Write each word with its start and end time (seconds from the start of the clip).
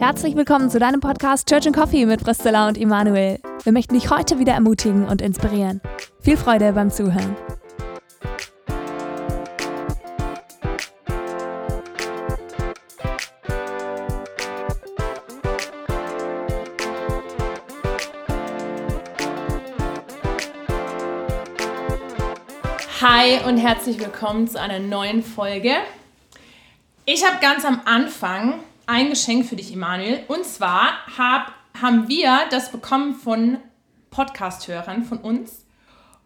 Herzlich 0.00 0.34
willkommen 0.34 0.70
zu 0.70 0.78
deinem 0.78 1.00
Podcast 1.00 1.46
Church 1.46 1.66
and 1.66 1.76
Coffee 1.76 2.06
mit 2.06 2.24
Priscilla 2.24 2.66
und 2.68 2.78
Immanuel. 2.78 3.38
Wir 3.64 3.72
möchten 3.72 3.92
dich 3.92 4.08
heute 4.08 4.38
wieder 4.38 4.54
ermutigen 4.54 5.06
und 5.06 5.20
inspirieren. 5.20 5.82
Viel 6.22 6.38
Freude 6.38 6.72
beim 6.72 6.90
Zuhören. 6.90 7.36
Hi 23.02 23.46
und 23.46 23.58
herzlich 23.58 24.00
willkommen 24.00 24.48
zu 24.48 24.58
einer 24.58 24.78
neuen 24.78 25.22
Folge. 25.22 25.74
Ich 27.04 27.22
habe 27.26 27.36
ganz 27.42 27.66
am 27.66 27.82
Anfang 27.84 28.60
ein 28.90 29.10
Geschenk 29.10 29.46
für 29.46 29.56
dich, 29.56 29.72
Emanuel. 29.72 30.24
Und 30.26 30.44
zwar 30.44 31.06
hab, 31.16 31.52
haben 31.80 32.08
wir 32.08 32.40
das 32.50 32.72
bekommen 32.72 33.14
von 33.14 33.58
Podcast-Hörern 34.10 35.04
von 35.04 35.18
uns. 35.18 35.64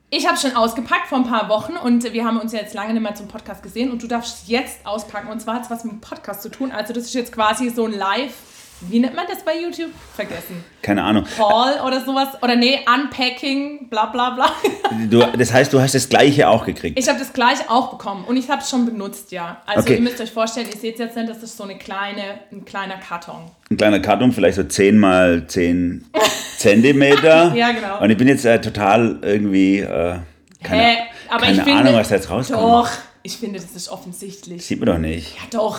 Ich 0.09 0.27
habe 0.27 0.38
schon 0.38 0.56
ausgepackt 0.56 1.08
vor 1.08 1.19
ein 1.19 1.28
paar 1.28 1.48
Wochen 1.50 1.77
und 1.77 2.12
wir 2.12 2.24
haben 2.24 2.41
uns 2.41 2.52
ja 2.52 2.60
jetzt 2.60 2.72
lange 2.72 2.95
nicht 2.95 3.02
mehr 3.02 3.14
zum 3.14 3.28
Podcast 3.28 3.62
gesehen 3.62 3.91
und 3.91 4.02
du 4.02 4.06
darfst 4.06 4.48
jetzt 4.48 4.86
auspacken. 4.86 5.28
Und 5.28 5.41
zwar 5.41 5.56
hat 5.56 5.64
es 5.64 5.70
was 5.70 5.84
mit 5.84 5.92
dem 5.92 6.00
Podcast 6.00 6.41
zu 6.41 6.48
tun. 6.48 6.72
Also 6.72 6.95
das 6.95 7.05
ist 7.05 7.14
jetzt 7.14 7.32
quasi 7.32 7.69
so 7.69 7.84
ein 7.84 7.92
Live- 7.92 8.53
wie 8.80 8.98
nennt 8.98 9.14
man 9.14 9.24
das 9.28 9.42
bei 9.45 9.59
YouTube? 9.59 9.91
Vergessen. 10.14 10.62
Keine 10.83 11.02
Ahnung. 11.02 11.24
Haul 11.38 11.73
oder 11.87 12.05
sowas. 12.05 12.28
Oder 12.42 12.56
nee, 12.56 12.80
Unpacking, 12.87 13.88
bla 13.88 14.06
bla 14.06 14.30
bla. 14.30 14.50
Du, 15.10 15.20
das 15.20 15.52
heißt, 15.52 15.73
du 15.73 15.80
hast 15.80 15.95
das 15.95 16.09
gleiche 16.09 16.48
auch 16.48 16.64
gekriegt. 16.66 16.98
Ich 16.98 17.09
habe 17.09 17.19
das 17.19 17.33
gleiche 17.33 17.69
auch 17.70 17.91
bekommen 17.91 18.24
und 18.27 18.37
ich 18.37 18.48
habe 18.50 18.62
es 18.62 18.70
schon 18.70 18.84
benutzt, 18.87 19.33
ja. 19.33 19.62
Also 19.66 19.80
Okay. 19.80 19.95
ihr 19.97 20.00
müsst 20.02 20.20
euch 20.20 20.30
vorstellen, 20.30 20.66
ihr 20.73 20.78
seht 20.78 20.95
es 20.95 21.00
jetzt 21.00 21.16
nicht, 21.16 21.28
das 21.28 21.42
ist 21.42 21.56
so 21.56 21.64
eine 21.64 21.77
kleine, 21.78 22.23
ein 22.52 22.64
kleiner 22.64 22.97
Karton. 22.98 23.50
Ein 23.70 23.77
kleiner 23.77 24.00
Karton, 24.00 24.33
vielleicht 24.33 24.56
so 24.56 24.62
10 24.64 24.98
mal 24.98 25.47
10 25.47 26.05
Zentimeter. 26.59 27.53
Ja, 27.56 27.72
genau. 27.72 28.00
Und 28.03 28.11
ich 28.11 28.16
bin 28.16 28.28
jetzt 28.28 28.44
äh, 28.44 28.61
total 28.61 29.19
irgendwie. 29.22 29.81
Äh, 29.81 30.19
keine 30.62 30.83
Hä? 30.83 30.97
Aber 31.28 31.41
keine 31.41 31.56
ich 31.59 31.62
finde, 31.62 31.81
Ahnung, 31.81 31.94
was 31.94 32.09
da 32.09 32.14
jetzt 32.16 32.31
rauskommt. 32.31 32.62
Doch, 32.62 32.91
ich 33.22 33.36
finde, 33.36 33.59
das 33.61 33.72
ist 33.72 33.88
offensichtlich. 33.88 34.64
Sieht 34.64 34.78
man 34.81 34.86
doch 34.86 34.98
nicht. 34.98 35.34
Ja, 35.36 35.42
doch. 35.50 35.78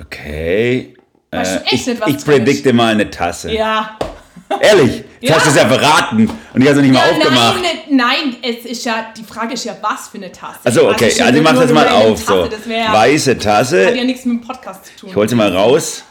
Okay. 0.00 0.94
Weißt 1.30 1.54
du 1.56 1.58
Äh, 1.58 1.62
echt 1.64 1.72
ich 1.72 1.86
nicht, 1.86 2.00
was 2.00 2.08
ich 2.08 2.24
predikte 2.24 2.72
mal 2.72 2.92
eine 2.92 3.10
Tasse. 3.10 3.52
Ja. 3.52 3.98
Ehrlich? 4.60 5.04
Jetzt 5.20 5.30
Ja. 5.30 5.36
hast 5.36 5.46
du 5.46 5.50
es 5.50 5.56
ja 5.56 5.68
verraten. 5.68 6.30
Und 6.54 6.60
ich 6.62 6.68
habe 6.68 6.78
es 6.78 6.82
nicht 6.86 6.94
mal 6.94 7.06
ja 7.06 7.12
aufgemacht. 7.16 7.56
nein, 7.60 7.62
ne- 7.88 7.96
nein, 7.96 8.36
es 8.42 8.64
ist 8.64 8.84
ja, 8.84 9.06
die 9.16 9.24
Frage 9.24 9.54
ist 9.54 9.64
ja, 9.64 9.76
was 9.82 10.08
für 10.08 10.16
eine 10.18 10.30
Tasse. 10.32 10.60
Also 10.64 10.88
okay, 10.88 11.10
schon 11.10 11.26
also 11.26 11.38
ich 11.38 11.44
mache 11.44 11.56
das 11.56 11.72
mal 11.72 11.88
auf. 11.88 12.18
So. 12.18 12.44
Tasse, 12.44 12.48
Das 12.50 12.68
wär, 12.68 12.92
Weiße 12.92 13.30
hat 13.32 13.42
Tasse. 13.42 13.94
ja 13.96 14.04
nichts 14.04 14.24
mit 14.24 14.40
dem 14.42 14.46
Podcast 14.46 14.86
zu 14.86 14.92
tun. 15.00 15.10
Ich 15.10 15.16
hol 15.16 15.28
sie 15.28 15.34
mal 15.34 15.54
raus. 15.54 16.04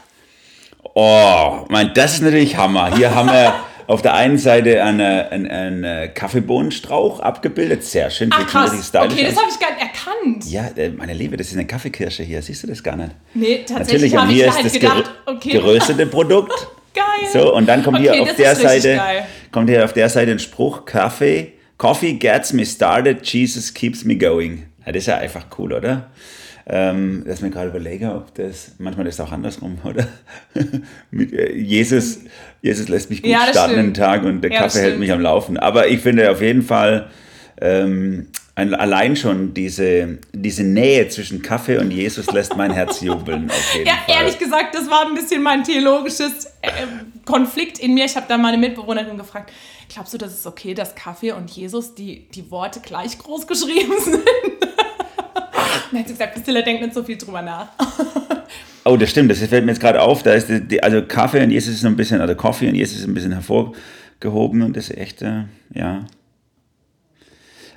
Oh, 0.94 1.64
mein, 1.68 1.92
das 1.94 2.14
ist 2.14 2.22
natürlich 2.22 2.56
Hammer. 2.56 2.94
Hier 2.96 3.14
haben 3.14 3.28
wir 3.30 3.54
auf 3.88 4.02
der 4.02 4.14
einen 4.14 4.36
Seite 4.36 4.84
eine, 4.84 5.30
einen, 5.32 5.50
einen 5.50 6.14
Kaffeebohnenstrauch 6.14 7.20
abgebildet. 7.20 7.82
Sehr 7.82 8.10
schön. 8.10 8.28
Ach 8.32 8.46
krass, 8.46 8.92
okay, 8.94 9.24
das 9.24 9.36
habe 9.36 9.48
ich 9.50 9.58
gar 9.58 9.70
nicht 9.72 9.80
erkannt. 9.80 10.44
Ja, 10.50 10.68
äh, 10.76 10.90
meine 10.90 11.14
Liebe, 11.14 11.38
das 11.38 11.48
ist 11.48 11.54
eine 11.54 11.66
Kaffeekirsche 11.66 12.22
hier. 12.22 12.42
Siehst 12.42 12.62
du 12.62 12.66
das 12.66 12.82
gar 12.82 12.96
nicht? 12.96 13.12
Nee, 13.32 13.64
tatsächlich 13.66 14.12
Natürlich, 14.12 14.12
und 14.12 14.20
habe 14.20 14.30
ich 14.30 14.36
hier 14.36 14.46
ist 14.48 14.54
halt 14.56 14.66
das 14.66 14.72
gedacht, 14.74 15.10
okay, 15.24 15.50
geröstete 15.52 16.06
Produkt. 16.06 16.52
geil. 16.94 17.04
So, 17.32 17.54
und 17.54 17.66
dann 17.66 17.82
kommt 17.82 17.98
Okay, 17.98 18.12
hier 18.12 18.22
auf 18.22 18.34
der 18.34 18.56
Seite 18.56 18.96
geil. 18.96 19.26
kommt 19.50 19.70
hier 19.70 19.84
auf 19.84 19.94
der 19.94 20.08
Seite 20.10 20.32
ein 20.32 20.38
Spruch: 20.38 20.84
Kaffee, 20.84 21.54
Coffee 21.78 22.12
gets 22.12 22.52
me 22.52 22.66
started, 22.66 23.26
Jesus 23.26 23.72
keeps 23.72 24.04
me 24.04 24.16
going. 24.16 24.66
Das 24.84 24.96
ist 24.96 25.06
ja 25.06 25.16
einfach 25.16 25.46
cool, 25.58 25.72
oder? 25.72 26.10
Ähm, 26.70 27.24
dass 27.26 27.36
ich 27.38 27.42
mir 27.42 27.50
gerade 27.50 27.68
überlege, 27.70 28.14
ob 28.14 28.34
das, 28.34 28.72
manchmal 28.78 29.06
ist 29.06 29.14
es 29.14 29.20
auch 29.20 29.32
andersrum, 29.32 29.78
oder? 29.84 30.06
Mit, 31.10 31.32
äh, 31.32 31.54
Jesus, 31.54 32.18
Jesus 32.60 32.88
lässt 32.88 33.08
mich 33.08 33.22
gut 33.22 33.30
Ja, 33.30 33.46
starten 33.50 33.70
in 33.72 33.76
den 33.78 33.84
stimmt. 33.94 33.96
Tag 33.96 34.22
und 34.24 34.42
der 34.42 34.52
Ja, 34.52 34.60
Kaffee 34.62 34.78
hält 34.80 34.88
stimmt. 34.90 35.00
mich 35.00 35.12
am 35.12 35.20
Laufen. 35.20 35.56
Aber 35.56 35.88
ich 35.88 36.00
finde 36.00 36.30
auf 36.30 36.42
jeden 36.42 36.62
Fall, 36.62 37.10
ähm, 37.60 38.26
ein, 38.54 38.74
allein 38.74 39.14
schon 39.16 39.54
diese, 39.54 40.18
diese 40.32 40.64
Nähe 40.64 41.08
zwischen 41.08 41.42
Kaffee 41.42 41.78
und 41.78 41.90
Jesus 41.92 42.26
lässt 42.32 42.56
mein 42.56 42.72
Herz 42.72 43.00
jubeln. 43.02 43.50
Ja, 43.86 43.94
Fall. 44.04 44.16
ehrlich 44.16 44.38
gesagt, 44.38 44.74
das 44.74 44.90
war 44.90 45.06
ein 45.06 45.14
bisschen 45.14 45.42
mein 45.42 45.62
theologisches 45.64 46.46
äh, 46.60 46.70
Konflikt 47.24 47.78
in 47.78 47.94
mir. 47.94 48.04
Ich 48.04 48.16
habe 48.16 48.26
da 48.28 48.36
meine 48.36 48.58
Mitbewohnerin 48.58 49.16
gefragt, 49.16 49.52
glaubst 49.88 50.12
du, 50.12 50.18
das 50.18 50.34
ist 50.34 50.46
okay, 50.46 50.74
dass 50.74 50.94
Kaffee 50.94 51.32
und 51.32 51.48
Jesus 51.50 51.94
die, 51.94 52.28
die 52.34 52.50
Worte 52.50 52.80
gleich 52.80 53.16
groß 53.16 53.46
geschrieben 53.46 53.92
sind? 54.04 54.18
Dann 55.92 56.00
hat 56.00 56.08
sie 56.08 56.14
gesagt, 56.14 56.34
Priscilla 56.34 56.62
denkt 56.62 56.82
nicht 56.82 56.94
so 56.94 57.02
viel 57.02 57.16
drüber 57.16 57.42
nach. 57.42 57.68
Oh, 58.84 58.96
das 58.96 59.10
stimmt, 59.10 59.30
das 59.30 59.40
fällt 59.40 59.66
mir 59.66 59.72
jetzt 59.72 59.82
gerade 59.82 60.00
auf. 60.00 60.22
Da 60.22 60.32
ist 60.32 60.48
die, 60.48 60.82
also 60.82 61.02
Kaffee 61.02 61.42
und 61.42 61.50
Jesus 61.50 61.74
ist 61.74 61.80
so 61.82 61.88
ein 61.88 61.96
bisschen, 61.96 62.22
also 62.22 62.34
Coffee 62.34 62.68
und 62.68 62.74
Jesus 62.74 63.00
ist 63.00 63.06
ein 63.06 63.12
bisschen 63.12 63.32
hervorgehoben 63.32 64.62
und 64.62 64.74
das 64.74 64.88
ist 64.88 64.96
echt, 64.96 65.20
äh, 65.20 65.42
ja. 65.74 66.06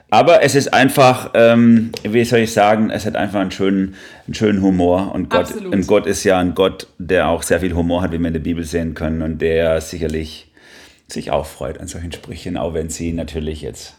Aber 0.10 0.42
es 0.42 0.56
ist 0.56 0.74
einfach, 0.74 1.32
ähm, 1.34 1.92
wie 2.04 2.24
soll 2.24 2.40
ich 2.40 2.54
sagen, 2.54 2.90
es 2.92 3.06
hat 3.06 3.18
einfach 3.18 3.42
einen 3.42 3.52
schönen, 3.52 3.96
einen 4.26 4.36
schönen 4.36 4.62
Humor. 4.62 5.14
Und 5.14 5.30
Gott, 5.30 5.48
Absolut. 5.48 5.74
und 5.74 5.88
Gott 5.88 6.06
ist 6.06 6.24
ja 6.24 6.40
ein 6.40 6.56
Gott, 6.56 6.88
der 6.98 7.28
auch 7.28 7.44
sehr 7.44 7.60
viel 7.60 7.74
Humor 7.74 8.04
hat, 8.04 8.14
wie 8.14 8.20
wir 8.20 8.28
in 8.28 8.34
der 8.34 8.40
Bibel 8.40 8.64
sehen 8.64 8.94
können. 8.94 9.22
Und 9.22 9.42
der 9.42 9.82
sicherlich 9.82 10.52
sich 11.08 11.32
auch 11.32 11.46
freut 11.46 11.78
an 11.78 11.88
solchen 11.88 12.12
Sprüchen, 12.12 12.56
auch 12.56 12.74
wenn 12.74 12.90
sie 12.90 13.12
natürlich 13.12 13.62
jetzt 13.62 13.96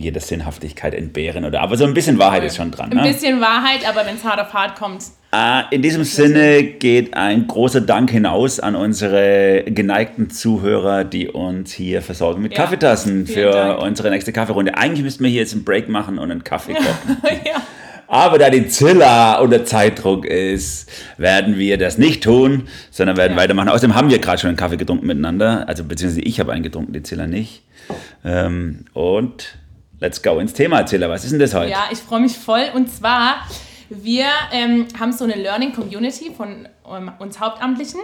jeder 0.00 0.20
Sinnhaftigkeit 0.20 0.94
entbehren. 0.94 1.44
Oder, 1.44 1.60
aber 1.60 1.76
so 1.76 1.84
ein 1.84 1.94
bisschen 1.94 2.18
Wahrheit 2.18 2.44
ist 2.44 2.56
schon 2.56 2.70
dran. 2.70 2.90
Ein 2.90 2.96
Ne? 2.98 3.02
bisschen 3.12 3.40
Wahrheit, 3.40 3.88
aber 3.88 4.06
wenn 4.06 4.16
es 4.16 4.24
hart 4.24 4.40
auf 4.40 4.52
hart 4.52 4.76
kommt, 4.76 5.02
Ah, 5.32 5.66
In 5.70 5.80
diesem 5.80 6.02
Sinne 6.02 6.64
geht 6.64 7.14
ein 7.14 7.46
großer 7.46 7.80
Dank 7.82 8.10
hinaus 8.10 8.58
an 8.58 8.74
unsere 8.74 9.62
geneigten 9.64 10.28
Zuhörer, 10.28 11.04
die 11.04 11.28
uns 11.28 11.70
hier 11.72 12.02
versorgen 12.02 12.42
mit 12.42 12.50
Ja, 12.52 12.64
Kaffeetassen 12.64 13.28
für 13.28 13.52
Dank. 13.52 13.80
unsere 13.80 14.10
nächste 14.10 14.32
Kaffeerunde. 14.32 14.76
Eigentlich 14.76 15.04
müssten 15.04 15.22
wir 15.22 15.30
hier 15.30 15.42
jetzt 15.42 15.52
einen 15.52 15.62
Break 15.62 15.88
machen 15.88 16.18
und 16.18 16.32
einen 16.32 16.42
Kaffee 16.42 16.72
kochen. 16.74 17.16
ja. 17.46 17.62
Aber 18.08 18.38
da 18.38 18.50
die 18.50 18.66
Zilla 18.66 19.38
unter 19.38 19.64
Zeitdruck 19.64 20.24
ist, 20.26 20.90
werden 21.16 21.56
wir 21.58 21.78
das 21.78 21.96
nicht 21.96 22.24
tun, 22.24 22.64
sondern 22.90 23.16
werden 23.16 23.34
Ja. 23.36 23.38
weitermachen. 23.44 23.68
Außerdem 23.68 23.94
haben 23.94 24.10
wir 24.10 24.18
gerade 24.18 24.40
schon 24.40 24.48
einen 24.48 24.56
Kaffee 24.56 24.78
getrunken 24.78 25.06
miteinander. 25.06 25.68
Also 25.68 25.84
beziehungsweise 25.84 26.22
ich 26.22 26.40
habe 26.40 26.50
einen 26.50 26.64
getrunken, 26.64 26.92
die 26.92 27.04
Zilla 27.04 27.28
nicht. 27.28 27.62
Ähm, 28.24 28.84
und 28.94 29.58
let's 30.00 30.22
go 30.22 30.38
ins 30.38 30.52
Thema, 30.52 30.84
Zilla. 30.86 31.08
Was 31.08 31.24
ist 31.24 31.30
denn 31.32 31.38
das 31.40 31.54
heute? 31.54 31.70
Ja, 31.70 31.84
ich 31.90 31.98
freue 31.98 32.20
mich 32.20 32.36
voll. 32.36 32.66
Und 32.74 32.90
zwar, 32.92 33.46
wir 33.88 34.26
ähm, 34.52 34.88
haben 34.98 35.12
so 35.12 35.24
eine 35.24 35.34
Learning 35.34 35.72
Community 35.72 36.32
von 36.34 36.68
ähm, 36.90 37.12
uns 37.18 37.38
Hauptamtlichen. 37.40 38.00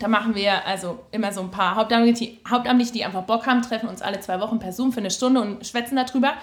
Da 0.00 0.06
machen 0.06 0.34
wir 0.34 0.64
also 0.64 1.00
immer 1.10 1.32
so 1.32 1.40
ein 1.40 1.50
paar 1.50 1.74
Hauptamtliche, 1.74 2.92
die 2.92 3.04
einfach 3.04 3.22
Bock 3.24 3.46
haben, 3.46 3.62
treffen 3.62 3.88
uns 3.88 4.00
alle 4.00 4.20
zwei 4.20 4.38
Wochen 4.40 4.58
per 4.60 4.72
Zoom 4.72 4.92
für 4.92 5.00
eine 5.00 5.10
Stunde 5.10 5.40
und 5.40 5.66
schwätzen 5.66 5.96
darüber. 5.96 6.34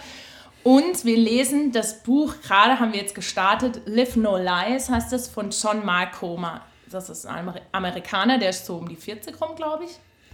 Und 0.64 1.06
wir 1.06 1.16
lesen 1.16 1.72
das 1.72 2.02
Buch, 2.02 2.34
gerade 2.42 2.80
haben 2.80 2.92
wir 2.92 3.00
jetzt 3.00 3.14
gestartet, 3.16 3.82
Live 3.86 4.16
No 4.16 4.36
Lies 4.36 4.90
heißt 4.90 5.14
es, 5.14 5.28
von 5.28 5.52
John 5.52 5.86
Mark 5.86 6.14
Comer. 6.20 6.62
Das 6.90 7.10
ist 7.10 7.26
ein 7.26 7.48
Amer- 7.48 7.62
Amerikaner, 7.72 8.40
der 8.40 8.50
ist 8.50 8.66
so 8.66 8.78
um 8.78 8.90
die 8.90 8.96
40 8.96 9.40
rum, 9.40 9.56
glaube 9.56 9.84
ich. 9.86 9.92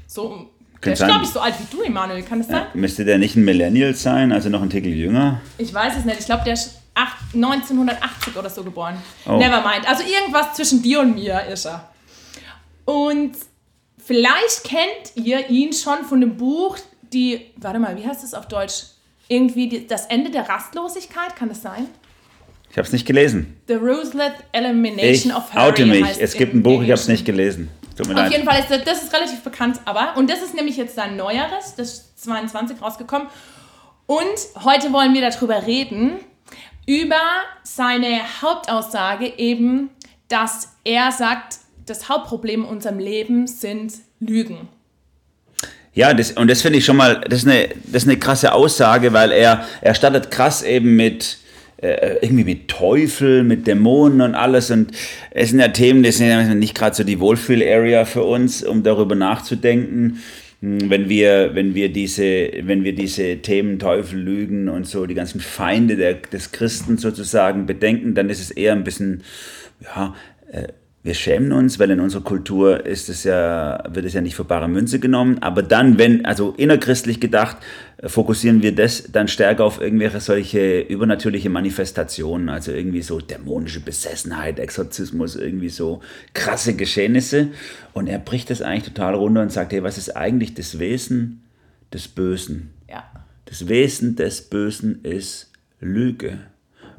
So, 0.07 0.23
um- 0.23 0.49
der 0.83 0.93
ist, 0.93 1.03
glaube 1.05 1.23
ich, 1.23 1.29
so 1.29 1.39
alt 1.39 1.55
wie 1.59 1.75
du, 1.75 1.83
Emanuel, 1.83 2.23
kann 2.23 2.39
das 2.39 2.47
sein? 2.47 2.65
Müsste 2.73 3.05
der 3.05 3.17
nicht 3.17 3.35
ein 3.35 3.43
Millennial 3.45 3.93
sein, 3.95 4.31
also 4.31 4.49
noch 4.49 4.61
ein 4.61 4.69
Titel 4.69 4.89
jünger? 4.89 5.41
Ich 5.57 5.73
weiß 5.73 5.97
es 5.97 6.05
nicht. 6.05 6.19
Ich 6.19 6.25
glaube, 6.25 6.43
der 6.43 6.53
ist 6.53 6.79
acht- 6.95 7.33
1980 7.33 8.35
oder 8.35 8.49
so 8.49 8.63
geboren. 8.63 8.95
Oh. 9.25 9.37
Never 9.37 9.61
mind. 9.61 9.87
Also 9.87 10.03
irgendwas 10.03 10.53
zwischen 10.55 10.81
dir 10.81 11.01
und 11.01 11.15
mir 11.15 11.41
ist 11.45 11.65
er. 11.65 11.89
Und 12.85 13.33
vielleicht 14.03 14.63
kennt 14.63 15.15
ihr 15.25 15.49
ihn 15.49 15.71
schon 15.73 16.03
von 16.05 16.19
dem 16.21 16.35
Buch, 16.35 16.77
die, 17.13 17.41
warte 17.57 17.79
mal, 17.79 17.95
wie 17.97 18.05
heißt 18.07 18.23
es 18.23 18.33
auf 18.33 18.47
Deutsch? 18.47 18.83
Irgendwie 19.27 19.69
die, 19.69 19.87
das 19.87 20.07
Ende 20.07 20.31
der 20.31 20.49
Rastlosigkeit, 20.49 21.35
kann 21.35 21.49
das 21.49 21.61
sein? 21.61 21.87
Ich 22.69 22.77
habe 22.77 22.85
es 22.85 22.93
nicht 22.93 23.05
gelesen. 23.05 23.57
The 23.67 23.73
Ruthless 23.75 24.31
Elimination 24.53 25.31
Ich 25.31 25.35
of 25.35 25.53
Hurry 25.53 25.69
oute 25.69 25.85
mich. 25.85 26.05
Es 26.19 26.33
gibt 26.33 26.53
ein 26.53 26.63
Buch, 26.63 26.81
ich 26.81 26.89
habe 26.89 26.93
es 26.93 27.07
nicht 27.07 27.25
gelesen. 27.25 27.69
Tut 28.01 28.07
mir 28.07 28.15
Auf 28.15 28.19
leid. 28.23 28.31
jeden 28.31 28.49
Fall 28.49 28.59
ist 28.59 28.71
das, 28.71 28.83
das 28.83 29.03
ist 29.03 29.13
relativ 29.13 29.41
bekannt, 29.41 29.79
aber 29.85 30.17
und 30.17 30.27
das 30.27 30.41
ist 30.41 30.55
nämlich 30.55 30.75
jetzt 30.75 30.95
sein 30.95 31.17
neueres, 31.17 31.75
das 31.77 31.93
ist 31.93 32.23
22 32.23 32.81
rausgekommen. 32.81 33.27
Und 34.07 34.63
heute 34.63 34.91
wollen 34.91 35.13
wir 35.13 35.29
darüber 35.29 35.67
reden 35.67 36.13
über 36.87 37.21
seine 37.61 38.21
Hauptaussage 38.41 39.31
eben, 39.37 39.91
dass 40.29 40.69
er 40.83 41.11
sagt, 41.11 41.59
das 41.85 42.09
Hauptproblem 42.09 42.63
in 42.63 42.67
unserem 42.67 42.97
Leben 42.97 43.45
sind 43.45 43.93
Lügen. 44.19 44.67
Ja, 45.93 46.13
das, 46.13 46.31
und 46.31 46.49
das 46.49 46.63
finde 46.63 46.79
ich 46.79 46.85
schon 46.85 46.97
mal, 46.97 47.21
das 47.21 47.43
ist, 47.43 47.47
eine, 47.47 47.69
das 47.85 48.03
ist 48.03 48.09
eine 48.09 48.17
krasse 48.17 48.53
Aussage, 48.53 49.13
weil 49.13 49.31
er, 49.31 49.67
er 49.81 49.93
startet 49.93 50.31
krass 50.31 50.63
eben 50.63 50.95
mit, 50.95 51.37
äh, 51.81 52.17
irgendwie 52.21 52.43
mit 52.43 52.67
Teufel, 52.67 53.43
mit 53.43 53.67
Dämonen 53.67 54.21
und 54.21 54.35
alles. 54.35 54.71
Und 54.71 54.91
es 55.31 55.49
sind 55.49 55.59
ja 55.59 55.67
Themen, 55.69 56.03
das 56.03 56.17
sind 56.17 56.27
ja 56.27 56.53
nicht 56.53 56.75
gerade 56.75 56.95
so 56.95 57.03
die 57.03 57.19
Wohlfühl-Area 57.19 58.05
für 58.05 58.23
uns, 58.23 58.63
um 58.63 58.83
darüber 58.83 59.15
nachzudenken. 59.15 60.19
Hm, 60.61 60.89
Wenn 60.89 61.09
wir, 61.09 61.51
wenn, 61.53 61.73
wir 61.73 61.91
diese, 61.91 62.51
wenn 62.61 62.83
wir 62.83 62.93
diese 62.93 63.37
Themen 63.37 63.79
Teufel, 63.79 64.19
Lügen 64.19 64.69
und 64.69 64.85
so, 64.85 65.05
die 65.05 65.15
ganzen 65.15 65.41
Feinde 65.41 65.95
der, 65.95 66.13
des 66.13 66.51
Christen 66.51 66.97
sozusagen 66.97 67.65
bedenken, 67.65 68.13
dann 68.13 68.29
ist 68.29 68.41
es 68.41 68.51
eher 68.51 68.73
ein 68.73 68.83
bisschen, 68.83 69.23
ja, 69.83 70.15
äh, 70.51 70.67
wir 71.03 71.15
schämen 71.15 71.51
uns, 71.51 71.79
weil 71.79 71.89
in 71.89 71.99
unserer 71.99 72.21
Kultur 72.21 72.85
ist 72.85 73.09
es 73.09 73.23
ja, 73.23 73.83
wird 73.89 74.05
es 74.05 74.13
ja 74.13 74.21
nicht 74.21 74.35
für 74.35 74.43
bare 74.43 74.67
Münze 74.67 74.99
genommen. 74.99 75.39
Aber 75.41 75.63
dann, 75.63 75.97
wenn, 75.97 76.25
also 76.25 76.53
innerchristlich 76.57 77.19
gedacht, 77.19 77.57
äh, 77.97 78.07
fokussieren 78.07 78.61
wir 78.61 78.75
das 78.75 79.11
dann 79.11 79.27
stärker 79.27 79.65
auf 79.65 79.81
irgendwelche 79.81 80.19
solche 80.19 80.81
übernatürliche 80.81 81.49
Manifestationen, 81.49 82.49
also 82.49 82.71
irgendwie 82.71 83.01
so 83.01 83.19
dämonische 83.19 83.79
Besessenheit, 83.79 84.59
Exorzismus, 84.59 85.35
irgendwie 85.35 85.69
so 85.69 86.01
krasse 86.35 86.75
Geschehnisse. 86.75 87.47
Und 87.93 88.05
er 88.05 88.19
bricht 88.19 88.51
das 88.51 88.61
eigentlich 88.61 88.93
total 88.93 89.15
runter 89.15 89.41
und 89.41 89.51
sagt, 89.51 89.73
hey, 89.73 89.81
was 89.81 89.97
ist 89.97 90.15
eigentlich 90.15 90.53
das 90.53 90.77
Wesen 90.77 91.41
des 91.91 92.07
Bösen? 92.07 92.73
Ja. 92.87 93.03
Das 93.45 93.67
Wesen 93.67 94.15
des 94.15 94.43
Bösen 94.43 95.03
ist 95.03 95.51
Lüge. 95.79 96.37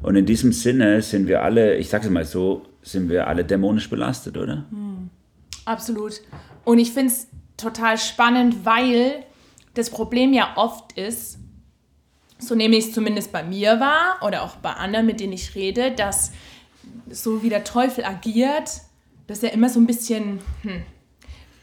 Und 0.01 0.17
in 0.17 0.25
diesem 0.25 0.51
Sinne 0.51 1.01
sind 1.01 1.29
wir 1.29 1.41
alle, 1.41 1.77
ich 1.77 1.87
sage 1.87 2.05
es 2.05 2.11
mal 2.11 2.25
so, 2.25 2.65
sind 2.83 3.09
wir 3.09 3.27
alle 3.27 3.45
dämonisch 3.45 3.89
belastet, 3.89 4.37
oder? 4.37 4.65
Absolut. 5.65 6.21
Und 6.65 6.79
ich 6.79 6.91
finde 6.91 7.13
es 7.13 7.27
total 7.57 7.97
spannend, 7.97 8.65
weil 8.65 9.23
das 9.73 9.89
Problem 9.89 10.33
ja 10.33 10.53
oft 10.55 10.97
ist, 10.97 11.39
so 12.37 12.55
nehme 12.55 12.75
ich 12.75 12.87
es 12.87 12.93
zumindest 12.93 13.31
bei 13.31 13.43
mir 13.43 13.79
wahr 13.79 14.17
oder 14.21 14.43
auch 14.43 14.57
bei 14.57 14.73
anderen, 14.73 15.05
mit 15.05 15.19
denen 15.19 15.33
ich 15.33 15.55
rede, 15.55 15.91
dass 15.91 16.31
so 17.09 17.41
wie 17.41 17.49
der 17.49 17.63
Teufel 17.63 18.03
agiert, 18.03 18.81
dass 19.27 19.43
er 19.43 19.53
immer 19.53 19.69
so 19.69 19.79
ein 19.79 19.87
bisschen 19.87 20.39
hm, 20.61 20.83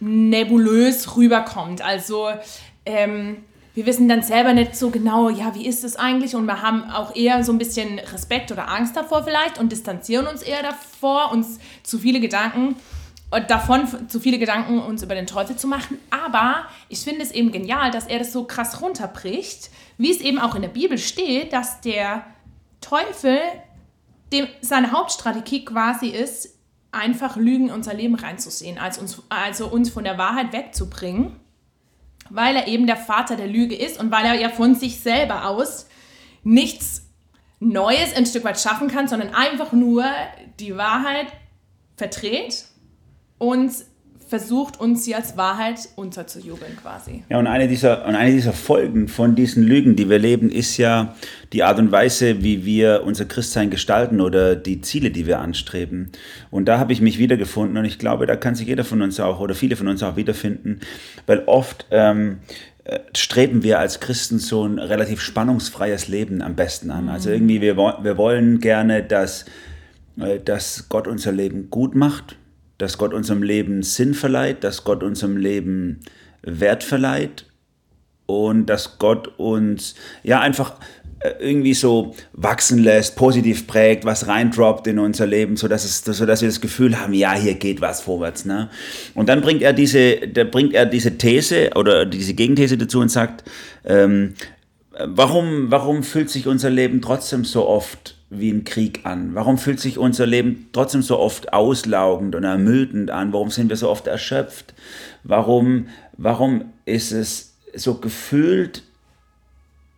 nebulös 0.00 1.16
rüberkommt. 1.16 1.82
Also 1.82 2.28
ähm, 2.87 3.44
wir 3.75 3.87
wissen 3.87 4.08
dann 4.08 4.22
selber 4.22 4.52
nicht 4.52 4.75
so 4.75 4.90
genau, 4.90 5.28
ja, 5.28 5.55
wie 5.55 5.67
ist 5.67 5.84
es 5.84 5.96
eigentlich? 5.96 6.34
Und 6.34 6.46
wir 6.46 6.62
haben 6.62 6.90
auch 6.90 7.14
eher 7.14 7.44
so 7.44 7.52
ein 7.52 7.58
bisschen 7.58 7.99
Respekt 7.99 8.50
oder 8.50 8.69
Angst 8.69 8.96
davor 8.96 9.22
vielleicht 9.22 9.58
und 9.58 9.70
distanzieren 9.70 10.26
uns 10.26 10.43
eher 10.43 10.62
davor, 10.62 11.31
uns 11.32 11.58
zu 11.82 11.99
viele 11.99 12.20
Gedanken 12.20 12.75
und 13.31 13.49
davon 13.49 14.08
zu 14.08 14.19
viele 14.19 14.38
Gedanken 14.38 14.81
uns 14.81 15.02
über 15.02 15.14
den 15.14 15.26
Teufel 15.26 15.56
zu 15.56 15.69
machen. 15.69 15.99
Aber 16.11 16.64
ich 16.88 17.00
finde 17.00 17.22
es 17.22 17.31
eben 17.31 17.52
genial, 17.52 17.93
dass 17.93 18.06
er 18.06 18.19
das 18.19 18.32
so 18.32 18.44
krass 18.44 18.81
runterbricht, 18.81 19.70
wie 19.99 20.11
es 20.11 20.20
eben 20.20 20.40
auch 20.40 20.56
in 20.56 20.62
der 20.62 20.69
Bibel 20.69 20.99
steht, 20.99 21.52
dass 21.52 21.81
der 21.81 22.25
Teufel 22.81 23.38
dem, 24.32 24.49
seine 24.61 24.90
Hauptstrategie 24.90 25.64
quasi 25.64 26.08
ist, 26.08 26.56
einfach 26.93 27.37
Lügen 27.37 27.69
in 27.69 27.75
unser 27.75 27.94
Leben 27.94 28.16
reinzusehen, 28.16 28.78
also 28.78 29.00
uns, 29.00 29.23
also 29.28 29.69
uns 29.69 29.90
von 29.90 30.02
der 30.02 30.19
Wahrheit 30.19 30.52
wegzubringen 30.52 31.37
weil 32.31 32.56
er 32.56 32.69
eben 32.69 32.87
der 32.87 32.97
Vater 32.97 33.37
der 33.37 33.47
Lüge 33.47 33.75
ist 33.77 34.00
und 34.00 34.11
weil 34.11 34.25
er 34.25 34.35
ja 34.35 34.49
von 34.49 34.75
sich 34.75 35.00
selber 35.00 35.47
aus 35.47 35.87
nichts 36.43 37.06
Neues 37.59 38.15
ein 38.15 38.25
Stück 38.25 38.44
weit 38.44 38.59
schaffen 38.59 38.88
kann, 38.88 39.06
sondern 39.06 39.35
einfach 39.35 39.73
nur 39.73 40.05
die 40.59 40.77
Wahrheit 40.77 41.27
verdreht 41.97 42.65
und 43.37 43.73
versucht, 44.31 44.79
uns 44.79 45.05
sie 45.05 45.17
als 45.17 45.37
Wahrheit 45.37 45.88
unterzujubeln 45.97 46.77
quasi. 46.81 47.25
Ja, 47.29 47.41
und 47.41 47.49
eine, 47.49 47.67
dieser, 47.67 48.06
und 48.06 48.15
eine 48.15 48.31
dieser 48.31 48.53
Folgen 48.53 49.09
von 49.09 49.35
diesen 49.35 49.65
Lügen, 49.65 49.97
die 49.97 50.09
wir 50.09 50.21
leben, 50.21 50.50
ist 50.50 50.77
ja 50.77 51.17
die 51.53 51.65
Art 51.65 51.81
und 51.81 51.91
Weise, 51.91 52.41
wie 52.41 52.65
wir 52.65 53.03
unser 53.05 53.25
Christsein 53.25 53.71
gestalten 53.71 54.21
oder 54.21 54.55
die 54.55 54.82
Ziele, 54.82 55.11
die 55.11 55.27
wir 55.27 55.41
anstreben. 55.41 56.12
Und 56.53 56.67
da 56.67 56.79
habe 56.79 56.93
ich 56.93 57.00
mich 57.00 57.19
wiedergefunden 57.19 57.77
und 57.77 57.85
ich 57.85 57.99
glaube, 57.99 58.27
da 58.27 58.37
kann 58.37 58.55
sich 58.55 58.69
jeder 58.69 58.85
von 58.85 59.03
uns 59.03 59.19
auch 59.19 59.41
oder 59.41 59.56
viele 59.56 59.75
von 59.75 59.88
uns 59.88 60.00
auch 60.05 60.15
wiederfinden, 60.15 60.79
weil 61.26 61.43
oft 61.47 61.87
ähm, 61.91 62.38
äh, 62.85 63.00
streben 63.17 63.65
wir 63.65 63.81
als 63.81 63.99
Christen 63.99 64.38
so 64.38 64.65
ein 64.65 64.79
relativ 64.79 65.21
spannungsfreies 65.21 66.06
Leben 66.06 66.41
am 66.41 66.55
besten 66.55 66.93
an. 66.93 67.09
Also 67.09 67.31
irgendwie, 67.31 67.61
wir, 67.61 67.76
wir 67.76 68.17
wollen 68.17 68.61
gerne, 68.61 69.03
dass, 69.03 69.44
äh, 70.21 70.38
dass 70.38 70.88
Gott 70.88 71.09
unser 71.09 71.33
Leben 71.33 71.69
gut 71.69 71.97
macht 71.97 72.37
dass 72.81 72.97
Gott 72.97 73.12
unserem 73.12 73.43
Leben 73.43 73.82
Sinn 73.82 74.15
verleiht, 74.15 74.65
dass 74.65 74.85
Gott 74.85 75.03
unserem 75.03 75.37
Leben 75.37 76.00
Wert 76.43 76.82
verleiht 76.82 77.44
und 78.25 78.67
dass 78.67 78.99
Gott 78.99 79.38
uns 79.38 79.94
ja 80.23 80.41
einfach 80.41 80.77
äh, 81.21 81.32
irgendwie 81.41 81.75
so 81.75 82.15
wachsen 82.32 82.79
lässt, 82.79 83.17
positiv 83.17 83.67
prägt, 83.67 84.06
was 84.06 84.29
reindroppt 84.29 84.87
in 84.87 84.99
unser 84.99 85.27
Leben, 85.27 85.59
so 85.59 85.69
dass 85.69 85.85
es, 85.85 86.03
so 86.03 86.25
dass 86.25 86.41
wir 86.41 86.49
das 86.49 86.62
Gefühl 86.62 86.99
haben, 86.99 87.12
ja, 87.12 87.35
hier 87.35 87.55
geht 87.55 87.82
was 87.82 88.00
vorwärts, 88.00 88.47
ne? 88.47 88.71
Und 89.15 89.29
dann 89.29 89.43
bringt 89.43 89.61
er 89.61 89.75
diese, 89.75 90.17
da 90.29 90.44
bringt 90.44 90.73
er 90.73 90.87
diese 90.87 91.19
These 91.19 91.73
oder 91.75 92.06
diese 92.06 92.33
Gegenthese 92.33 92.79
dazu 92.79 93.00
und 93.00 93.11
sagt, 93.11 93.44
ähm, 93.85 94.33
warum, 94.99 95.71
warum 95.71 96.03
fühlt 96.03 96.31
sich 96.31 96.47
unser 96.47 96.71
Leben 96.71 97.03
trotzdem 97.03 97.44
so 97.44 97.69
oft 97.69 98.17
wie 98.31 98.50
ein 98.50 98.65
Krieg 98.65 99.05
an? 99.05 99.35
Warum 99.35 99.59
fühlt 99.59 99.81
sich 99.81 99.99
unser 99.99 100.27
Leben 100.27 100.69
trotzdem 100.73 101.03
so 101.03 101.19
oft 101.19 101.53
auslaugend 101.53 102.35
und 102.35 102.44
ermüdend 102.44 103.11
an? 103.11 103.32
Warum 103.32 103.50
sind 103.50 103.69
wir 103.69 103.77
so 103.77 103.91
oft 103.91 104.06
erschöpft? 104.06 104.73
Warum, 105.25 105.88
warum 106.17 106.73
ist 106.85 107.11
es 107.12 107.56
so 107.75 107.94
gefühlt 107.94 108.85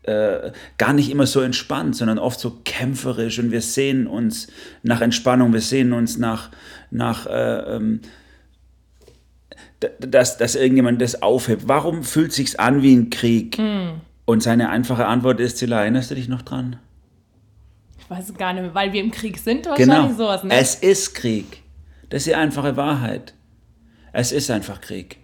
äh, 0.05 0.51
gar 0.79 0.93
nicht 0.95 1.11
immer 1.11 1.27
so 1.27 1.41
entspannt, 1.43 1.95
sondern 1.95 2.19
oft 2.19 2.41
so 2.41 2.59
kämpferisch 2.65 3.39
und 3.39 3.53
wir 3.53 3.63
sehen 3.63 4.07
uns 4.07 4.49
nach 4.83 5.01
Entspannung, 5.01 5.53
wir 5.53 5.61
sehen 5.61 5.93
uns 5.93 6.19
nach, 6.19 6.51
nach 6.91 7.27
äh, 7.27 7.77
ähm, 7.77 8.01
dass, 10.01 10.39
dass 10.39 10.55
irgendjemand 10.55 11.01
das 11.03 11.23
aufhebt. 11.23 11.65
Warum 11.67 12.05
fühlt 12.05 12.33
sich's 12.33 12.55
an 12.57 12.83
wie 12.83 12.95
ein 12.95 13.11
Krieg? 13.11 13.59
Mm. 13.59 14.01
Und 14.25 14.43
seine 14.43 14.71
einfache 14.71 15.07
Antwort 15.07 15.41
ist, 15.41 15.59
Zilla, 15.59 15.81
erinnerst 15.81 16.11
du 16.11 16.15
dich 16.15 16.29
noch 16.29 16.43
dran? 16.43 16.77
Weiß 18.13 18.35
gar 18.35 18.53
nicht 18.53 18.63
mehr, 18.63 18.75
weil 18.75 18.93
wir 18.93 19.01
im 19.01 19.11
Krieg 19.11 19.39
sind 19.39 19.67
wahrscheinlich 19.67 19.97
genau. 19.97 20.13
sowas, 20.15 20.45
ne? 20.45 20.55
Es 20.55 20.75
ist 20.75 21.15
Krieg. 21.15 21.63
Das 22.11 22.23
ist 22.23 22.27
die 22.27 22.35
einfache 22.35 22.77
Wahrheit. 22.77 23.35
Es 24.13 24.33
ist 24.33 24.51
einfach 24.51 24.81
Krieg. 24.81 25.19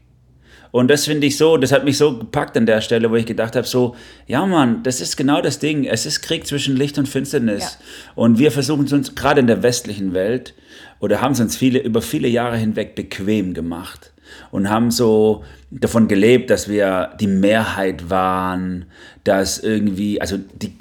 Und 0.71 0.89
das 0.89 1.07
finde 1.07 1.27
ich 1.27 1.37
so, 1.37 1.57
das 1.57 1.73
hat 1.73 1.85
mich 1.85 1.97
so 1.97 2.19
gepackt 2.19 2.57
an 2.57 2.67
der 2.67 2.81
Stelle, 2.81 3.11
wo 3.11 3.17
ich 3.17 3.27
gedacht 3.27 3.57
habe, 3.57 3.67
so, 3.67 3.97
ja 4.27 4.45
Mann, 4.45 4.83
das 4.83 5.01
ist 5.01 5.17
genau 5.17 5.41
das 5.41 5.59
Ding. 5.59 5.85
Es 5.85 6.07
ist 6.07 6.21
Krieg 6.23 6.47
zwischen 6.47 6.77
Licht 6.77 6.99
und 6.99 7.09
Finsternis. 7.09 7.63
Ja. 7.63 8.13
Und 8.15 8.39
wir 8.39 8.53
versuchen 8.53 8.85
es 8.85 8.93
uns 8.93 9.15
gerade 9.15 9.41
in 9.41 9.47
der 9.47 9.63
westlichen 9.63 10.13
Welt 10.13 10.55
oder 11.01 11.21
haben 11.21 11.33
es 11.33 11.41
uns 11.41 11.57
viele, 11.57 11.79
über 11.81 12.03
viele 12.03 12.29
Jahre 12.29 12.57
hinweg 12.57 12.95
bequem 12.95 13.55
gemacht 13.55 14.13
und 14.51 14.71
haben 14.71 14.91
so 14.91 15.45
davon 15.71 16.09
gelebt, 16.09 16.51
dass 16.51 16.69
wir 16.69 17.11
die 17.21 17.27
Mehrheit 17.27 18.09
waren, 18.09 18.87
dass 19.25 19.59
irgendwie, 19.59 20.21
also 20.21 20.39
die, 20.39 20.73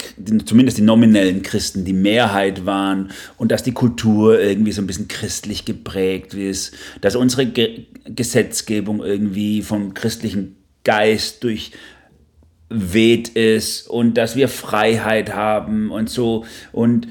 zumindest 0.44 0.78
die 0.78 0.82
nominellen 0.82 1.42
Christen 1.42 1.84
die 1.84 1.92
Mehrheit 1.92 2.64
waren 2.64 3.10
und 3.36 3.52
dass 3.52 3.62
die 3.62 3.72
Kultur 3.72 4.40
irgendwie 4.40 4.72
so 4.72 4.80
ein 4.80 4.86
bisschen 4.86 5.08
christlich 5.08 5.64
geprägt 5.64 6.32
ist, 6.34 6.74
dass 7.00 7.16
unsere 7.16 7.46
Ge 7.46 7.86
Gesetzgebung 8.04 9.04
irgendwie 9.04 9.60
vom 9.60 9.92
christlichen 9.92 10.56
Geist 10.82 11.44
durchweht 11.44 13.28
ist 13.28 13.86
und 13.86 14.14
dass 14.14 14.34
wir 14.34 14.48
Freiheit 14.48 15.34
haben 15.34 15.90
und 15.90 16.08
so. 16.08 16.46
Und 16.72 17.08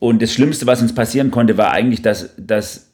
und 0.00 0.20
das 0.20 0.32
Schlimmste, 0.32 0.66
was 0.66 0.82
uns 0.82 0.92
passieren 0.92 1.30
konnte, 1.30 1.56
war 1.56 1.70
eigentlich, 1.70 2.02
dass, 2.02 2.30
dass 2.36 2.91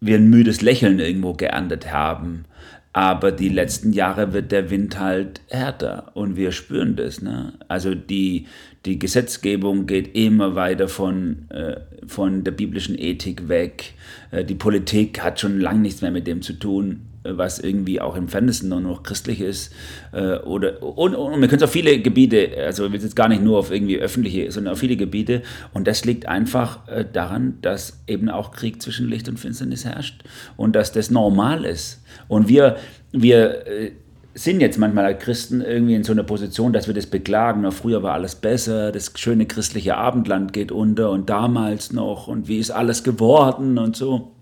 wir 0.00 0.16
ein 0.16 0.30
müdes 0.30 0.60
Lächeln 0.62 0.98
irgendwo 0.98 1.32
geerntet 1.32 1.92
haben. 1.92 2.44
Aber 2.92 3.30
die 3.32 3.48
letzten 3.48 3.92
Jahre 3.92 4.32
wird 4.32 4.50
der 4.50 4.70
Wind 4.70 4.98
halt 4.98 5.40
härter 5.48 6.10
und 6.14 6.36
wir 6.36 6.52
spüren 6.52 6.96
das. 6.96 7.22
Ne? 7.22 7.52
Also 7.68 7.94
die, 7.94 8.46
die 8.86 8.98
Gesetzgebung 8.98 9.86
geht 9.86 10.16
immer 10.16 10.54
weiter 10.54 10.88
von, 10.88 11.48
äh, 11.50 11.76
von 12.06 12.44
der 12.44 12.52
biblischen 12.52 12.98
Ethik 12.98 13.48
weg. 13.48 13.92
Äh, 14.30 14.44
die 14.44 14.54
Politik 14.54 15.22
hat 15.22 15.38
schon 15.38 15.60
lange 15.60 15.80
nichts 15.80 16.02
mehr 16.02 16.10
mit 16.10 16.26
dem 16.26 16.42
zu 16.42 16.54
tun 16.54 17.02
was 17.36 17.58
irgendwie 17.58 18.00
auch 18.00 18.16
im 18.16 18.28
Fernsehen 18.28 18.68
nur 18.68 18.80
noch 18.80 19.02
christlich 19.02 19.40
ist. 19.40 19.72
Äh, 20.12 20.38
oder, 20.38 20.82
und, 20.82 21.14
und 21.14 21.40
wir 21.40 21.48
können 21.48 21.60
es 21.60 21.62
auf 21.62 21.72
viele 21.72 22.00
Gebiete, 22.00 22.50
also 22.64 22.84
wir 22.84 22.98
sind 22.98 23.08
jetzt 23.08 23.16
gar 23.16 23.28
nicht 23.28 23.42
nur 23.42 23.58
auf 23.58 23.70
irgendwie 23.70 23.98
öffentliche, 23.98 24.50
sondern 24.50 24.72
auf 24.72 24.78
viele 24.78 24.96
Gebiete. 24.96 25.42
Und 25.72 25.86
das 25.86 26.04
liegt 26.04 26.26
einfach 26.26 26.86
äh, 26.88 27.04
daran, 27.10 27.58
dass 27.62 28.00
eben 28.06 28.28
auch 28.28 28.52
Krieg 28.52 28.80
zwischen 28.80 29.08
Licht 29.08 29.28
und 29.28 29.38
Finsternis 29.38 29.84
herrscht 29.84 30.22
und 30.56 30.74
dass 30.74 30.92
das 30.92 31.10
normal 31.10 31.64
ist. 31.64 32.02
Und 32.28 32.48
wir, 32.48 32.76
wir 33.12 33.66
äh, 33.66 33.92
sind 34.38 34.60
jetzt 34.60 34.78
manchmal 34.78 35.04
als 35.04 35.22
Christen 35.22 35.60
irgendwie 35.60 35.94
in 35.94 36.04
so 36.04 36.12
einer 36.12 36.22
Position, 36.22 36.72
dass 36.72 36.86
wir 36.86 36.94
das 36.94 37.06
beklagen. 37.06 37.62
Na, 37.62 37.70
früher 37.70 38.02
war 38.02 38.14
alles 38.14 38.36
besser, 38.36 38.92
das 38.92 39.12
schöne 39.16 39.46
christliche 39.46 39.96
Abendland 39.96 40.52
geht 40.52 40.70
unter 40.70 41.10
und 41.10 41.28
damals 41.28 41.92
noch 41.92 42.28
und 42.28 42.48
wie 42.48 42.58
ist 42.58 42.70
alles 42.70 43.02
geworden 43.02 43.78
und 43.78 43.96
so. 43.96 44.32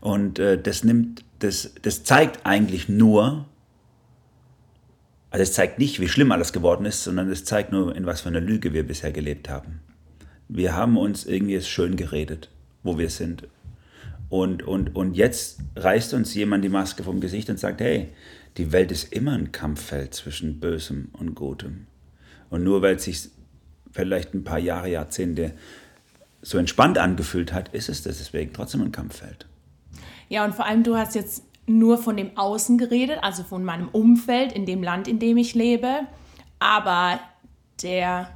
Und 0.00 0.38
äh, 0.38 0.60
das 0.60 0.84
nimmt 0.84 1.24
das, 1.42 1.74
das 1.82 2.04
zeigt 2.04 2.46
eigentlich 2.46 2.88
nur, 2.88 3.46
also 5.30 5.42
es 5.42 5.52
zeigt 5.52 5.78
nicht, 5.78 6.00
wie 6.00 6.08
schlimm 6.08 6.30
alles 6.30 6.52
geworden 6.52 6.86
ist, 6.86 7.02
sondern 7.04 7.30
es 7.30 7.44
zeigt 7.44 7.72
nur, 7.72 7.96
in 7.96 8.06
was 8.06 8.20
für 8.20 8.28
einer 8.28 8.40
Lüge 8.40 8.72
wir 8.72 8.86
bisher 8.86 9.12
gelebt 9.12 9.48
haben. 9.48 9.80
Wir 10.48 10.76
haben 10.76 10.96
uns 10.96 11.24
irgendwie 11.24 11.60
schön 11.62 11.96
geredet, 11.96 12.50
wo 12.82 12.98
wir 12.98 13.10
sind. 13.10 13.48
Und, 14.28 14.62
und, 14.62 14.94
und 14.94 15.14
jetzt 15.14 15.60
reißt 15.76 16.14
uns 16.14 16.34
jemand 16.34 16.64
die 16.64 16.68
Maske 16.68 17.02
vom 17.02 17.20
Gesicht 17.20 17.50
und 17.50 17.58
sagt, 17.58 17.80
hey, 17.80 18.08
die 18.56 18.72
Welt 18.72 18.92
ist 18.92 19.12
immer 19.12 19.32
ein 19.32 19.52
Kampffeld 19.52 20.14
zwischen 20.14 20.60
Bösem 20.60 21.08
und 21.12 21.34
Gutem. 21.34 21.86
Und 22.50 22.64
nur 22.64 22.82
weil 22.82 22.96
es 22.96 23.04
sich 23.04 23.30
vielleicht 23.90 24.34
ein 24.34 24.44
paar 24.44 24.58
Jahre, 24.58 24.90
Jahrzehnte 24.90 25.52
so 26.42 26.58
entspannt 26.58 26.98
angefühlt 26.98 27.52
hat, 27.52 27.72
ist 27.74 27.88
es 27.88 28.02
deswegen 28.02 28.52
trotzdem 28.52 28.82
ein 28.82 28.92
Kampffeld. 28.92 29.46
Ja, 30.32 30.46
und 30.46 30.54
vor 30.54 30.64
allem, 30.64 30.82
du 30.82 30.96
hast 30.96 31.14
jetzt 31.14 31.44
nur 31.66 31.98
von 31.98 32.16
dem 32.16 32.38
Außen 32.38 32.78
geredet, 32.78 33.18
also 33.20 33.42
von 33.42 33.64
meinem 33.64 33.88
Umfeld, 33.88 34.52
in 34.52 34.64
dem 34.64 34.82
Land, 34.82 35.06
in 35.06 35.18
dem 35.18 35.36
ich 35.36 35.54
lebe. 35.54 36.06
Aber 36.58 37.20
der 37.82 38.30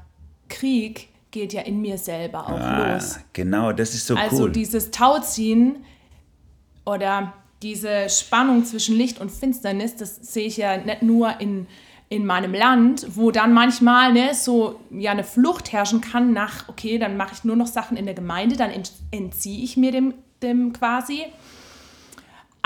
Krieg 0.50 1.08
geht 1.30 1.54
ja 1.54 1.62
in 1.62 1.80
mir 1.80 1.96
selber 1.96 2.48
auch 2.48 2.60
ah, 2.60 2.92
los. 2.92 3.18
Genau, 3.32 3.72
das 3.72 3.94
ist 3.94 4.06
so 4.06 4.14
also 4.14 4.36
cool. 4.36 4.42
Also 4.42 4.48
dieses 4.48 4.90
Tauziehen 4.90 5.86
oder 6.84 7.32
diese 7.62 8.10
Spannung 8.10 8.66
zwischen 8.66 8.94
Licht 8.94 9.18
und 9.18 9.30
Finsternis, 9.30 9.96
das 9.96 10.16
sehe 10.16 10.46
ich 10.46 10.58
ja 10.58 10.76
nicht 10.76 11.00
nur 11.00 11.40
in, 11.40 11.66
in 12.10 12.26
meinem 12.26 12.52
Land, 12.52 13.06
wo 13.16 13.30
dann 13.30 13.54
manchmal 13.54 14.12
ne, 14.12 14.34
so 14.34 14.80
ja 14.90 15.12
eine 15.12 15.24
Flucht 15.24 15.72
herrschen 15.72 16.02
kann 16.02 16.34
nach, 16.34 16.68
okay, 16.68 16.98
dann 16.98 17.16
mache 17.16 17.32
ich 17.32 17.44
nur 17.44 17.56
noch 17.56 17.66
Sachen 17.66 17.96
in 17.96 18.04
der 18.04 18.14
Gemeinde, 18.14 18.58
dann 18.58 18.70
entziehe 19.12 19.64
ich 19.64 19.78
mir 19.78 19.92
dem, 19.92 20.12
dem 20.42 20.74
quasi. 20.74 21.24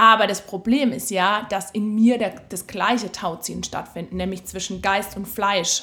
Aber 0.00 0.26
das 0.26 0.40
Problem 0.40 0.92
ist 0.92 1.10
ja, 1.10 1.46
dass 1.50 1.72
in 1.72 1.94
mir 1.94 2.16
der, 2.16 2.32
das 2.48 2.66
gleiche 2.66 3.12
Tauziehen 3.12 3.62
stattfindet, 3.62 4.14
nämlich 4.14 4.46
zwischen 4.46 4.80
Geist 4.80 5.14
und 5.14 5.28
Fleisch. 5.28 5.82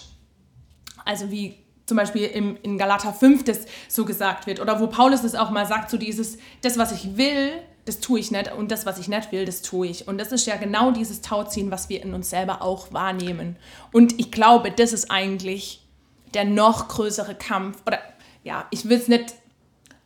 Also 1.06 1.30
wie 1.30 1.60
zum 1.86 1.98
Beispiel 1.98 2.24
im, 2.24 2.58
in 2.64 2.80
Galater 2.80 3.14
5 3.14 3.44
das 3.44 3.68
so 3.88 4.06
gesagt 4.06 4.48
wird 4.48 4.60
oder 4.60 4.80
wo 4.80 4.88
Paulus 4.88 5.22
das 5.22 5.36
auch 5.36 5.52
mal 5.52 5.68
sagt, 5.68 5.92
so 5.92 5.98
dieses, 6.00 6.40
das 6.64 6.80
was 6.80 6.94
ich 6.94 7.16
will, 7.16 7.62
das 7.86 8.00
tue 8.00 8.20
ich 8.20 8.32
nicht 8.32 8.52
und 8.54 8.72
das 8.72 8.88
was 8.88 8.98
ich 8.98 9.08
nicht 9.08 9.32
will, 9.32 9.46
das 9.46 9.62
tue 9.62 9.86
ich. 9.86 10.08
Und 10.08 10.18
das 10.18 10.32
ist 10.32 10.48
ja 10.48 10.56
genau 10.56 10.90
dieses 10.90 11.22
Tauziehen, 11.22 11.70
was 11.70 11.88
wir 11.88 12.02
in 12.02 12.16
uns 12.16 12.32
selber 12.32 12.64
auch 12.64 12.92
wahrnehmen. 12.92 13.56
Und 13.92 14.20
ich 14.20 14.32
glaube, 14.32 14.72
das 14.72 14.94
ist 14.94 15.12
eigentlich 15.12 15.88
der 16.34 16.46
noch 16.46 16.88
größere 16.88 17.36
Kampf 17.36 17.84
oder 17.86 18.00
ja, 18.44 18.66
ich 18.72 18.90
will 18.90 18.98
es 18.98 19.08
nicht, 19.08 19.36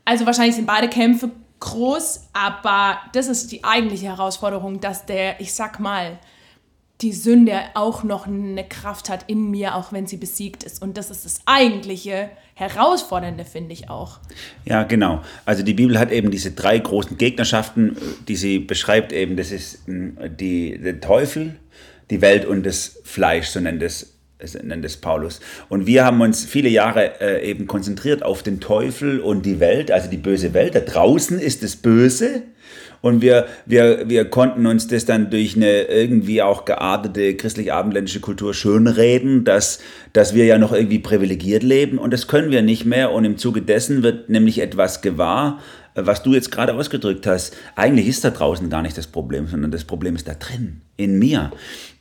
also 0.04 0.26
wahrscheinlich 0.26 0.58
sind 0.58 0.66
beide 0.66 0.90
Kämpfe 0.90 1.32
groß, 1.62 2.28
aber 2.34 3.00
das 3.14 3.28
ist 3.28 3.52
die 3.52 3.64
eigentliche 3.64 4.08
Herausforderung, 4.08 4.82
dass 4.82 5.06
der, 5.06 5.40
ich 5.40 5.54
sag 5.54 5.80
mal, 5.80 6.20
die 7.02 7.14
Sünde 7.14 7.60
auch 7.74 8.04
noch 8.04 8.28
eine 8.28 8.64
Kraft 8.68 9.10
hat 9.10 9.24
in 9.28 9.50
mir, 9.50 9.76
auch 9.76 9.92
wenn 9.92 10.06
sie 10.06 10.18
besiegt 10.18 10.64
ist. 10.64 10.82
Und 10.82 10.98
das 10.98 11.10
ist 11.10 11.26
das 11.26 11.40
eigentliche 11.46 12.30
Herausfordernde, 12.54 13.44
finde 13.46 13.74
ich 13.74 13.90
auch. 13.90 14.20
Ja, 14.66 14.84
genau. 14.84 15.22
Also 15.46 15.64
die 15.64 15.74
Bibel 15.74 15.98
hat 15.98 16.12
eben 16.12 16.30
diese 16.30 16.52
drei 16.52 16.78
großen 16.78 17.18
Gegnerschaften, 17.18 17.98
die 18.28 18.36
sie 18.36 18.60
beschreibt 18.60 19.14
eben. 19.14 19.36
Das 19.36 19.52
ist 19.52 19.88
hm, 19.88 20.18
die, 20.38 20.78
der 20.78 21.00
Teufel, 21.00 21.56
die 22.12 22.22
Welt 22.22 22.46
und 22.46 22.66
das 22.66 23.00
Fleisch, 23.04 23.48
so 23.48 23.60
nennt 23.60 23.82
es 23.82 24.14
nennt 24.64 24.86
es 24.86 24.98
Paulus. 24.98 25.40
Und 25.70 25.88
wir 25.88 26.06
haben 26.06 26.22
uns 26.22 26.46
viele 26.46 26.70
Jahre 26.70 27.20
äh, 27.22 27.50
eben 27.50 27.68
konzentriert 27.68 28.24
auf 28.24 28.44
den 28.44 28.60
Teufel 28.60 29.20
und 29.20 29.46
die 29.46 29.60
Welt, 29.60 29.92
also 29.92 30.10
die 30.10 30.18
böse 30.18 30.54
Welt. 30.54 30.76
Da 30.76 30.80
draußen 30.80 31.40
ist 31.40 31.64
das 31.64 31.76
Böse. 31.76 32.44
Und 33.02 33.24
wir, 33.24 33.48
wir, 33.66 34.08
wir 34.10 34.26
konnten 34.26 34.68
uns 34.68 34.88
das 34.88 35.06
dann 35.06 35.32
durch 35.32 35.56
eine 35.56 35.84
irgendwie 35.84 36.44
auch 36.44 36.66
geartete 36.66 37.36
christlich-abendländische 37.36 38.20
Kultur 38.20 38.54
schönreden, 38.54 39.44
dass, 39.44 39.80
dass 40.14 40.36
wir 40.36 40.46
ja 40.46 40.60
noch 40.60 40.72
irgendwie 40.72 41.00
privilegiert 41.00 41.64
leben. 41.64 41.98
Und 41.98 42.14
das 42.14 42.28
können 42.28 42.52
wir 42.52 42.62
nicht 42.62 42.86
mehr. 42.86 43.12
Und 43.12 43.26
im 43.26 43.38
Zuge 43.38 43.64
dessen 43.64 44.04
wird 44.04 44.30
nämlich 44.30 44.62
etwas 44.62 45.02
gewahr, 45.02 45.60
was 45.96 46.24
du 46.24 46.34
jetzt 46.34 46.52
gerade 46.52 46.74
ausgedrückt 46.74 47.28
hast, 47.28 47.56
eigentlich 47.76 48.08
ist 48.08 48.24
da 48.24 48.30
draußen 48.30 48.70
gar 48.70 48.82
nicht 48.82 48.98
das 48.98 49.08
Problem, 49.08 49.48
sondern 49.48 49.72
das 49.72 49.84
Problem 49.84 50.16
ist 50.16 50.28
da 50.28 50.34
drin, 50.34 50.82
in 50.98 51.20
mir. 51.20 51.52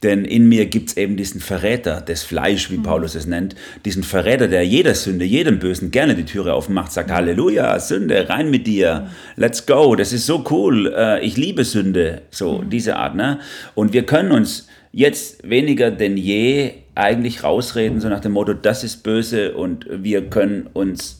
Denn 0.03 0.25
in 0.25 0.49
mir 0.49 0.67
gibt 0.67 0.91
es 0.91 0.97
eben 0.97 1.17
diesen 1.17 1.41
Verräter, 1.41 2.01
das 2.01 2.23
Fleisch, 2.23 2.71
wie 2.71 2.79
mhm. 2.79 2.85
Paulus 2.85 3.15
es 3.15 3.27
nennt, 3.27 3.57
diesen 3.85 4.03
Verräter, 4.03 4.49
der 4.49 4.65
jeder 4.65 4.95
Sünde, 4.95 5.25
jedem 5.25 5.59
Bösen 5.59 5.91
gerne 5.91 6.15
die 6.15 6.25
Türe 6.25 6.55
aufmacht, 6.55 6.93
sagt, 6.93 7.11
Halleluja, 7.11 7.79
Sünde, 7.81 8.29
rein 8.29 8.51
mit 8.51 8.67
dir, 8.67 9.09
let's 9.37 9.67
go, 9.67 9.97
das 9.97 10.13
ist 10.13 10.27
so 10.27 10.45
cool, 10.51 10.93
äh, 10.97 11.25
ich 11.25 11.37
liebe 11.37 11.65
Sünde, 11.65 12.23
so 12.31 12.59
mhm. 12.59 12.71
diese 12.71 12.97
Art. 12.97 13.17
Ne? 13.17 13.41
Und 13.75 13.93
wir 13.93 14.07
können 14.07 14.31
uns 14.31 14.69
jetzt 14.93 15.49
weniger 15.49 15.91
denn 15.91 16.17
je 16.17 16.75
eigentlich 16.95 17.45
rausreden, 17.45 18.01
so 18.01 18.09
nach 18.09 18.21
dem 18.21 18.33
Motto, 18.33 18.55
das 18.55 18.85
ist 18.85 19.03
böse 19.03 19.55
und 19.55 19.87
wir 19.91 20.29
können 20.29 20.69
uns 20.73 21.20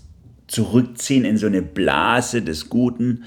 zurückziehen 0.51 1.25
in 1.25 1.37
so 1.37 1.47
eine 1.47 1.63
Blase 1.63 2.43
des 2.43 2.69
Guten, 2.69 3.25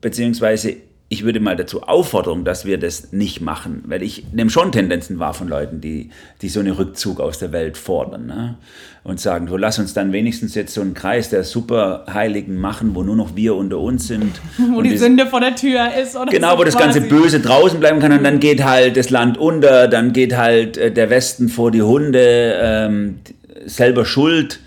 beziehungsweise 0.00 0.76
ich 1.10 1.24
würde 1.24 1.38
mal 1.38 1.54
dazu 1.54 1.82
auffordern, 1.82 2.44
dass 2.44 2.64
wir 2.64 2.78
das 2.78 3.12
nicht 3.12 3.40
machen, 3.40 3.84
weil 3.86 4.02
ich 4.02 4.24
nehme 4.32 4.50
schon 4.50 4.72
Tendenzen 4.72 5.18
wahr 5.18 5.32
von 5.32 5.48
Leuten, 5.48 5.80
die, 5.80 6.10
die 6.42 6.48
so 6.48 6.60
einen 6.60 6.72
Rückzug 6.72 7.20
aus 7.20 7.38
der 7.38 7.52
Welt 7.52 7.76
fordern 7.76 8.26
ne? 8.26 8.56
und 9.04 9.20
sagen, 9.20 9.46
so 9.46 9.56
lass 9.56 9.78
uns 9.78 9.94
dann 9.94 10.12
wenigstens 10.12 10.54
jetzt 10.54 10.74
so 10.74 10.80
einen 10.80 10.94
Kreis 10.94 11.30
der 11.30 11.44
Superheiligen 11.44 12.56
machen, 12.56 12.94
wo 12.94 13.02
nur 13.02 13.16
noch 13.16 13.36
wir 13.36 13.54
unter 13.54 13.78
uns 13.78 14.08
sind. 14.08 14.40
wo 14.72 14.82
die, 14.82 14.96
Sünde 14.96 15.26
vor 15.26 15.40
der 15.40 15.54
Tür 15.54 15.88
ist. 15.94 16.16
Oder 16.16 16.32
genau, 16.32 16.52
so 16.52 16.58
wo 16.58 16.64
das 16.64 16.76
quasi. 16.76 17.00
ganze 17.00 17.14
Böse 17.14 17.40
draußen 17.40 17.78
bleiben 17.78 18.00
kann 18.00 18.12
und 18.12 18.24
dann 18.24 18.40
geht 18.40 18.64
halt 18.64 18.96
das 18.96 19.10
Land 19.10 19.38
unter, 19.38 19.88
dann 19.88 20.12
geht 20.12 20.36
halt 20.36 20.78
äh, 20.78 20.90
der 20.90 21.10
Westen 21.10 21.48
vor 21.48 21.70
die 21.70 21.82
Hunde, 21.82 22.58
ähm, 22.60 23.18
selber 23.66 24.04
schuld 24.04 24.58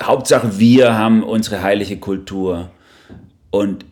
Hauptsache, 0.00 0.58
wir 0.58 0.94
haben 0.94 1.22
unsere 1.22 1.62
heilige 1.62 1.98
Kultur. 1.98 2.70
Und 3.50 3.84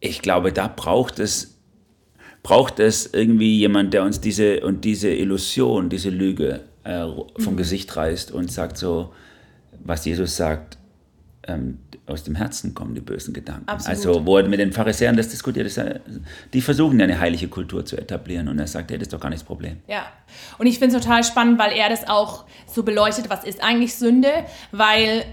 ich 0.00 0.22
glaube, 0.22 0.52
da 0.52 0.72
braucht 0.74 1.18
es, 1.18 1.58
braucht 2.42 2.80
es 2.80 3.12
irgendwie 3.12 3.58
jemand, 3.58 3.92
der 3.92 4.02
uns 4.04 4.20
diese 4.20 4.60
und 4.60 4.84
diese 4.84 5.10
Illusion, 5.10 5.88
diese 5.88 6.10
Lüge 6.10 6.60
äh, 6.84 7.06
vom 7.38 7.54
mhm. 7.54 7.56
Gesicht 7.58 7.94
reißt 7.96 8.30
und 8.30 8.50
sagt 8.50 8.78
so, 8.78 9.12
was 9.84 10.04
Jesus 10.04 10.36
sagt, 10.36 10.78
ähm, 11.46 11.78
aus 12.06 12.22
dem 12.22 12.36
Herzen 12.36 12.74
kommen 12.74 12.94
die 12.94 13.00
bösen 13.00 13.34
Gedanken. 13.34 13.68
Absolut. 13.68 13.96
Also, 13.96 14.26
wo 14.26 14.38
er 14.38 14.48
mit 14.48 14.60
den 14.60 14.72
Pharisäern 14.72 15.16
das 15.16 15.28
diskutiert, 15.28 15.66
ist, 15.66 15.80
die 16.52 16.60
versuchen 16.60 16.98
ja 17.00 17.04
eine 17.04 17.18
heilige 17.18 17.48
Kultur 17.48 17.84
zu 17.84 17.96
etablieren 17.96 18.48
und 18.48 18.58
er 18.58 18.66
sagt, 18.66 18.90
hey, 18.90 18.98
das 18.98 19.06
ist 19.06 19.12
doch 19.12 19.20
gar 19.20 19.30
nicht 19.30 19.42
das 19.42 19.46
Problem. 19.46 19.78
Ja, 19.88 20.06
und 20.58 20.66
ich 20.66 20.78
finde 20.78 20.96
es 20.96 21.02
total 21.02 21.24
spannend, 21.24 21.58
weil 21.58 21.72
er 21.72 21.88
das 21.88 22.08
auch 22.08 22.44
so 22.66 22.82
beleuchtet, 22.82 23.28
was 23.28 23.44
ist 23.44 23.62
eigentlich 23.62 23.94
Sünde, 23.94 24.30
weil 24.72 25.24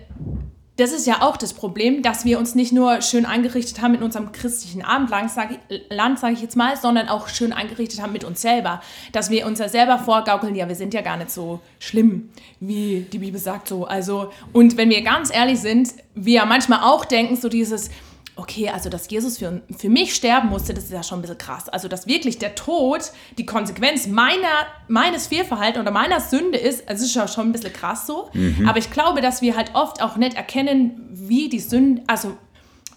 das 0.78 0.92
ist 0.92 1.06
ja 1.06 1.22
auch 1.22 1.38
das 1.38 1.54
Problem, 1.54 2.02
dass 2.02 2.26
wir 2.26 2.40
uns 2.40 2.56
nicht 2.56 2.72
nur 2.72 3.02
schön 3.02 3.28
eingerichtet 3.28 3.82
haben 3.82 3.94
in 3.94 4.02
unserem 4.02 4.32
christlichen 4.32 4.82
Abendland, 4.82 5.30
sage 5.30 5.60
ich, 5.70 5.80
sag 6.20 6.34
ich 6.34 6.42
jetzt 6.42 6.56
mal, 6.56 6.76
sondern 6.78 7.10
auch 7.10 7.28
schön 7.28 7.54
eingerichtet 7.54 8.02
haben 8.02 8.12
mit 8.12 8.24
uns 8.24 8.42
selber. 8.42 8.82
Dass 9.12 9.30
wir 9.30 9.46
uns 9.46 9.60
ja 9.60 9.70
selber 9.70 10.00
vorgaukeln, 10.00 10.56
ja, 10.56 10.68
wir 10.68 10.76
sind 10.76 10.96
ja 10.96 11.02
gar 11.02 11.18
nicht 11.18 11.30
so 11.30 11.60
schlimm, 11.78 12.30
wie 12.60 13.06
die 13.12 13.20
Bibel 13.20 13.40
sagt 13.40 13.68
so. 13.68 13.86
Also, 13.86 14.32
und 14.52 14.76
wenn 14.76 14.90
wir 14.90 15.04
ganz 15.04 15.32
ehrlich 15.32 15.60
sind, 15.60 15.94
wir 16.16 16.44
manchmal 16.46 16.80
auch 16.82 17.06
denken, 17.06 17.36
so 17.36 17.50
dieses, 17.50 17.92
okay, 18.36 18.70
also 18.70 18.90
dass 18.90 19.10
Jesus 19.10 19.38
für, 19.38 19.62
für 19.78 19.90
mich 19.90 20.16
sterben 20.16 20.50
musste, 20.50 20.74
das 20.74 20.86
ist 20.86 20.92
ja 20.92 21.04
schon 21.04 21.20
ein 21.20 21.22
bisschen 21.22 21.38
krass. 21.38 21.70
Also 21.70 21.88
dass 21.88 22.08
wirklich 22.08 22.40
der 22.40 22.56
Tod 22.56 23.12
die 23.38 23.46
Konsequenz 23.46 24.08
meiner, 24.08 24.68
meines 24.88 25.28
Fehlverhaltens 25.28 25.82
oder 25.82 25.92
meiner 25.92 26.20
Sünde 26.20 26.58
ist, 26.58 26.88
also 26.90 27.06
ist 27.06 27.16
ja 27.16 27.28
schon 27.28 27.50
ein 27.50 27.52
bisschen 27.52 27.74
krass 27.74 28.08
so. 28.08 28.30
Mhm. 28.34 28.68
Aber 28.68 28.80
ich 28.80 28.90
glaube, 28.92 29.22
dass 29.22 29.42
wir 29.42 29.56
halt 29.56 29.76
oft 29.76 30.02
auch 30.02 30.18
nicht 30.18 30.36
erkennen, 30.36 31.10
wie 31.12 31.50
die 31.50 31.60
Sünde, 31.60 32.02
also 32.08 32.36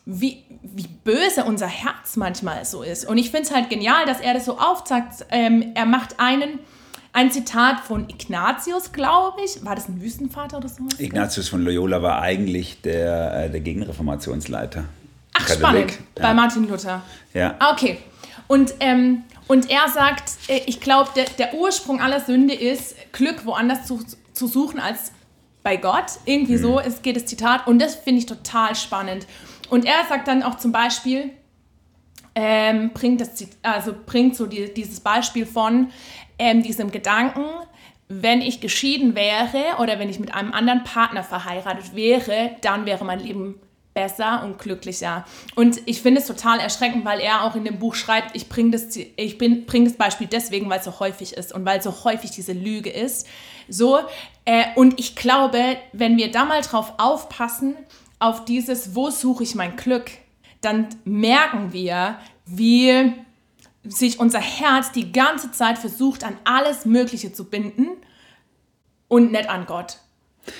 wie, 0.06 0.44
wie 0.62 0.86
böse 1.04 1.44
unser 1.44 1.66
Herz 1.66 2.16
manchmal 2.16 2.64
so 2.64 2.82
ist. 2.82 3.06
Und 3.06 3.18
ich 3.18 3.30
finde 3.30 3.48
es 3.48 3.54
halt 3.54 3.68
genial, 3.68 4.06
dass 4.06 4.20
er 4.20 4.34
das 4.34 4.44
so 4.44 4.58
aufzeigt. 4.58 5.26
Ähm, 5.30 5.72
er 5.74 5.86
macht 5.86 6.18
einen 6.18 6.60
ein 7.12 7.32
Zitat 7.32 7.80
von 7.80 8.10
Ignatius, 8.10 8.92
glaube 8.92 9.38
ich. 9.42 9.64
War 9.64 9.74
das 9.74 9.88
ein 9.88 10.02
Wüstenvater 10.02 10.58
oder 10.58 10.68
so? 10.68 10.84
Ignatius 10.98 11.48
von 11.48 11.64
Loyola 11.64 12.02
war 12.02 12.20
eigentlich 12.20 12.82
der, 12.82 13.44
äh, 13.44 13.50
der 13.50 13.60
Gegenreformationsleiter. 13.60 14.84
Ach, 15.38 15.48
spannend. 15.48 15.92
Ja. 16.16 16.22
Bei 16.22 16.34
Martin 16.34 16.68
Luther. 16.68 17.02
Ja. 17.34 17.54
Ah, 17.58 17.72
okay. 17.72 17.98
Und, 18.48 18.74
ähm, 18.80 19.24
und 19.48 19.70
er 19.70 19.88
sagt, 19.88 20.32
äh, 20.48 20.60
ich 20.66 20.80
glaube, 20.80 21.10
der, 21.16 21.24
der 21.38 21.54
Ursprung 21.54 22.00
aller 22.00 22.20
Sünde 22.20 22.54
ist, 22.54 22.96
Glück 23.12 23.44
woanders 23.44 23.86
zu, 23.86 24.00
zu 24.32 24.46
suchen 24.46 24.80
als 24.80 25.12
bei 25.62 25.76
Gott. 25.76 26.06
Irgendwie 26.24 26.54
mhm. 26.54 26.62
so 26.62 26.80
es 26.80 27.02
geht 27.02 27.16
das 27.16 27.26
Zitat. 27.26 27.66
Und 27.66 27.80
das 27.80 27.96
finde 27.96 28.20
ich 28.20 28.26
total 28.26 28.74
spannend. 28.74 29.26
Und 29.68 29.84
er 29.84 30.04
sagt 30.08 30.28
dann 30.28 30.42
auch 30.42 30.56
zum 30.56 30.72
Beispiel, 30.72 31.30
ähm, 32.34 32.90
bringt, 32.92 33.20
das, 33.20 33.30
also 33.62 33.94
bringt 34.04 34.36
so 34.36 34.46
die, 34.46 34.72
dieses 34.72 35.00
Beispiel 35.00 35.46
von 35.46 35.90
ähm, 36.38 36.62
diesem 36.62 36.90
Gedanken, 36.90 37.44
wenn 38.08 38.42
ich 38.42 38.60
geschieden 38.60 39.16
wäre 39.16 39.80
oder 39.80 39.98
wenn 39.98 40.08
ich 40.08 40.20
mit 40.20 40.34
einem 40.34 40.52
anderen 40.52 40.84
Partner 40.84 41.24
verheiratet 41.24 41.96
wäre, 41.96 42.52
dann 42.60 42.86
wäre 42.86 43.04
mein 43.04 43.20
Leben 43.20 43.58
besser 43.96 44.42
und 44.44 44.58
glücklicher. 44.58 45.24
Und 45.54 45.80
ich 45.86 46.02
finde 46.02 46.20
es 46.20 46.26
total 46.26 46.60
erschreckend, 46.60 47.06
weil 47.06 47.18
er 47.18 47.44
auch 47.44 47.56
in 47.56 47.64
dem 47.64 47.78
Buch 47.78 47.94
schreibt, 47.94 48.36
ich 48.36 48.50
bringe 48.50 48.72
das, 48.72 48.96
bring 49.38 49.84
das 49.86 49.94
Beispiel 49.94 50.26
deswegen, 50.26 50.68
weil 50.68 50.80
es 50.80 50.84
so 50.84 51.00
häufig 51.00 51.32
ist 51.32 51.54
und 51.54 51.64
weil 51.64 51.80
so 51.80 52.04
häufig 52.04 52.30
diese 52.30 52.52
Lüge 52.52 52.90
ist. 52.90 53.26
So, 53.70 54.00
äh, 54.44 54.64
und 54.74 55.00
ich 55.00 55.16
glaube, 55.16 55.78
wenn 55.94 56.18
wir 56.18 56.30
da 56.30 56.44
mal 56.44 56.60
drauf 56.60 56.92
aufpassen, 56.98 57.74
auf 58.18 58.44
dieses, 58.44 58.94
wo 58.94 59.08
suche 59.08 59.44
ich 59.44 59.54
mein 59.54 59.76
Glück, 59.76 60.10
dann 60.60 60.88
merken 61.04 61.72
wir, 61.72 62.18
wie 62.44 63.14
sich 63.82 64.20
unser 64.20 64.40
Herz 64.40 64.92
die 64.92 65.10
ganze 65.10 65.52
Zeit 65.52 65.78
versucht, 65.78 66.22
an 66.22 66.36
alles 66.44 66.84
Mögliche 66.84 67.32
zu 67.32 67.44
binden 67.44 67.88
und 69.08 69.32
nicht 69.32 69.48
an 69.48 69.64
Gott. 69.64 70.00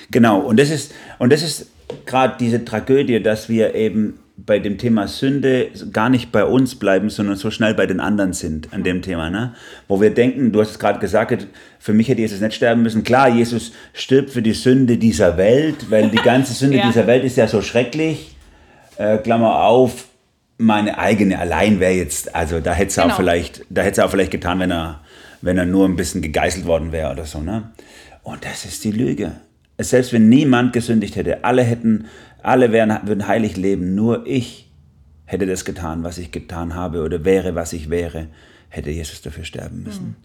Genau, 0.09 0.39
und 0.39 0.57
das 0.57 0.71
ist, 0.71 0.91
und 1.19 1.31
das 1.31 1.43
ist 1.43 1.67
gerade 2.05 2.35
diese 2.39 2.65
Tragödie, 2.65 3.21
dass 3.21 3.49
wir 3.49 3.75
eben 3.75 4.19
bei 4.37 4.59
dem 4.59 4.77
Thema 4.77 5.07
Sünde 5.07 5.69
gar 5.91 6.09
nicht 6.09 6.31
bei 6.31 6.45
uns 6.45 6.75
bleiben, 6.75 7.09
sondern 7.09 7.37
so 7.37 7.49
schnell 7.49 7.73
bei 7.73 7.87
den 7.87 7.99
anderen 7.99 8.33
sind 8.33 8.71
an 8.71 8.83
dem 8.83 9.01
Thema. 9.01 9.31
Ne? 9.31 9.55
Wo 9.87 9.99
wir 9.99 10.13
denken, 10.13 10.51
du 10.51 10.61
hast 10.61 10.71
es 10.71 10.79
gerade 10.79 10.99
gesagt, 10.99 11.47
für 11.79 11.93
mich 11.93 12.07
hätte 12.07 12.21
Jesus 12.21 12.39
nicht 12.39 12.53
sterben 12.53 12.83
müssen. 12.83 13.03
Klar, 13.03 13.29
Jesus 13.29 13.71
stirbt 13.93 14.29
für 14.29 14.43
die 14.43 14.53
Sünde 14.53 14.97
dieser 14.97 15.37
Welt, 15.37 15.89
weil 15.89 16.09
die 16.09 16.17
ganze 16.17 16.53
Sünde 16.55 16.77
ja. 16.77 16.87
dieser 16.87 17.07
Welt 17.07 17.23
ist 17.23 17.35
ja 17.35 17.47
so 17.47 17.63
schrecklich. 17.63 18.35
Äh, 18.97 19.17
Klammer 19.17 19.63
auf, 19.63 20.05
meine 20.59 20.99
eigene 20.99 21.39
allein 21.39 21.79
wäre 21.79 21.93
jetzt, 21.93 22.35
also 22.35 22.59
da 22.59 22.73
hätte 22.73 22.89
es 22.89 22.95
genau. 22.95 23.07
auch 23.07 23.15
vielleicht, 23.15 23.65
da 23.69 23.81
hätte 23.81 24.01
es 24.01 24.05
auch 24.05 24.11
vielleicht 24.11 24.31
getan, 24.31 24.59
wenn 24.59 24.71
er, 24.71 25.01
wenn 25.41 25.57
er 25.57 25.65
nur 25.65 25.87
ein 25.87 25.95
bisschen 25.95 26.21
gegeißelt 26.21 26.65
worden 26.65 26.91
wäre 26.91 27.11
oder 27.11 27.25
so. 27.25 27.41
Ne? 27.41 27.71
Und 28.21 28.45
das 28.45 28.65
ist 28.65 28.83
die 28.83 28.91
Lüge. 28.91 29.31
Selbst 29.79 30.11
wenn 30.11 30.29
niemand 30.29 30.73
gesündigt 30.73 31.15
hätte, 31.15 31.43
alle 31.43 31.63
hätten 31.63 32.05
alle 32.47 32.71
wären, 32.71 32.97
würden 33.07 33.27
heilig 33.27 33.57
leben, 33.57 33.95
nur 33.95 34.25
ich 34.25 34.71
hätte 35.25 35.45
das 35.45 35.65
getan, 35.65 36.03
was 36.03 36.17
ich 36.17 36.31
getan 36.31 36.75
habe 36.75 37.03
oder 37.03 37.25
wäre, 37.25 37.55
was 37.55 37.73
ich 37.73 37.89
wäre, 37.89 38.27
hätte 38.69 38.89
Jesus 38.89 39.21
dafür 39.21 39.43
sterben 39.43 39.83
müssen. 39.83 40.05
Mhm. 40.05 40.15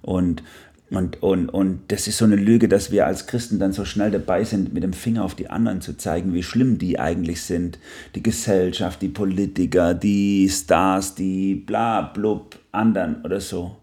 Und, 0.00 0.42
und, 0.88 1.22
und, 1.22 1.48
und 1.50 1.80
das 1.88 2.06
ist 2.06 2.16
so 2.16 2.24
eine 2.24 2.36
Lüge, 2.36 2.68
dass 2.68 2.90
wir 2.90 3.06
als 3.06 3.26
Christen 3.26 3.58
dann 3.58 3.72
so 3.72 3.84
schnell 3.84 4.10
dabei 4.10 4.44
sind, 4.44 4.72
mit 4.72 4.84
dem 4.84 4.92
Finger 4.92 5.24
auf 5.24 5.34
die 5.34 5.50
anderen 5.50 5.80
zu 5.80 5.96
zeigen, 5.96 6.32
wie 6.32 6.42
schlimm 6.42 6.78
die 6.78 6.98
eigentlich 6.98 7.42
sind. 7.42 7.78
Die 8.14 8.22
Gesellschaft, 8.22 9.02
die 9.02 9.08
Politiker, 9.08 9.92
die 9.92 10.48
Stars, 10.48 11.14
die 11.14 11.56
bla 11.56 12.02
blub 12.02 12.58
anderen 12.72 13.22
oder 13.22 13.40
so. 13.40 13.76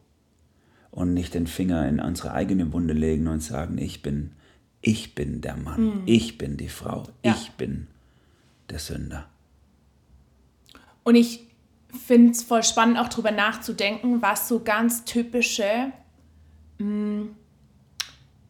Und 0.89 1.13
nicht 1.13 1.33
den 1.33 1.47
Finger 1.47 1.87
in 1.87 1.99
unsere 1.99 2.33
eigene 2.33 2.71
Wunde 2.71 2.93
legen 2.93 3.27
und 3.27 3.43
sagen, 3.43 3.77
ich 3.77 4.01
bin 4.01 4.31
ich 4.83 5.15
bin 5.15 5.41
der 5.41 5.55
Mann, 5.55 5.81
mhm. 5.81 6.03
ich 6.05 6.37
bin 6.37 6.57
die 6.57 6.69
Frau, 6.69 7.03
ja. 7.23 7.33
ich 7.33 7.51
bin 7.51 7.87
der 8.69 8.79
Sünder. 8.79 9.27
Und 11.03 11.15
ich 11.15 11.47
finde 12.05 12.31
es 12.31 12.43
voll 12.43 12.63
spannend, 12.63 12.99
auch 12.99 13.07
darüber 13.07 13.31
nachzudenken, 13.31 14.21
was 14.21 14.47
so 14.47 14.59
ganz 14.59 15.05
typische 15.05 15.91
mh, 16.79 16.85
mm, 16.85 17.35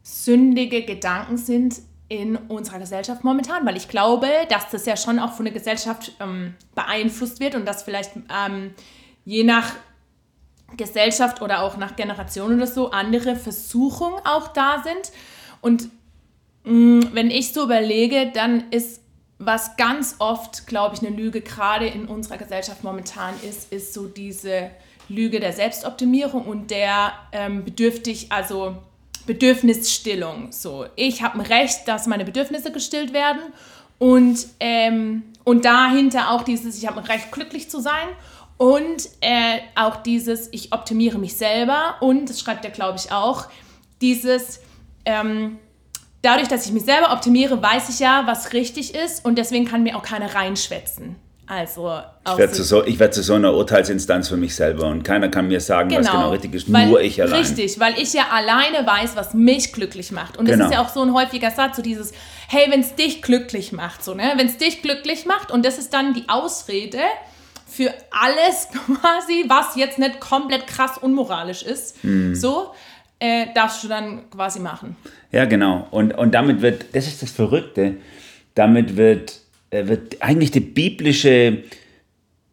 sündige 0.01 0.83
Gedanken 0.83 1.37
sind 1.37 1.81
in 2.09 2.35
unserer 2.35 2.79
Gesellschaft 2.79 3.23
momentan, 3.23 3.65
weil 3.65 3.77
ich 3.77 3.87
glaube, 3.87 4.27
dass 4.49 4.69
das 4.69 4.85
ja 4.85 4.97
schon 4.97 5.19
auch 5.19 5.33
von 5.33 5.45
der 5.45 5.53
Gesellschaft 5.53 6.13
ähm, 6.19 6.55
beeinflusst 6.75 7.39
wird 7.39 7.55
und 7.55 7.65
dass 7.65 7.83
vielleicht 7.83 8.11
ähm, 8.15 8.73
je 9.23 9.43
nach 9.43 9.73
Gesellschaft 10.77 11.41
oder 11.41 11.61
auch 11.61 11.77
nach 11.77 11.95
Generation 11.95 12.55
oder 12.55 12.67
so 12.67 12.89
andere 12.91 13.35
Versuchungen 13.35 14.19
auch 14.25 14.49
da 14.49 14.83
sind. 14.83 15.11
Und 15.61 15.89
wenn 16.63 17.29
ich 17.29 17.53
so 17.53 17.63
überlege, 17.63 18.31
dann 18.33 18.71
ist 18.71 19.01
was 19.39 19.75
ganz 19.75 20.15
oft, 20.19 20.67
glaube 20.67 20.95
ich, 20.95 21.01
eine 21.05 21.15
Lüge 21.15 21.41
gerade 21.41 21.87
in 21.87 22.05
unserer 22.05 22.37
Gesellschaft 22.37 22.83
momentan 22.83 23.33
ist, 23.47 23.71
ist 23.73 23.93
so 23.93 24.07
diese 24.07 24.69
Lüge 25.09 25.39
der 25.39 25.53
Selbstoptimierung 25.53 26.45
und 26.45 26.71
der 26.71 27.13
ähm, 27.31 27.65
bedürftig, 27.65 28.31
also 28.31 28.77
Bedürfnisstillung. 29.25 30.51
So, 30.51 30.85
ich 30.95 31.21
habe 31.21 31.39
ein 31.39 31.45
Recht, 31.45 31.87
dass 31.87 32.07
meine 32.07 32.25
Bedürfnisse 32.25 32.71
gestillt 32.71 33.13
werden 33.13 33.41
und, 33.99 34.47
ähm, 34.59 35.23
und 35.43 35.65
dahinter 35.65 36.31
auch 36.31 36.43
dieses, 36.43 36.77
ich 36.77 36.87
habe 36.87 37.01
ein 37.01 37.05
Recht, 37.05 37.31
glücklich 37.31 37.69
zu 37.69 37.79
sein 37.79 38.07
und 38.57 39.09
äh, 39.21 39.59
auch 39.75 39.97
dieses, 39.97 40.49
ich 40.51 40.73
optimiere 40.73 41.17
mich 41.17 41.35
selber 41.35 41.95
und, 41.99 42.29
das 42.29 42.39
schreibt 42.39 42.63
er, 42.65 42.71
glaube 42.71 42.97
ich, 42.97 43.11
auch, 43.11 43.47
dieses, 44.01 44.61
ähm, 45.05 45.57
dadurch, 46.23 46.47
dass 46.47 46.65
ich 46.65 46.71
mich 46.71 46.85
selber 46.85 47.13
optimiere, 47.13 47.61
weiß 47.61 47.89
ich 47.89 47.99
ja, 47.99 48.23
was 48.25 48.53
richtig 48.53 48.95
ist 48.95 49.23
und 49.23 49.37
deswegen 49.37 49.65
kann 49.65 49.83
mir 49.83 49.95
auch 49.95 50.03
keiner 50.03 50.33
reinschwätzen. 50.33 51.17
Also 51.45 51.99
ich 52.25 52.37
werde, 52.37 52.53
zu 52.53 52.63
so, 52.63 52.85
ich 52.85 52.99
werde 52.99 53.11
zu 53.11 53.21
so 53.21 53.33
einer 53.33 53.53
Urteilsinstanz 53.53 54.29
für 54.29 54.37
mich 54.37 54.55
selber 54.55 54.87
und 54.87 55.03
keiner 55.03 55.27
kann 55.27 55.49
mir 55.49 55.59
sagen, 55.59 55.89
genau, 55.89 56.01
was 56.01 56.11
genau 56.11 56.29
richtig 56.31 56.53
ist, 56.53 56.71
weil, 56.71 56.87
nur 56.87 57.01
ich 57.01 57.21
allein. 57.21 57.41
Richtig, 57.41 57.79
weil 57.81 57.95
ich 58.01 58.13
ja 58.13 58.27
alleine 58.31 58.87
weiß, 58.87 59.17
was 59.17 59.33
mich 59.33 59.73
glücklich 59.73 60.13
macht. 60.13 60.37
Und 60.37 60.47
das 60.47 60.53
genau. 60.53 60.65
ist 60.67 60.73
ja 60.73 60.81
auch 60.81 60.89
so 60.89 61.01
ein 61.01 61.13
häufiger 61.13 61.51
Satz, 61.51 61.75
so 61.75 61.81
dieses, 61.81 62.13
hey, 62.47 62.71
wenn 62.71 62.79
es 62.79 62.95
dich 62.95 63.21
glücklich 63.21 63.73
macht, 63.73 64.05
so, 64.05 64.13
ne? 64.13 64.33
wenn 64.37 64.47
es 64.47 64.57
dich 64.57 64.81
glücklich 64.81 65.25
macht 65.25 65.51
und 65.51 65.65
das 65.65 65.77
ist 65.77 65.93
dann 65.93 66.13
die 66.13 66.29
Ausrede 66.29 66.99
für 67.67 67.93
alles 68.11 68.69
quasi, 69.01 69.43
was 69.47 69.75
jetzt 69.75 69.99
nicht 69.99 70.21
komplett 70.21 70.65
krass 70.65 70.97
unmoralisch 70.97 71.63
ist, 71.63 72.01
mhm. 72.05 72.35
so, 72.35 72.71
äh, 73.19 73.47
darfst 73.53 73.83
du 73.83 73.87
dann 73.87 74.29
quasi 74.29 74.59
machen. 74.59 74.95
Ja, 75.31 75.45
genau. 75.45 75.87
Und, 75.91 76.13
und 76.17 76.33
damit 76.33 76.61
wird, 76.61 76.85
das 76.93 77.07
ist 77.07 77.21
das 77.21 77.31
Verrückte, 77.31 77.95
damit 78.55 78.97
wird, 78.97 79.39
äh, 79.69 79.87
wird 79.87 80.21
eigentlich 80.21 80.51
der 80.51 80.61
biblische 80.61 81.63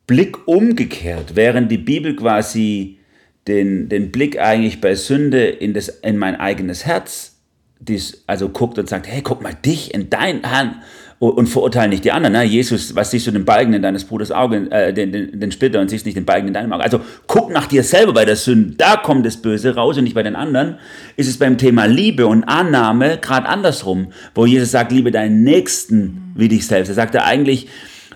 Blick 0.06 0.48
umgekehrt, 0.48 1.36
während 1.36 1.70
die 1.70 1.78
Bibel 1.78 2.16
quasi 2.16 2.98
den, 3.46 3.88
den 3.88 4.10
Blick 4.10 4.38
eigentlich 4.38 4.80
bei 4.80 4.94
Sünde 4.94 5.46
in, 5.46 5.74
das, 5.74 5.88
in 5.88 6.16
mein 6.16 6.36
eigenes 6.36 6.86
Herz 6.86 7.36
dies, 7.80 8.24
also 8.26 8.50
guckt 8.50 8.78
und 8.78 8.88
sagt, 8.88 9.08
hey, 9.08 9.22
guck 9.22 9.42
mal 9.42 9.54
dich 9.54 9.94
in 9.94 10.10
dein 10.10 10.48
Hand 10.48 10.76
und 11.20 11.48
verurteilen 11.48 11.90
nicht 11.90 12.04
die 12.04 12.12
anderen. 12.12 12.32
Ne? 12.32 12.44
Jesus, 12.44 12.96
was 12.96 13.10
siehst 13.10 13.26
du 13.26 13.30
den 13.30 13.44
Balken 13.44 13.74
in 13.74 13.82
deines 13.82 14.04
Bruders 14.04 14.32
Auge, 14.32 14.70
äh, 14.70 14.92
den, 14.94 15.12
den, 15.12 15.38
den 15.38 15.52
Splitter 15.52 15.78
und 15.78 15.90
siehst 15.90 16.06
nicht 16.06 16.16
den 16.16 16.24
Balken 16.24 16.48
in 16.48 16.54
deinem 16.54 16.72
Auge. 16.72 16.82
Also 16.82 17.02
guck 17.26 17.52
nach 17.52 17.66
dir 17.66 17.82
selber 17.82 18.14
bei 18.14 18.24
der 18.24 18.36
Sünde, 18.36 18.76
da 18.78 18.96
kommt 18.96 19.26
das 19.26 19.36
Böse 19.36 19.74
raus 19.74 19.98
und 19.98 20.04
nicht 20.04 20.14
bei 20.14 20.22
den 20.22 20.34
anderen. 20.34 20.78
Ist 21.16 21.28
es 21.28 21.38
beim 21.38 21.58
Thema 21.58 21.84
Liebe 21.84 22.26
und 22.26 22.44
Annahme 22.44 23.18
gerade 23.18 23.46
andersrum, 23.46 24.12
wo 24.34 24.46
Jesus 24.46 24.70
sagt, 24.70 24.92
liebe 24.92 25.10
deinen 25.10 25.44
Nächsten 25.44 26.32
wie 26.34 26.48
dich 26.48 26.66
selbst. 26.66 26.88
Er 26.88 26.94
sagt 26.94 27.14
ja 27.14 27.24
eigentlich, 27.24 27.68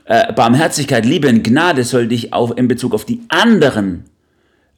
äh, 0.06 0.32
Barmherzigkeit, 0.32 1.04
Liebe 1.04 1.28
und 1.28 1.44
Gnade 1.44 1.84
soll 1.84 2.08
dich 2.08 2.32
auch 2.32 2.52
in 2.52 2.68
Bezug 2.68 2.94
auf 2.94 3.04
die 3.04 3.20
anderen 3.28 4.04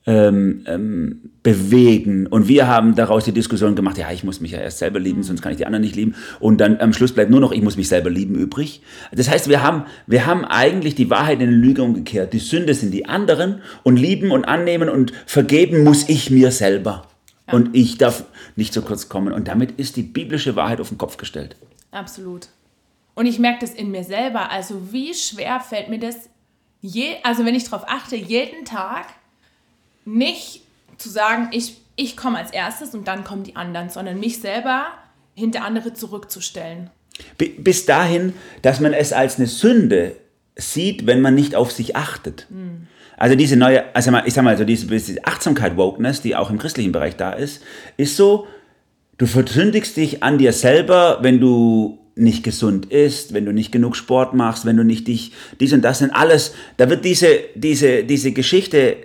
ähm, 0.07 0.63
ähm, 0.67 1.31
bewegen. 1.43 2.29
Und 2.29 2.47
wir 2.47 2.69
haben 2.69 2.95
daraus 2.95 3.25
die 3.25 3.33
Diskussion 3.33 3.75
gemacht, 3.75 3.99
ja, 3.99 4.11
ich 4.13 4.23
muss 4.23 4.41
mich 4.41 4.53
ja 4.53 4.61
erst 4.61 4.79
selber 4.79 5.01
lieben, 5.01 5.25
sonst 5.25 5.43
kann 5.43 5.51
ich 5.53 5.59
die 5.59 5.67
anderen 5.67 5.83
nicht 5.83 5.97
lieben. 5.97 6.15
Und 6.39 6.59
dann 6.59 6.79
am 6.81 6.93
Schluss 6.93 7.13
bleibt 7.13 7.31
nur 7.31 7.41
noch, 7.41 7.51
ich 7.51 7.63
muss 7.63 7.77
mich 7.77 7.89
selber 7.89 8.09
lieben 8.09 8.37
übrig. 8.37 8.83
Das 9.13 9.29
heißt, 9.29 9.49
wir 9.49 9.63
haben, 9.63 9.85
wir 10.07 10.27
haben 10.27 10.45
eigentlich 10.45 10.95
die 10.95 11.11
Wahrheit 11.11 11.41
in 11.41 11.49
eine 11.49 11.57
Lüge 11.57 11.83
umgekehrt. 11.83 12.33
Die 12.33 12.39
Sünde 12.39 12.75
sind 12.75 12.93
die 12.93 13.07
anderen 13.07 13.61
und 13.83 13.97
lieben 13.97 14.31
und 14.31 14.45
annehmen 14.45 14.89
und 14.89 15.13
vergeben 15.27 15.83
muss 15.83 16.09
ich 16.09 16.31
mir 16.31 16.53
selber. 16.53 17.07
Ja. 17.49 17.55
Und 17.55 17.75
ich 17.75 17.99
darf 17.99 18.25
nicht 18.55 18.73
zu 18.73 18.83
kurz 18.83 19.09
kommen. 19.09 19.33
Und 19.33 19.49
damit 19.49 19.73
ist 19.73 19.97
die 19.97 20.03
biblische 20.03 20.55
Wahrheit 20.55 20.81
auf 20.81 20.89
den 20.89 20.99
Kopf 20.99 21.17
gestellt. 21.17 21.57
Absolut. 21.91 22.49
Und 23.15 23.27
ich 23.27 23.41
merke 23.41 23.61
das 23.61 23.75
in 23.75 23.91
mir 23.91 24.05
selber. 24.05 24.53
Also 24.53 24.93
wie 24.93 25.15
schwer 25.15 25.59
fällt 25.59 25.89
mir 25.89 25.99
das, 25.99 26.29
je, 26.81 27.17
also 27.25 27.45
wenn 27.45 27.57
ich 27.57 27.65
darauf 27.65 27.89
achte, 27.89 28.15
jeden 28.15 28.65
Tag 28.65 29.07
nicht 30.07 30.63
zu 30.97 31.11
sagen, 31.11 31.49
ich, 31.53 31.77
ich 31.97 32.17
komme 32.17 32.39
als 32.39 32.51
erstes 32.53 32.95
und 32.95 33.07
dann 33.07 33.25
kommen 33.25 33.43
die 33.43 33.57
anderen, 33.57 33.91
sondern 33.91 34.19
mich 34.19 34.41
selber 34.41 34.87
hinter 35.35 35.65
andere 35.65 35.93
zurückzustellen. 35.93 36.91
Bis 37.39 37.87
dahin, 37.87 38.33
dass 38.63 38.81
man 38.81 38.93
es 38.93 39.13
als 39.13 39.37
eine 39.37 39.47
Sünde 39.47 40.17
sieht, 40.55 41.07
wenn 41.07 41.21
man 41.21 41.35
nicht 41.35 41.55
auf 41.55 41.73
sich 41.73 41.97
achtet. 41.97 42.47
Mhm. 42.51 42.87
Also 43.19 43.35
diese 43.35 43.57
neue, 43.57 43.95
also 43.95 44.13
ich 44.25 44.35
sag 44.35 44.45
mal, 44.45 44.59
so 44.59 44.65
diese, 44.65 44.87
diese 44.87 45.25
Achtsamkeit, 45.25 45.77
Wokeness, 45.77 46.21
die 46.21 46.37
auch 46.37 46.51
im 46.51 46.59
christlichen 46.59 46.93
Bereich 46.93 47.17
da 47.17 47.33
ist, 47.33 47.63
ist 47.97 48.17
so, 48.17 48.47
du 49.17 49.27
versündigst 49.27 49.97
dich 49.97 50.23
an 50.23 50.39
dir 50.39 50.53
selber, 50.53 51.19
wenn 51.23 51.41
du 51.41 51.99
nicht 52.15 52.43
gesund 52.43 52.87
isst, 52.87 53.35
wenn 53.35 53.45
du 53.45 53.53
nicht 53.53 53.73
genug 53.73 53.97
Sport 53.97 54.35
machst, 54.35 54.65
wenn 54.65 54.77
du 54.77 54.85
nicht 54.85 55.07
dich, 55.09 55.33
dies 55.61 55.73
und 55.73 55.83
das 55.83 55.99
sind 55.99 56.11
alles, 56.11 56.55
da 56.77 56.89
wird 56.89 57.05
diese, 57.05 57.41
diese, 57.55 58.05
diese 58.05 58.33
Geschichte 58.33 58.97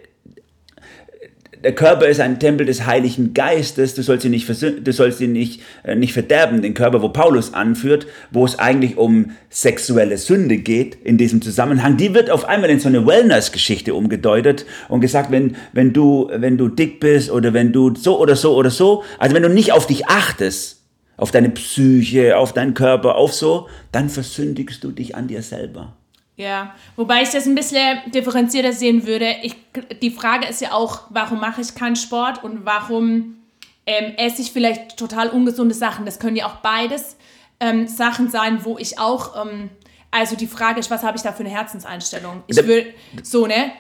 der 1.63 1.74
Körper 1.74 2.08
ist 2.08 2.19
ein 2.19 2.39
Tempel 2.39 2.65
des 2.65 2.86
Heiligen 2.86 3.34
Geistes, 3.34 3.93
du 3.93 4.02
sollst 4.02 4.26
ihn 4.26 4.32
nicht, 4.32 4.47
du 4.50 4.93
sollst 4.93 5.21
ihn 5.21 5.32
nicht, 5.32 5.62
äh, 5.84 5.95
nicht 5.95 6.13
verderben, 6.13 6.62
den 6.62 6.74
Körper, 6.74 7.02
wo 7.02 7.10
Paulus 7.10 7.54
anführt, 7.54 8.08
wo 8.32 8.45
es 8.45 8.58
eigentlich 8.58 8.97
um 8.97 9.32
sexuelle 9.50 10.17
Sünde 10.17 10.58
geht 10.58 10.95
in 11.04 11.17
diesem 11.17 11.41
Zusammenhang, 11.41 11.97
die 11.97 12.13
wird 12.13 12.30
auf 12.30 12.45
einmal 12.45 12.69
in 12.69 12.80
so 12.80 12.88
eine 12.88 13.06
Wellness-Geschichte 13.06 13.93
umgedeutet 13.93 14.65
und 14.89 15.02
gesagt, 15.02 15.32
wenn, 15.32 15.56
wenn, 15.74 15.93
du, 15.93 16.30
wenn 16.34 16.58
du 16.58 16.67
dick 16.67 17.00
bist 17.00 17.30
oder 17.30 17.54
wenn 17.54 17.71
du 17.71 17.95
so 17.95 18.19
oder 18.19 18.36
so 18.36 18.56
oder 18.56 18.69
so, 18.69 19.04
also 19.19 19.36
wenn 19.36 19.43
du 19.43 19.50
nicht 19.50 19.71
auf 19.71 19.88
dich 19.88 20.08
achtest, 20.08 20.82
auf 21.17 21.32
deine 21.32 21.50
Psyche, 21.50 22.38
auf 22.38 22.54
deinen 22.54 22.74
Körper, 22.74 23.15
auf 23.15 23.34
so, 23.34 23.67
dann 23.91 24.10
versündigst 24.10 24.84
du 24.84 24.91
dich 24.91 25.15
an 25.15 25.28
dir 25.28 25.43
selber. 25.43 25.95
Ja, 26.41 26.73
wobei 26.95 27.21
ich 27.21 27.30
das 27.30 27.45
ein 27.45 27.54
bisschen 27.54 27.99
differenzierter 28.08 28.73
sehen 28.73 29.06
würde. 29.06 29.36
Ich, 29.43 29.56
die 30.01 30.10
Frage 30.10 30.47
ist 30.47 30.60
ja 30.60 30.71
auch, 30.71 31.01
warum 31.12 31.39
mache 31.39 31.62
ich 31.62 31.75
keinen 31.75 31.95
Sport 31.95 32.43
und 32.43 32.65
warum 32.65 33.38
ähm, 33.86 34.13
esse 34.17 34.41
ich 34.41 34.51
vielleicht 34.51 34.97
total 34.97 35.30
ungesunde 35.30 35.75
Sachen. 35.75 36.04
Das 36.04 36.17
können 36.17 36.36
ja 36.36 36.47
auch 36.47 36.56
beides 36.56 37.15
ähm, 37.60 37.88
Sachen 37.88 38.32
sein, 38.32 38.65
wo 38.65 38.80
ich 38.80 38.97
auch, 38.97 39.45
ähm, 39.45 39.69
also 40.10 40.36
die 40.36 40.47
Frage 40.47 40.80
ist, 40.80 40.89
was 40.89 41.04
habe 41.04 41.15
ich 41.15 41.21
da 41.21 41.32
für 41.32 41.41
eine 41.41 41.51
Herzenseinstellung? 41.51 42.41
Ich 42.47 42.58
will, 42.65 42.91
so, 43.21 43.45
ne? 43.45 43.71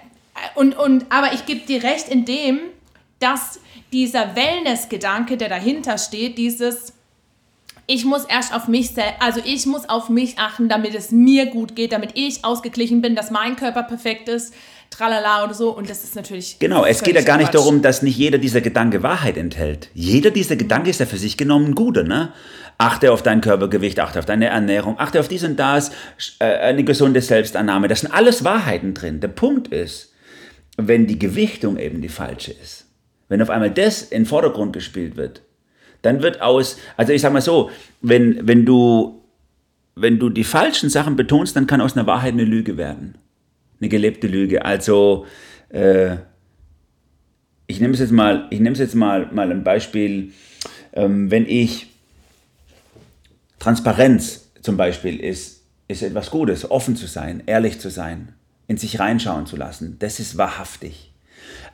Und, 0.53 0.77
und, 0.77 1.07
aber 1.09 1.33
ich 1.33 1.47
gebe 1.47 1.61
dir 1.61 1.81
recht 1.81 2.09
in 2.09 2.25
dem, 2.25 2.59
dass 3.17 3.59
dieser 3.91 4.35
Wellness-Gedanke, 4.35 5.35
der 5.35 5.49
dahinter 5.49 5.97
steht, 5.97 6.37
dieses, 6.37 6.93
ich 7.87 8.05
muss 8.05 8.25
erst 8.25 8.53
auf 8.53 8.67
mich 8.67 8.91
selbst, 8.91 9.15
also 9.19 9.41
ich 9.43 9.65
muss 9.65 9.89
auf 9.89 10.09
mich 10.09 10.37
achten, 10.37 10.69
damit 10.69 10.95
es 10.95 11.11
mir 11.11 11.47
gut 11.47 11.75
geht, 11.75 11.91
damit 11.91 12.11
ich 12.15 12.45
ausgeglichen 12.45 13.01
bin, 13.01 13.15
dass 13.15 13.31
mein 13.31 13.55
Körper 13.55 13.83
perfekt 13.83 14.29
ist, 14.29 14.53
tralala 14.89 15.43
oder 15.43 15.53
so. 15.53 15.75
Und 15.75 15.89
das 15.89 16.03
ist 16.03 16.15
natürlich. 16.15 16.59
Genau, 16.59 16.85
es 16.85 17.01
geht 17.01 17.15
ja 17.15 17.21
gar 17.21 17.37
nicht 17.37 17.51
Quatsch. 17.51 17.61
darum, 17.61 17.81
dass 17.81 18.01
nicht 18.01 18.17
jeder 18.17 18.37
dieser 18.37 18.61
Gedanke 18.61 19.03
Wahrheit 19.03 19.37
enthält. 19.37 19.89
Jeder 19.93 20.31
dieser 20.31 20.55
Gedanke 20.55 20.89
ist 20.89 20.99
ja 20.99 21.05
für 21.05 21.17
sich 21.17 21.37
genommen 21.37 21.67
ein 21.67 21.75
guter, 21.75 22.03
ne? 22.03 22.33
Achte 22.77 23.11
auf 23.11 23.21
dein 23.21 23.41
Körpergewicht, 23.41 23.99
achte 23.99 24.19
auf 24.19 24.25
deine 24.25 24.47
Ernährung, 24.47 24.97
achte 24.97 25.19
auf 25.19 25.27
dies 25.27 25.43
und 25.43 25.57
das, 25.57 25.91
äh, 26.39 26.45
eine 26.45 26.83
gesunde 26.83 27.21
Selbstannahme. 27.21 27.87
Das 27.87 28.01
sind 28.01 28.11
alles 28.11 28.43
Wahrheiten 28.43 28.93
drin. 28.93 29.19
Der 29.19 29.27
Punkt 29.27 29.67
ist, 29.67 30.13
wenn 30.77 31.07
die 31.07 31.19
Gewichtung 31.19 31.77
eben 31.77 32.01
die 32.01 32.09
falsche 32.09 32.51
ist, 32.51 32.85
wenn 33.29 33.41
auf 33.41 33.49
einmal 33.49 33.71
das 33.71 34.01
in 34.01 34.23
den 34.23 34.25
Vordergrund 34.25 34.73
gespielt 34.73 35.15
wird, 35.15 35.41
dann 36.01 36.21
wird 36.21 36.41
aus, 36.41 36.77
also 36.97 37.13
ich 37.13 37.21
sag 37.21 37.33
mal 37.33 37.41
so, 37.41 37.69
wenn, 38.01 38.47
wenn 38.47 38.65
du, 38.65 39.23
wenn 39.95 40.19
du 40.19 40.29
die 40.29 40.43
falschen 40.43 40.89
Sachen 40.89 41.15
betonst, 41.15 41.55
dann 41.55 41.67
kann 41.67 41.81
aus 41.81 41.95
einer 41.95 42.07
Wahrheit 42.07 42.33
eine 42.33 42.45
Lüge 42.45 42.77
werden. 42.77 43.15
Eine 43.79 43.89
gelebte 43.89 44.27
Lüge. 44.27 44.63
Also, 44.65 45.25
äh, 45.69 46.17
ich 47.67 47.79
nehme 47.79 47.93
es 47.93 47.99
jetzt 47.99 48.11
mal, 48.11 48.47
ich 48.49 48.59
nehme 48.59 48.73
es 48.73 48.79
jetzt 48.79 48.95
mal, 48.95 49.29
mal 49.31 49.51
ein 49.51 49.63
Beispiel, 49.63 50.33
ähm, 50.93 51.31
wenn 51.31 51.47
ich 51.47 51.87
Transparenz 53.59 54.51
zum 54.61 54.77
Beispiel 54.77 55.19
ist, 55.19 55.63
ist 55.87 56.01
etwas 56.01 56.31
Gutes, 56.31 56.69
offen 56.69 56.95
zu 56.95 57.07
sein, 57.07 57.43
ehrlich 57.45 57.79
zu 57.79 57.89
sein, 57.89 58.33
in 58.67 58.77
sich 58.77 58.99
reinschauen 58.99 59.45
zu 59.45 59.55
lassen. 59.55 59.97
Das 59.99 60.19
ist 60.19 60.37
wahrhaftig. 60.37 61.10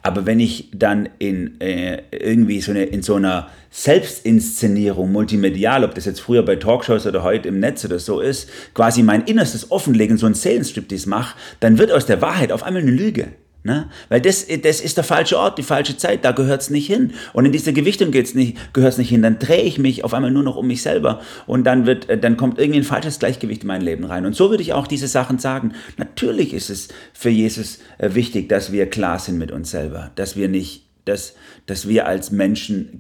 Aber 0.08 0.26
wenn 0.26 0.40
ich 0.40 0.70
dann 0.74 1.10
in 1.20 1.60
äh, 1.60 2.02
irgendwie 2.12 2.62
so 2.62 2.72
eine, 2.72 2.86
in 2.86 3.04
so 3.04 3.16
einer 3.16 3.50
Selbstinszenierung 3.72 5.12
multimedial, 5.12 5.84
ob 5.84 5.96
das 5.96 6.06
jetzt 6.06 6.22
früher 6.22 6.44
bei 6.44 6.56
Talkshows 6.56 7.06
oder 7.06 7.24
heute 7.24 7.50
im 7.50 7.60
Netz 7.60 7.84
oder 7.84 8.00
so 8.00 8.22
ist, 8.22 8.50
quasi 8.74 9.04
mein 9.04 9.26
Innerstes 9.26 9.70
offenlegen, 9.70 10.18
so 10.18 10.26
ein 10.26 10.34
Seelenstriptease 10.34 11.10
mache, 11.10 11.36
dann 11.60 11.78
wird 11.78 11.92
aus 11.92 12.06
der 12.06 12.22
Wahrheit 12.22 12.54
auf 12.54 12.64
einmal 12.64 12.84
eine 12.84 12.92
Lüge. 12.92 13.34
Ne? 13.68 13.90
Weil 14.08 14.22
das, 14.22 14.48
das 14.64 14.80
ist 14.80 14.96
der 14.96 15.04
falsche 15.04 15.38
Ort, 15.38 15.58
die 15.58 15.64
falsche 15.64 15.98
Zeit, 15.98 16.24
da 16.24 16.32
gehört 16.32 16.62
es 16.62 16.70
nicht 16.70 16.88
hin. 16.88 17.12
Und 17.34 17.46
in 17.46 17.52
dieser 17.52 17.74
Gewichtung 17.74 18.12
geht's 18.12 18.34
nicht, 18.34 18.74
gehört 18.74 18.94
es 18.94 18.98
nicht 18.98 19.10
hin. 19.10 19.22
Dann 19.22 19.40
drehe 19.40 19.64
ich 19.64 19.78
mich 19.78 20.06
auf 20.06 20.14
einmal 20.14 20.32
nur 20.32 20.44
noch 20.44 20.56
um 20.56 20.68
mich 20.68 20.82
selber 20.82 21.20
und 21.48 21.66
dann, 21.66 21.86
wird, 21.86 22.08
äh, 22.08 22.18
dann 22.18 22.38
kommt 22.38 22.60
irgendwie 22.60 22.80
ein 22.80 22.86
falsches 22.86 23.20
Gleichgewicht 23.20 23.64
in 23.64 23.68
mein 23.68 23.82
Leben 23.82 24.06
rein. 24.06 24.26
Und 24.26 24.38
so 24.38 24.52
würde 24.52 24.64
ich 24.64 24.72
auch 24.72 24.88
diese 24.88 25.10
Sachen 25.10 25.38
sagen. 25.38 25.74
Natürlich 25.98 26.54
ist 26.54 26.70
es 26.70 26.88
für 27.12 27.30
Jesus 27.30 27.80
äh, 27.98 28.16
wichtig, 28.16 28.48
dass 28.48 28.72
wir 28.72 28.90
klar 28.90 29.20
sind 29.20 29.38
mit 29.38 29.52
uns 29.52 29.70
selber, 29.70 30.12
dass 30.16 30.38
wir 30.38 30.48
nicht, 30.48 30.86
dass, 31.04 31.36
dass 31.66 31.90
wir 31.90 32.08
als 32.08 32.32
Menschen 32.32 32.98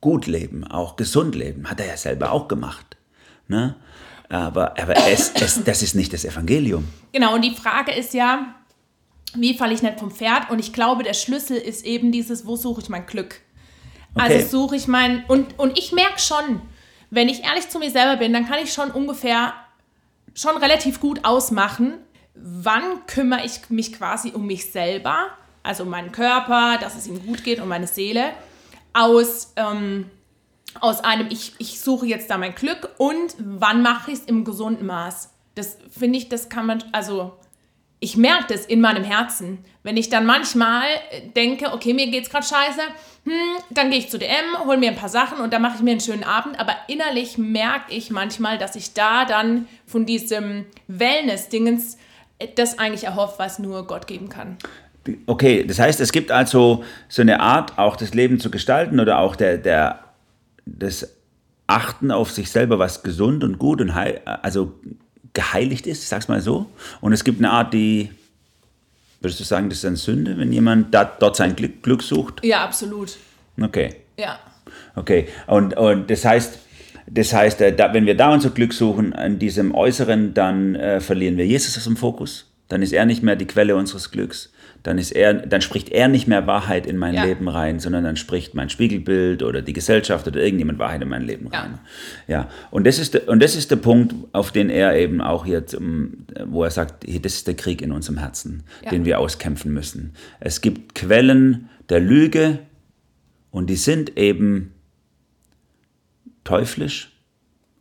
gut 0.00 0.26
leben, 0.26 0.64
auch 0.64 0.96
gesund 0.96 1.36
leben. 1.36 1.70
Hat 1.70 1.78
er 1.78 1.86
ja 1.86 1.96
selber 1.96 2.32
auch 2.32 2.48
gemacht. 2.48 2.96
Ne? 3.46 3.76
Aber, 4.28 4.76
aber 4.80 4.96
es, 5.12 5.32
es, 5.40 5.62
das 5.62 5.82
ist 5.82 5.94
nicht 5.94 6.12
das 6.12 6.24
Evangelium. 6.24 6.88
Genau, 7.12 7.36
und 7.36 7.42
die 7.42 7.54
Frage 7.54 7.92
ist 7.92 8.14
ja, 8.14 8.56
wie 9.34 9.56
falle 9.56 9.74
ich 9.74 9.82
nicht 9.82 9.98
vom 9.98 10.10
Pferd? 10.10 10.50
Und 10.50 10.58
ich 10.58 10.72
glaube, 10.72 11.02
der 11.02 11.14
Schlüssel 11.14 11.56
ist 11.56 11.84
eben 11.84 12.12
dieses, 12.12 12.46
wo 12.46 12.56
suche 12.56 12.82
ich 12.82 12.88
mein 12.88 13.06
Glück? 13.06 13.40
Okay. 14.14 14.34
Also 14.34 14.48
suche 14.48 14.76
ich 14.76 14.88
mein, 14.88 15.24
und, 15.26 15.58
und 15.58 15.78
ich 15.78 15.92
merke 15.92 16.18
schon, 16.18 16.60
wenn 17.10 17.28
ich 17.28 17.44
ehrlich 17.44 17.68
zu 17.68 17.78
mir 17.78 17.90
selber 17.90 18.18
bin, 18.18 18.32
dann 18.32 18.46
kann 18.46 18.58
ich 18.62 18.72
schon 18.72 18.90
ungefähr, 18.90 19.54
schon 20.34 20.56
relativ 20.56 21.00
gut 21.00 21.24
ausmachen, 21.24 21.94
wann 22.34 23.06
kümmere 23.06 23.44
ich 23.44 23.68
mich 23.68 23.92
quasi 23.92 24.30
um 24.30 24.46
mich 24.46 24.70
selber, 24.70 25.28
also 25.62 25.84
um 25.84 25.90
meinen 25.90 26.12
Körper, 26.12 26.78
dass 26.80 26.96
es 26.96 27.06
ihm 27.06 27.24
gut 27.24 27.44
geht 27.44 27.60
und 27.60 27.68
meine 27.68 27.86
Seele, 27.86 28.32
aus, 28.92 29.52
ähm, 29.56 30.10
aus 30.80 31.04
einem, 31.04 31.28
ich, 31.30 31.54
ich 31.58 31.80
suche 31.80 32.06
jetzt 32.06 32.30
da 32.30 32.38
mein 32.38 32.54
Glück 32.54 32.90
und 32.98 33.34
wann 33.38 33.82
mache 33.82 34.10
ich 34.10 34.20
es 34.20 34.24
im 34.24 34.44
gesunden 34.44 34.86
Maß. 34.86 35.30
Das 35.54 35.78
finde 35.90 36.18
ich, 36.18 36.28
das 36.28 36.48
kann 36.48 36.66
man, 36.66 36.82
also 36.92 37.34
ich 38.02 38.16
merke 38.16 38.52
das 38.52 38.66
in 38.66 38.80
meinem 38.80 39.04
Herzen. 39.04 39.58
Wenn 39.84 39.96
ich 39.96 40.08
dann 40.08 40.26
manchmal 40.26 40.82
denke, 41.36 41.72
okay, 41.72 41.94
mir 41.94 42.10
geht's 42.10 42.30
gerade 42.30 42.44
scheiße, 42.44 42.80
hm, 43.24 43.32
dann 43.70 43.90
gehe 43.90 44.00
ich 44.00 44.10
zu 44.10 44.18
DM, 44.18 44.66
hol 44.66 44.76
mir 44.76 44.90
ein 44.90 44.96
paar 44.96 45.08
Sachen 45.08 45.38
und 45.38 45.52
dann 45.52 45.62
mache 45.62 45.76
ich 45.76 45.82
mir 45.82 45.92
einen 45.92 46.00
schönen 46.00 46.24
Abend. 46.24 46.58
Aber 46.58 46.74
innerlich 46.88 47.38
merke 47.38 47.94
ich 47.94 48.10
manchmal, 48.10 48.58
dass 48.58 48.74
ich 48.74 48.92
da 48.92 49.24
dann 49.24 49.68
von 49.86 50.04
diesem 50.04 50.66
Wellness-Dingens 50.88 51.96
das 52.56 52.80
eigentlich 52.80 53.04
erhoffe, 53.04 53.34
was 53.38 53.60
nur 53.60 53.86
Gott 53.86 54.08
geben 54.08 54.28
kann. 54.28 54.56
Okay, 55.26 55.64
das 55.64 55.78
heißt, 55.78 56.00
es 56.00 56.10
gibt 56.10 56.32
also 56.32 56.82
so 57.08 57.22
eine 57.22 57.38
Art, 57.38 57.78
auch 57.78 57.94
das 57.94 58.14
Leben 58.14 58.40
zu 58.40 58.50
gestalten 58.50 58.98
oder 58.98 59.20
auch 59.20 59.36
der, 59.36 59.58
der, 59.58 60.00
das 60.66 61.08
Achten 61.68 62.10
auf 62.10 62.32
sich 62.32 62.50
selber, 62.50 62.80
was 62.80 63.04
gesund 63.04 63.44
und 63.44 63.60
gut 63.60 63.80
und 63.80 63.94
heil, 63.94 64.20
also 64.24 64.74
geheiligt 65.34 65.86
ist, 65.86 66.02
ich 66.02 66.08
sag's 66.08 66.28
mal 66.28 66.40
so. 66.40 66.66
Und 67.00 67.12
es 67.12 67.24
gibt 67.24 67.38
eine 67.40 67.50
Art, 67.50 67.72
die, 67.72 68.10
würdest 69.20 69.40
du 69.40 69.44
sagen, 69.44 69.68
das 69.68 69.78
ist 69.78 69.84
eine 69.84 69.96
Sünde, 69.96 70.36
wenn 70.38 70.52
jemand 70.52 70.92
da, 70.94 71.04
dort 71.04 71.36
sein 71.36 71.56
Glück, 71.56 71.82
Glück 71.82 72.02
sucht? 72.02 72.44
Ja, 72.44 72.64
absolut. 72.64 73.16
Okay, 73.60 73.96
Ja. 74.16 74.38
okay. 74.96 75.28
Und, 75.46 75.76
und 75.76 76.10
das 76.10 76.24
heißt, 76.24 76.58
das 77.06 77.32
heißt, 77.32 77.60
äh, 77.60 77.74
da, 77.74 77.92
wenn 77.92 78.06
wir 78.06 78.16
da 78.16 78.32
unser 78.32 78.50
Glück 78.50 78.72
suchen, 78.72 79.12
in 79.12 79.38
diesem 79.38 79.74
Äußeren, 79.74 80.34
dann 80.34 80.74
äh, 80.74 81.00
verlieren 81.00 81.36
wir 81.36 81.46
Jesus 81.46 81.76
aus 81.76 81.84
dem 81.84 81.96
Fokus. 81.96 82.46
Dann 82.68 82.80
ist 82.80 82.92
er 82.92 83.04
nicht 83.04 83.22
mehr 83.22 83.36
die 83.36 83.46
Quelle 83.46 83.76
unseres 83.76 84.10
Glücks. 84.10 84.50
Dann, 84.82 84.98
ist 84.98 85.12
er, 85.12 85.34
dann 85.34 85.60
spricht 85.60 85.90
er 85.90 86.08
nicht 86.08 86.26
mehr 86.26 86.46
Wahrheit 86.48 86.86
in 86.86 86.96
mein 86.96 87.14
Ja. 87.14 87.24
Leben 87.24 87.46
rein, 87.48 87.78
sondern 87.78 88.02
dann 88.02 88.16
spricht 88.16 88.54
mein 88.54 88.68
Spiegelbild 88.68 89.42
oder 89.44 89.62
die 89.62 89.72
Gesellschaft 89.72 90.26
oder 90.26 90.40
irgendjemand 90.42 90.78
Wahrheit 90.80 91.02
in 91.02 91.08
mein 91.08 91.22
Leben 91.22 91.48
Ja. 91.52 91.60
rein. 91.60 91.78
Ja, 92.26 92.48
und 92.72 92.84
das, 92.86 92.98
ist 92.98 93.14
der, 93.14 93.28
und 93.28 93.40
das 93.42 93.54
ist 93.54 93.70
der 93.70 93.76
Punkt, 93.76 94.12
auf 94.32 94.50
den 94.50 94.70
er 94.70 94.96
eben 94.96 95.20
auch 95.20 95.44
hier, 95.44 95.66
zum, 95.66 96.26
wo 96.46 96.64
er 96.64 96.70
sagt, 96.72 97.04
hier, 97.04 97.20
das 97.22 97.34
ist 97.34 97.46
der 97.46 97.54
Krieg 97.54 97.80
in 97.80 97.92
unserem 97.92 98.18
Herzen, 98.18 98.64
Ja. 98.84 98.90
den 98.90 99.04
wir 99.04 99.20
auskämpfen 99.20 99.72
müssen. 99.72 100.14
Es 100.40 100.60
gibt 100.60 100.96
Quellen 100.96 101.68
der 101.88 102.00
Lüge 102.00 102.58
und 103.52 103.70
die 103.70 103.76
sind 103.76 104.16
eben 104.18 104.72
teuflisch 106.44 107.12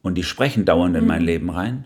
und 0.02 0.16
die 0.16 0.24
sprechen 0.24 0.66
dauernd 0.66 0.96
in 0.96 1.06
mein 1.08 1.22
Leben 1.24 1.50
rein. 1.50 1.86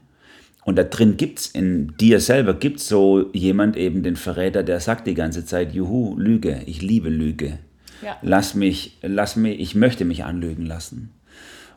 Und 0.66 0.78
da 0.78 0.84
drin 0.84 1.16
gibt 1.16 1.40
es 1.40 1.48
in 1.48 1.96
dir 1.98 2.20
selber, 2.20 2.56
gibt 2.56 2.80
so 2.80 3.30
jemand 3.34 3.78
eben, 3.78 4.02
den 4.02 4.16
Verräter, 4.16 4.64
der 4.64 4.80
sagt 4.80 5.06
die 5.06 5.14
ganze 5.14 5.46
Zeit, 5.46 5.74
juhu, 5.74 6.18
Lüge, 6.18 6.64
ich 6.66 6.82
liebe 6.82 7.10
Lüge. 7.10 7.60
Ja. 8.02 8.18
Lass 8.24 8.56
mich, 8.56 8.98
lass 9.04 9.36
mich, 9.36 9.60
ich 9.60 9.76
möchte 9.76 10.06
mich 10.06 10.24
anlügen 10.24 10.66
lassen. 10.66 11.12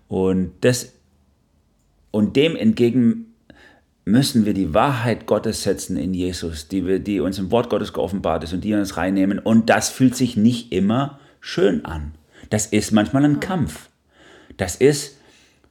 Und 0.08 0.52
das, 0.62 0.94
und 2.10 2.34
dem 2.36 2.56
entgegen 2.56 3.26
müssen 4.06 4.46
wir 4.46 4.54
die 4.54 4.72
Wahrheit 4.72 5.26
Gottes 5.26 5.64
setzen 5.64 5.98
in 5.98 6.14
Jesus, 6.14 6.68
die, 6.68 6.86
wir, 6.86 6.98
die 6.98 7.20
uns 7.20 7.38
im 7.38 7.50
Wort 7.50 7.68
Gottes 7.68 7.92
geoffenbart 7.92 8.42
ist 8.42 8.54
und 8.54 8.64
die 8.64 8.72
uns 8.72 8.96
reinnehmen. 8.96 9.38
Und 9.38 9.68
das 9.68 9.90
fühlt 9.90 10.16
sich 10.16 10.38
nicht 10.38 10.72
immer 10.72 11.20
schön 11.40 11.84
an. 11.84 12.14
Das 12.48 12.64
ist 12.64 12.92
manchmal 12.92 13.26
ein 13.26 13.38
Kampf. 13.38 13.90
Das 14.56 14.76
ist, 14.76 15.17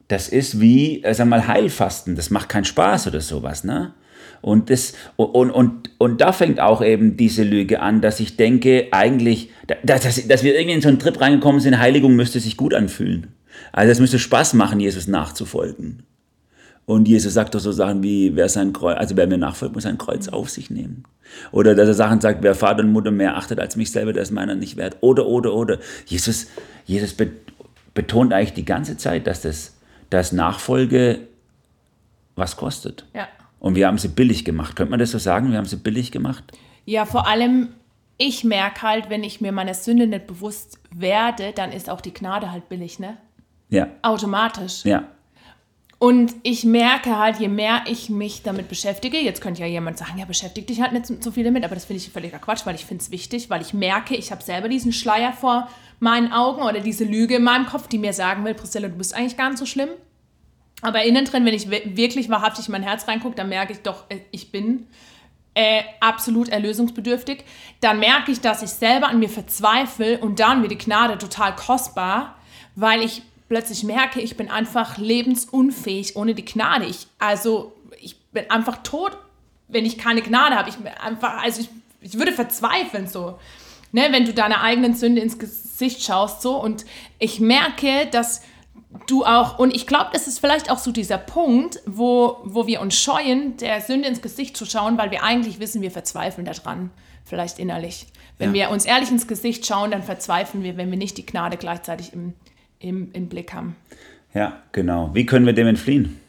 das 0.07 0.29
ist 0.29 0.59
wie, 0.59 1.03
äh, 1.03 1.13
sag 1.13 1.27
mal, 1.27 1.47
Heilfasten. 1.47 2.15
Das 2.15 2.29
macht 2.29 2.49
keinen 2.49 2.65
Spaß 2.65 3.07
oder 3.07 3.21
sowas, 3.21 3.63
ne? 3.63 3.93
Und, 4.41 4.69
das, 4.69 4.93
und, 5.15 5.49
und, 5.49 5.89
und 5.97 6.21
da 6.21 6.31
fängt 6.31 6.59
auch 6.59 6.83
eben 6.83 7.17
diese 7.17 7.43
Lüge 7.43 7.79
an, 7.81 8.01
dass 8.01 8.19
ich 8.19 8.37
denke, 8.37 8.87
eigentlich, 8.91 9.49
dass, 9.83 10.01
dass, 10.01 10.27
dass 10.27 10.43
wir 10.43 10.55
irgendwie 10.55 10.75
in 10.75 10.81
so 10.81 10.89
einen 10.89 10.99
Trip 10.99 11.19
reingekommen 11.19 11.59
sind, 11.59 11.79
Heiligung 11.79 12.15
müsste 12.15 12.39
sich 12.39 12.55
gut 12.55 12.73
anfühlen. 12.73 13.27
Also 13.71 13.91
es 13.91 13.99
müsste 13.99 14.19
Spaß 14.19 14.53
machen, 14.53 14.79
Jesus 14.79 15.07
nachzufolgen. 15.07 16.03
Und 16.85 17.07
Jesus 17.07 17.33
sagt 17.33 17.53
doch 17.53 17.59
so 17.59 17.71
Sachen 17.71 18.03
wie, 18.03 18.35
wer 18.35 18.47
sein 18.47 18.71
Kreuz, 18.71 18.97
also 18.97 19.17
wer 19.17 19.27
mir 19.27 19.37
nachfolgt, 19.37 19.73
muss 19.73 19.83
sein 19.83 19.97
Kreuz 19.97 20.29
auf 20.29 20.49
sich 20.49 20.69
nehmen. 20.69 21.03
Oder 21.51 21.75
dass 21.75 21.87
er 21.87 21.95
Sachen 21.95 22.21
sagt, 22.21 22.43
wer 22.43 22.55
Vater 22.55 22.83
und 22.83 22.93
Mutter 22.93 23.11
mehr 23.11 23.35
achtet 23.35 23.59
als 23.59 23.75
mich 23.75 23.91
selber, 23.91 24.13
der 24.13 24.23
ist 24.23 24.31
meiner 24.31 24.55
nicht 24.55 24.77
wert. 24.77 24.97
Oder, 25.01 25.25
oder, 25.25 25.53
oder. 25.53 25.79
Jesus, 26.05 26.47
Jesus 26.85 27.13
be- 27.13 27.31
betont 27.93 28.31
eigentlich 28.31 28.53
die 28.53 28.65
ganze 28.65 28.95
Zeit, 28.95 29.27
dass 29.27 29.41
das, 29.41 29.73
dass 30.09 30.31
Nachfolge 30.31 31.27
was 32.35 32.55
kostet. 32.57 33.05
Ja. 33.13 33.27
Und 33.59 33.75
wir 33.75 33.87
haben 33.87 33.97
sie 33.97 34.09
billig 34.09 34.45
gemacht. 34.45 34.75
Könnte 34.75 34.91
man 34.91 34.99
das 34.99 35.11
so 35.11 35.17
sagen? 35.17 35.51
Wir 35.51 35.57
haben 35.57 35.65
sie 35.65 35.77
billig 35.77 36.11
gemacht? 36.11 36.43
Ja, 36.85 37.05
vor 37.05 37.27
allem, 37.27 37.69
ich 38.17 38.43
merke 38.43 38.83
halt, 38.83 39.09
wenn 39.09 39.23
ich 39.23 39.41
mir 39.41 39.51
meiner 39.51 39.73
Sünde 39.73 40.07
nicht 40.07 40.27
bewusst 40.27 40.79
werde, 40.91 41.51
dann 41.53 41.71
ist 41.71 41.89
auch 41.89 42.01
die 42.01 42.13
Gnade 42.13 42.51
halt 42.51 42.69
billig, 42.69 42.99
ne? 42.99 43.17
Ja, 43.69 43.87
Automatisch. 44.03 44.85
ja, 44.85 45.03
Und 45.99 46.33
ich 46.43 46.63
merke 46.63 47.17
halt, 47.17 47.37
je 47.39 47.49
mehr 47.49 47.81
ich 47.87 48.09
mich 48.09 48.43
damit 48.43 48.69
beschäftige, 48.69 49.17
jetzt 49.17 49.41
könnte 49.41 49.61
ja 49.61 49.67
jemand 49.67 49.97
sagen, 49.97 50.17
ja, 50.19 50.25
beschäftigt 50.25 50.69
dich 50.69 50.79
halt 50.81 50.93
nicht 50.93 51.07
so 51.07 51.15
so 51.19 51.31
viel 51.31 51.43
damit, 51.43 51.65
aber 51.65 51.75
das 51.75 51.83
finde 51.85 52.01
ich 52.01 52.09
völliger 52.09 52.39
Quatsch, 52.39 52.65
weil 52.65 52.75
ich 52.75 52.85
finde 52.85 53.01
es 53.01 53.11
wichtig, 53.11 53.49
weil 53.49 53.61
ich 53.61 53.73
merke, 53.73 54.15
ich 54.15 54.31
habe 54.31 54.41
selber 54.43 54.69
diesen 54.69 54.93
Schleier 54.93 55.33
vor 55.33 55.67
meinen 55.99 56.31
Augen 56.31 56.61
oder 56.61 56.79
diese 56.79 57.03
Lüge 57.03 57.35
in 57.35 57.43
meinem 57.43 57.65
Kopf, 57.65 57.87
die 57.87 57.97
mir 57.97 58.13
sagen 58.13 58.45
will, 58.45 58.53
Priscilla, 58.53 58.87
du 58.87 58.95
bist 58.95 59.15
eigentlich 59.15 59.37
gar 59.37 59.49
nicht 59.49 59.59
so 59.59 59.65
schlimm. 59.65 59.89
Aber 60.81 61.03
innen 61.03 61.25
drin, 61.25 61.45
wenn 61.45 61.55
ich 61.55 61.69
wirklich 61.69 62.29
wahrhaftig 62.29 62.67
in 62.67 62.71
mein 62.71 62.83
Herz 62.83 63.07
reingucke, 63.07 63.35
dann 63.35 63.49
merke 63.49 63.73
ich 63.73 63.79
doch, 63.79 64.03
äh, 64.09 64.19
ich 64.31 64.51
bin 64.51 64.87
äh, 65.55 65.81
absolut 66.01 66.49
erlösungsbedürftig. 66.49 67.43
Dann 67.81 67.99
merke 67.99 68.31
ich, 68.31 68.41
dass 68.41 68.61
ich 68.61 68.69
selber 68.69 69.07
an 69.07 69.19
mir 69.19 69.29
verzweifle 69.29 70.19
und 70.19 70.39
dann 70.39 70.61
wird 70.61 70.71
die 70.71 70.77
Gnade 70.77 71.17
total 71.17 71.55
kostbar, 71.55 72.35
weil 72.75 73.01
ich 73.01 73.23
plötzlich 73.49 73.83
merke, 73.83 74.21
ich 74.21 74.37
bin 74.37 74.51
einfach 74.51 74.97
lebensunfähig 74.99 76.15
ohne 76.15 76.35
die 76.35 76.45
Gnade. 76.45 76.85
Ich, 76.85 77.07
also 77.17 77.73
ich 77.99 78.19
bin 78.31 78.49
einfach 78.51 78.83
tot, 78.83 79.17
wenn 79.67 79.85
ich 79.85 79.97
keine 79.97 80.21
Gnade 80.21 80.55
habe. 80.55 80.69
Ich 80.69 80.75
also 81.21 81.61
ich, 81.61 81.69
ich 82.01 82.19
würde 82.19 82.33
verzweifeln 82.33 83.07
so. 83.07 83.39
Ne, 83.97 84.09
wenn 84.11 84.25
du 84.25 84.33
deiner 84.33 84.61
eigenen 84.61 84.93
Sünde 84.93 85.21
ins 85.21 85.39
Gesicht 85.39 86.03
schaust 86.03 86.43
so 86.43 86.61
und 86.61 86.85
ich 87.17 87.39
merke, 87.39 88.05
dass 88.11 88.43
du 89.07 89.25
auch, 89.25 89.57
und 89.57 89.75
ich 89.75 89.87
glaube, 89.87 90.11
das 90.13 90.27
ist 90.27 90.37
vielleicht 90.37 90.69
auch 90.69 90.77
so 90.77 90.91
dieser 90.91 91.17
Punkt, 91.17 91.79
wo, 91.87 92.37
wo 92.43 92.67
wir 92.67 92.79
uns 92.79 92.95
scheuen, 92.95 93.57
der 93.57 93.81
Sünde 93.81 94.07
ins 94.07 94.21
Gesicht 94.21 94.55
zu 94.55 94.67
schauen, 94.67 94.99
weil 94.99 95.09
wir 95.09 95.23
eigentlich 95.23 95.59
wissen, 95.59 95.81
wir 95.81 95.89
verzweifeln 95.89 96.45
daran, 96.45 96.91
vielleicht 97.25 97.57
innerlich. 97.57 98.05
Wenn 98.37 98.53
ja. 98.53 98.67
wir 98.67 98.69
uns 98.69 98.85
ehrlich 98.85 99.09
ins 99.09 99.27
Gesicht 99.27 99.65
schauen, 99.65 99.89
dann 99.89 100.03
verzweifeln 100.03 100.63
wir, 100.63 100.77
wenn 100.77 100.91
wir 100.91 100.97
nicht 100.99 101.17
die 101.17 101.25
Gnade 101.25 101.57
gleichzeitig 101.57 102.13
im, 102.13 102.33
im, 102.77 103.09
im 103.13 103.29
Blick 103.29 103.51
haben. 103.51 103.75
Ja, 104.31 104.61
genau. 104.73 105.09
Wie 105.15 105.25
können 105.25 105.47
wir 105.47 105.53
dem 105.53 105.65
entfliehen? 105.65 106.21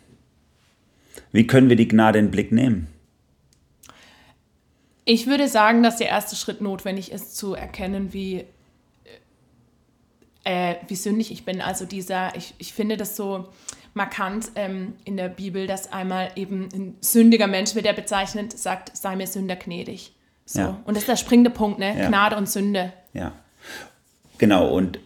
Wie 1.33 1.46
können 1.46 1.68
wir 1.68 1.76
die 1.76 1.88
Gnade 1.88 2.18
in 2.18 2.24
den 2.24 2.31
Blick 2.31 2.50
nehmen? 2.50 2.87
Ich 5.10 5.26
würde 5.26 5.48
sagen, 5.48 5.82
dass 5.82 5.96
der 5.96 6.08
erste 6.08 6.36
Schritt 6.36 6.60
notwendig 6.60 7.12
ist, 7.12 7.34
zu 7.34 7.54
erkennen, 7.54 8.12
wie, 8.12 8.44
äh, 10.44 10.74
wie 10.86 10.96
sündig 10.96 11.32
ich 11.32 11.46
bin. 11.46 11.62
Also 11.62 11.86
dieser, 11.86 12.36
ich, 12.36 12.52
ich 12.58 12.74
finde 12.74 12.98
das 12.98 13.16
so 13.16 13.48
markant 13.94 14.50
ähm, 14.54 14.92
in 15.06 15.16
der 15.16 15.30
Bibel, 15.30 15.66
dass 15.66 15.90
einmal 15.90 16.32
eben 16.36 16.68
ein 16.74 16.96
sündiger 17.00 17.46
Mensch 17.46 17.74
wird 17.74 17.86
er 17.86 17.94
bezeichnet, 17.94 18.58
sagt, 18.58 18.94
sei 18.94 19.16
mir 19.16 19.26
Sünder 19.26 19.56
gnädig. 19.56 20.12
So. 20.44 20.60
Ja. 20.60 20.82
Und 20.84 20.94
das 20.94 21.04
ist 21.04 21.08
der 21.08 21.16
springende 21.16 21.48
Punkt, 21.48 21.78
ne? 21.78 21.98
Ja. 21.98 22.08
Gnade 22.08 22.36
und 22.36 22.46
Sünde. 22.46 22.92
Ja. 23.14 23.32
Genau, 24.36 24.68
und, 24.68 24.98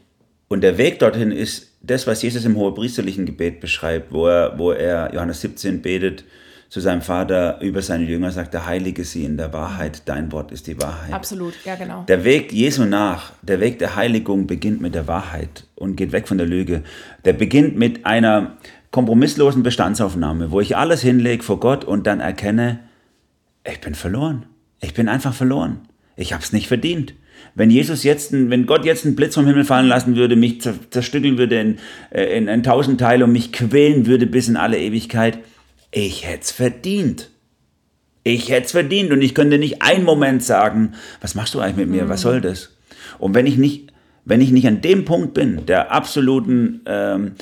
und 0.48 0.62
der 0.62 0.78
Weg 0.78 0.98
dorthin 0.98 1.30
ist 1.30 1.68
das, 1.80 2.08
was 2.08 2.22
Jesus 2.22 2.44
im 2.44 2.56
hohepriesterlichen 2.56 3.24
Gebet 3.24 3.60
beschreibt, 3.60 4.12
wo 4.12 4.26
er, 4.26 4.58
wo 4.58 4.72
er 4.72 5.14
Johannes 5.14 5.42
17 5.42 5.80
betet, 5.80 6.24
zu 6.72 6.80
seinem 6.80 7.02
Vater 7.02 7.60
über 7.60 7.82
seine 7.82 8.04
Jünger 8.04 8.30
sagt, 8.30 8.54
der 8.54 8.64
heilige 8.64 9.04
sie 9.04 9.26
in 9.26 9.36
der 9.36 9.52
Wahrheit, 9.52 10.04
dein 10.06 10.32
Wort 10.32 10.52
ist 10.52 10.66
die 10.66 10.80
Wahrheit. 10.80 11.12
Absolut, 11.12 11.52
ja 11.66 11.74
genau. 11.74 12.04
Der 12.08 12.24
Weg 12.24 12.50
Jesu 12.50 12.86
nach, 12.86 13.32
der 13.42 13.60
Weg 13.60 13.78
der 13.78 13.94
Heiligung 13.94 14.46
beginnt 14.46 14.80
mit 14.80 14.94
der 14.94 15.06
Wahrheit 15.06 15.66
und 15.74 15.96
geht 15.96 16.12
weg 16.12 16.26
von 16.26 16.38
der 16.38 16.46
Lüge. 16.46 16.82
Der 17.26 17.34
beginnt 17.34 17.76
mit 17.76 18.06
einer 18.06 18.56
kompromisslosen 18.90 19.62
Bestandsaufnahme, 19.62 20.50
wo 20.50 20.62
ich 20.62 20.74
alles 20.74 21.02
hinlege 21.02 21.42
vor 21.42 21.60
Gott 21.60 21.84
und 21.84 22.06
dann 22.06 22.20
erkenne, 22.20 22.78
ich 23.70 23.82
bin 23.82 23.94
verloren. 23.94 24.46
Ich 24.80 24.94
bin 24.94 25.10
einfach 25.10 25.34
verloren. 25.34 25.80
Ich 26.16 26.32
habe 26.32 26.42
es 26.42 26.54
nicht 26.54 26.68
verdient. 26.68 27.12
Wenn 27.54 27.68
Jesus 27.68 28.02
jetzt, 28.02 28.32
wenn 28.32 28.64
Gott 28.64 28.86
jetzt 28.86 29.04
einen 29.04 29.14
Blitz 29.14 29.34
vom 29.34 29.46
Himmel 29.46 29.66
fallen 29.66 29.88
lassen 29.88 30.16
würde, 30.16 30.36
mich 30.36 30.62
zerstückeln 30.62 31.36
würde 31.36 31.60
in, 31.60 31.78
äh, 32.12 32.34
in, 32.34 32.48
in 32.48 32.62
tausend 32.62 32.98
Teile 32.98 33.24
und 33.24 33.32
mich 33.32 33.52
quälen 33.52 34.06
würde 34.06 34.26
bis 34.26 34.48
in 34.48 34.56
alle 34.56 34.78
Ewigkeit, 34.78 35.38
ich 35.92 36.26
hätte 36.26 36.42
es 36.42 36.50
verdient. 36.50 37.30
Ich 38.24 38.50
hätte 38.50 38.66
es 38.66 38.72
verdient 38.72 39.12
und 39.12 39.22
ich 39.22 39.34
könnte 39.34 39.58
nicht 39.58 39.82
einen 39.82 40.04
Moment 40.04 40.42
sagen, 40.42 40.94
was 41.20 41.34
machst 41.34 41.54
du 41.54 41.60
eigentlich 41.60 41.76
mit 41.76 41.88
mir, 41.90 42.08
was 42.08 42.22
soll 42.22 42.40
das? 42.40 42.70
Und 43.18 43.34
wenn 43.34 43.46
ich 43.46 43.56
nicht, 43.56 43.92
wenn 44.24 44.40
ich 44.40 44.50
nicht 44.50 44.66
an 44.66 44.80
dem 44.80 45.04
Punkt 45.04 45.34
bin, 45.34 45.66
der 45.66 45.92
absoluten, 45.92 46.80
ähm, 46.86 47.32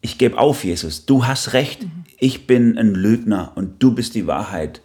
ich 0.00 0.18
gebe 0.18 0.38
auf, 0.38 0.64
Jesus, 0.64 1.06
du 1.06 1.26
hast 1.26 1.52
recht, 1.54 1.86
ich 2.18 2.46
bin 2.46 2.78
ein 2.78 2.94
Lügner 2.94 3.52
und 3.54 3.82
du 3.82 3.94
bist 3.94 4.14
die 4.14 4.26
Wahrheit 4.26 4.82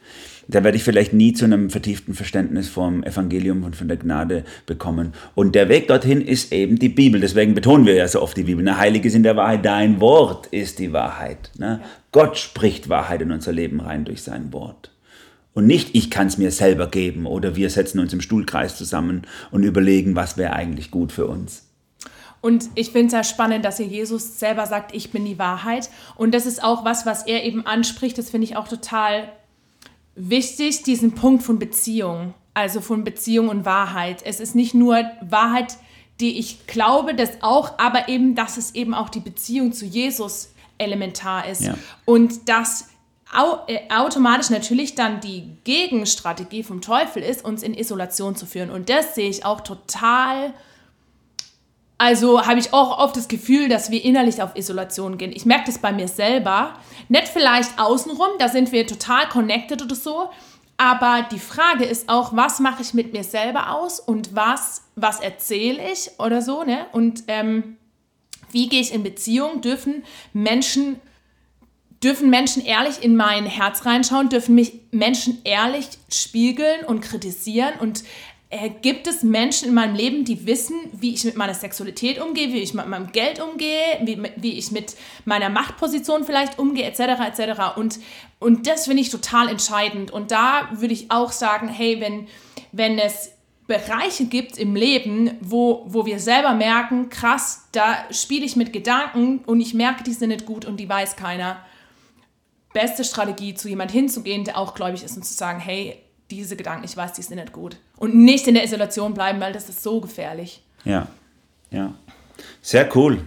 da 0.48 0.64
werde 0.64 0.78
ich 0.78 0.84
vielleicht 0.84 1.14
nie 1.14 1.34
zu 1.34 1.46
einem 1.46 1.70
vertieften 1.70 2.14
Verständnis 2.14 2.70
vom 2.70 3.04
Evangelium 3.04 3.64
und 3.64 3.76
von 3.76 3.88
der 3.88 3.98
Gnade 3.98 4.44
bekommen. 4.66 5.14
Und 5.34 5.56
der 5.56 5.70
Weg 5.70 5.88
dorthin 5.88 6.22
ist 6.22 6.52
eben 6.52 6.78
die 6.78 6.90
Bibel. 6.90 7.20
Deswegen 7.20 7.54
betonen 7.54 7.86
wir 7.86 7.96
ja 7.96 8.08
so 8.08 8.22
oft 8.22 8.38
die 8.38 8.44
Bibel. 8.44 8.64
Ne? 8.64 8.78
Heilig 8.78 9.06
ist 9.06 9.16
in 9.16 9.24
der 9.24 9.36
Wahrheit, 9.36 9.66
dein 9.66 10.00
Wort 10.02 10.48
ist 10.48 10.80
die 10.80 10.94
Wahrheit. 10.94 11.52
Ne? 11.58 11.82
Gott 12.12 12.38
spricht 12.38 12.90
Wahrheit 12.90 13.22
in 13.22 13.32
unser 13.32 13.52
Leben 13.52 13.80
rein 13.80 14.06
durch 14.06 14.22
sein 14.22 14.54
Wort. 14.54 14.92
Und 15.54 15.68
nicht, 15.68 15.96
ich 15.96 16.12
kann 16.12 16.28
es 16.28 16.38
mir 16.38 16.52
selber 16.52 16.88
geben 16.88 17.26
oder 17.26 17.56
wir 17.56 17.70
setzen 17.70 18.00
uns 18.00 18.14
im 18.14 18.22
Stuhlkreis 18.22 18.78
zusammen 18.78 19.22
und 19.52 19.64
überlegen, 19.64 20.16
was 20.16 20.38
wäre 20.38 20.54
eigentlich 20.54 20.92
gut 20.92 21.14
für 21.14 21.28
uns. 21.28 21.64
Und 22.42 22.70
ich 22.76 22.92
finde 22.92 23.08
es 23.08 23.14
ja 23.14 23.24
spannend, 23.24 23.66
dass 23.66 23.78
hier 23.78 23.88
Jesus 23.88 24.38
selber 24.38 24.68
sagt, 24.68 24.94
ich 24.94 25.12
bin 25.12 25.26
die 25.26 25.40
Wahrheit. 25.40 25.90
Und 26.16 26.36
das 26.36 26.46
ist 26.46 26.64
auch 26.64 26.86
was, 26.86 27.06
was 27.06 27.26
er 27.26 27.44
eben 27.44 27.66
anspricht. 27.66 28.18
Das 28.18 28.30
finde 28.30 28.46
ich 28.46 28.56
auch 28.56 28.68
total 28.68 29.30
wichtig, 30.16 30.84
diesen 30.84 31.14
Punkt 31.14 31.44
von 31.44 31.60
Beziehung, 31.60 32.34
also 32.54 32.82
von 32.82 33.04
Beziehung 33.04 33.50
und 33.50 33.66
Wahrheit. 33.66 34.22
Es 34.26 34.40
ist 34.40 34.56
nicht 34.56 34.74
nur 34.74 35.04
Wahrheit, 35.22 35.78
die 36.20 36.40
ich 36.40 36.68
glaube, 36.68 37.14
das 37.14 37.42
auch, 37.42 37.78
aber 37.78 38.08
eben, 38.08 38.36
dass 38.36 38.58
es 38.58 38.74
eben 38.74 38.94
auch 38.94 39.10
die 39.10 39.20
Beziehung 39.20 39.74
zu 39.74 39.86
Jesus 39.86 40.54
elementar 40.78 41.48
ist. 41.48 41.64
Ja. 41.64 41.76
Und 42.06 42.48
dass 42.48 42.90
äh, 43.68 43.94
automatisch 43.94 44.50
natürlich 44.50 44.96
dann 44.96 45.20
die 45.20 45.58
Gegenstrategie 45.64 46.64
vom 46.64 46.82
Teufel 46.82 47.22
ist, 47.22 47.44
uns 47.44 47.64
in 47.64 47.74
Isolation 47.74 48.36
zu 48.36 48.46
führen. 48.46 48.70
Und 48.70 48.90
das 48.90 49.16
sehe 49.16 49.30
ich 49.30 49.46
auch 49.46 49.62
total 49.62 50.54
also 51.98 52.46
habe 52.46 52.60
ich 52.60 52.74
auch 52.74 52.98
oft 53.00 53.16
das 53.16 53.28
Gefühl, 53.28 53.70
dass 53.70 53.90
wir 53.90 54.04
innerlich 54.04 54.42
auf 54.42 54.56
Isolation 54.56 55.18
gehen. 55.18 55.32
Ich 55.34 55.46
merke 55.46 55.66
das 55.68 55.78
bei 55.78 55.94
mir 55.94 56.08
selber. 56.08 56.78
Nicht 57.08 57.30
vielleicht 57.30 57.80
außenrum, 57.80 58.28
da 58.38 58.50
sind 58.50 58.72
wir 58.72 58.86
total 58.86 59.30
connected 59.30 59.82
oder 59.82 59.96
so. 59.96 60.30
Aber 60.78 61.26
die 61.32 61.40
Frage 61.40 61.86
ist 61.86 62.10
auch, 62.10 62.36
was 62.36 62.60
mache 62.60 62.82
ich 62.82 62.94
mit 62.94 63.14
mir 63.14 63.24
selber 63.24 63.72
aus 63.72 64.02
und 64.02 64.36
was, 64.36 64.84
was 64.96 65.22
erzähle 65.22 65.82
ich 65.92 66.12
oder 66.20 66.42
so. 66.42 66.64
Ne? 66.64 66.86
Und 66.92 67.24
ähm, 67.28 67.78
wie 68.52 68.68
gehe 68.68 68.82
ich 68.82 68.94
in 68.94 69.04
Beziehung? 69.04 69.62
Dürfen 69.62 70.04
Menschen, 70.34 71.00
dürfen 72.04 72.30
Menschen 72.30 72.66
ehrlich 72.66 73.04
in 73.04 73.16
mein 73.16 73.46
Herz 73.46 73.86
reinschauen? 73.86 74.28
Dürfen 74.28 74.56
mich 74.56 74.82
Menschen 74.92 75.40
ehrlich 75.46 75.88
spiegeln 76.10 76.86
und 76.86 77.00
kritisieren? 77.00 77.80
Und 77.80 78.04
äh, 78.50 78.70
gibt 78.70 79.08
es 79.08 79.24
Menschen 79.24 79.70
in 79.70 79.74
meinem 79.74 79.96
Leben, 79.96 80.24
die 80.24 80.46
wissen, 80.46 80.76
wie 80.94 81.14
ich 81.14 81.24
mit 81.24 81.36
meiner 81.36 81.54
Sexualität 81.54 82.22
umgehe, 82.22 82.54
wie 82.54 82.60
ich 82.60 82.74
mit 82.74 82.88
meinem 82.88 83.12
Geld 83.12 83.42
umgehe, 83.42 84.00
wie, 84.04 84.22
wie 84.38 84.58
ich 84.58 84.72
mit 84.72 84.96
meiner 85.26 85.50
Machtposition 85.50 86.24
vielleicht 86.24 86.60
umgehe, 86.60 86.86
etc., 86.86 87.00
etc. 87.28 87.78
Und, 87.78 88.00
und 88.40 88.68
das 88.68 88.86
finde 88.86 89.02
ich 89.02 89.10
total 89.10 89.50
entscheidend. 89.50 90.12
Und 90.12 90.32
da 90.32 90.70
würde 90.74 90.94
ich 90.94 91.10
auch 91.10 91.32
sagen, 91.32 91.68
hey, 91.68 92.00
wenn, 92.00 92.28
wenn 92.72 93.00
es 93.00 93.32
Bereiche 93.68 94.26
gibt 94.26 94.60
im 94.60 94.76
Leben, 94.76 95.38
wo, 95.42 95.84
wo 95.88 96.06
wir 96.06 96.20
selber 96.20 96.54
merken, 96.54 97.10
krass, 97.10 97.68
da 97.72 98.06
spiele 98.12 98.46
ich 98.46 98.56
mit 98.56 98.74
Gedanken 98.74 99.40
und 99.40 99.60
ich 99.60 99.74
merke, 99.74 100.04
die 100.04 100.14
sind 100.14 100.30
nicht 100.30 100.46
gut 100.46 100.66
und 100.66 100.78
die 100.78 100.88
weiß 100.88 101.16
keiner. 101.16 101.66
Beste 102.74 103.04
Strategie, 103.04 103.56
zu 103.56 103.68
jemand 103.68 103.92
hinzugehen, 103.92 104.44
der 104.44 104.58
auch 104.58 104.76
gläubig 104.76 105.04
ist 105.04 105.18
und 105.18 105.24
zu 105.24 105.34
sagen, 105.34 105.60
hey, 105.60 105.98
diese 106.32 106.56
Gedanken, 106.56 106.86
ich 106.86 106.96
weiß, 106.96 107.14
die 107.14 107.22
sind 107.22 107.38
nicht 107.38 107.54
gut. 107.54 107.78
Und 107.98 108.16
nicht 108.16 108.48
in 108.48 108.56
der 108.56 108.64
Isolation 108.64 109.14
bleiben, 109.14 109.40
weil 109.40 109.54
das 109.54 109.70
ist 109.70 109.84
so 109.84 110.02
gefährlich. 110.02 110.62
Ja, 110.84 111.08
ja. 111.72 111.94
Sehr 112.62 112.96
cool. 112.96 113.22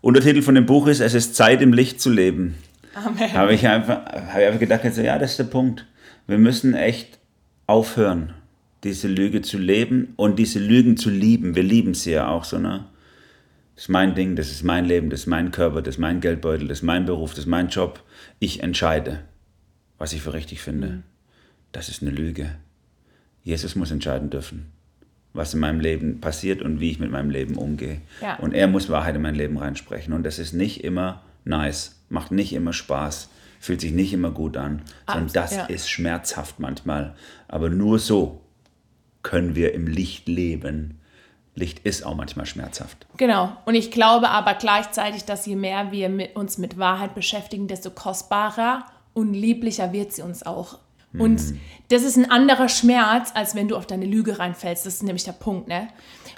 Untertitel 0.00 0.42
von 0.42 0.54
dem 0.54 0.66
Buch 0.66 0.86
ist, 0.86 1.00
es 1.00 1.14
ist 1.14 1.34
Zeit 1.34 1.62
im 1.62 1.72
Licht 1.72 2.00
zu 2.00 2.10
leben. 2.10 2.56
Amen. 2.94 3.32
Habe 3.32 3.54
ich 3.54 3.66
einfach, 3.66 4.04
habe 4.04 4.40
ich 4.40 4.46
einfach 4.46 4.60
gedacht, 4.60 4.84
also, 4.84 5.00
ja, 5.00 5.18
das 5.18 5.32
ist 5.32 5.38
der 5.38 5.44
Punkt. 5.44 5.86
Wir 6.26 6.38
müssen 6.38 6.74
echt 6.74 7.18
aufhören, 7.66 8.34
diese 8.84 9.08
Lüge 9.08 9.42
zu 9.42 9.58
leben 9.58 10.12
und 10.16 10.38
diese 10.38 10.58
Lügen 10.58 10.96
zu 10.96 11.08
lieben. 11.08 11.54
Wir 11.54 11.62
lieben 11.62 11.94
sie 11.94 12.12
ja 12.12 12.28
auch 12.28 12.44
so, 12.44 12.58
ne? 12.58 12.86
Das 13.74 13.84
ist 13.84 13.88
mein 13.88 14.14
Ding, 14.14 14.36
das 14.36 14.50
ist 14.50 14.62
mein 14.62 14.84
Leben, 14.84 15.08
das 15.08 15.20
ist 15.20 15.26
mein 15.26 15.50
Körper, 15.50 15.80
das 15.80 15.94
ist 15.94 15.98
mein 15.98 16.20
Geldbeutel, 16.20 16.68
das 16.68 16.78
ist 16.78 16.84
mein 16.84 17.06
Beruf, 17.06 17.30
das 17.30 17.40
ist 17.40 17.46
mein 17.46 17.68
Job. 17.68 18.02
Ich 18.38 18.62
entscheide, 18.62 19.20
was 19.98 20.12
ich 20.12 20.20
für 20.20 20.34
richtig 20.34 20.60
finde. 20.60 21.02
Das 21.72 21.88
ist 21.88 22.02
eine 22.02 22.10
Lüge. 22.10 22.56
Jesus 23.42 23.74
muss 23.74 23.90
entscheiden 23.90 24.30
dürfen, 24.30 24.70
was 25.32 25.54
in 25.54 25.60
meinem 25.60 25.80
Leben 25.80 26.20
passiert 26.20 26.62
und 26.62 26.80
wie 26.80 26.90
ich 26.90 27.00
mit 27.00 27.10
meinem 27.10 27.30
Leben 27.30 27.56
umgehe. 27.56 28.00
Ja. 28.20 28.36
Und 28.36 28.52
er 28.52 28.68
muss 28.68 28.88
Wahrheit 28.88 29.16
in 29.16 29.22
mein 29.22 29.34
Leben 29.34 29.58
reinsprechen. 29.58 30.12
Und 30.12 30.22
das 30.22 30.38
ist 30.38 30.52
nicht 30.52 30.84
immer 30.84 31.22
nice, 31.44 32.00
macht 32.08 32.30
nicht 32.30 32.52
immer 32.52 32.72
Spaß, 32.72 33.30
fühlt 33.58 33.80
sich 33.80 33.92
nicht 33.92 34.12
immer 34.12 34.30
gut 34.30 34.56
an, 34.56 34.82
sondern 35.06 35.32
das 35.32 35.56
ja. 35.56 35.64
ist 35.66 35.88
schmerzhaft 35.88 36.60
manchmal. 36.60 37.14
Aber 37.48 37.68
nur 37.68 37.98
so 37.98 38.42
können 39.22 39.54
wir 39.54 39.74
im 39.74 39.86
Licht 39.86 40.28
leben. 40.28 40.98
Licht 41.54 41.80
ist 41.80 42.04
auch 42.04 42.14
manchmal 42.14 42.46
schmerzhaft. 42.46 43.06
Genau. 43.18 43.56
Und 43.66 43.74
ich 43.74 43.90
glaube 43.90 44.30
aber 44.30 44.54
gleichzeitig, 44.54 45.24
dass 45.24 45.46
je 45.46 45.56
mehr 45.56 45.92
wir 45.92 46.08
mit 46.08 46.34
uns 46.34 46.58
mit 46.58 46.78
Wahrheit 46.78 47.14
beschäftigen, 47.14 47.68
desto 47.68 47.90
kostbarer 47.90 48.84
und 49.12 49.34
lieblicher 49.34 49.92
wird 49.92 50.12
sie 50.12 50.22
uns 50.22 50.44
auch. 50.44 50.78
Und 51.18 51.40
mhm. 51.40 51.60
das 51.88 52.02
ist 52.02 52.16
ein 52.16 52.30
anderer 52.30 52.68
Schmerz, 52.68 53.32
als 53.34 53.54
wenn 53.54 53.68
du 53.68 53.76
auf 53.76 53.86
deine 53.86 54.06
Lüge 54.06 54.38
reinfällst. 54.38 54.86
Das 54.86 54.94
ist 54.94 55.02
nämlich 55.02 55.24
der 55.24 55.32
Punkt, 55.32 55.68
ne? 55.68 55.88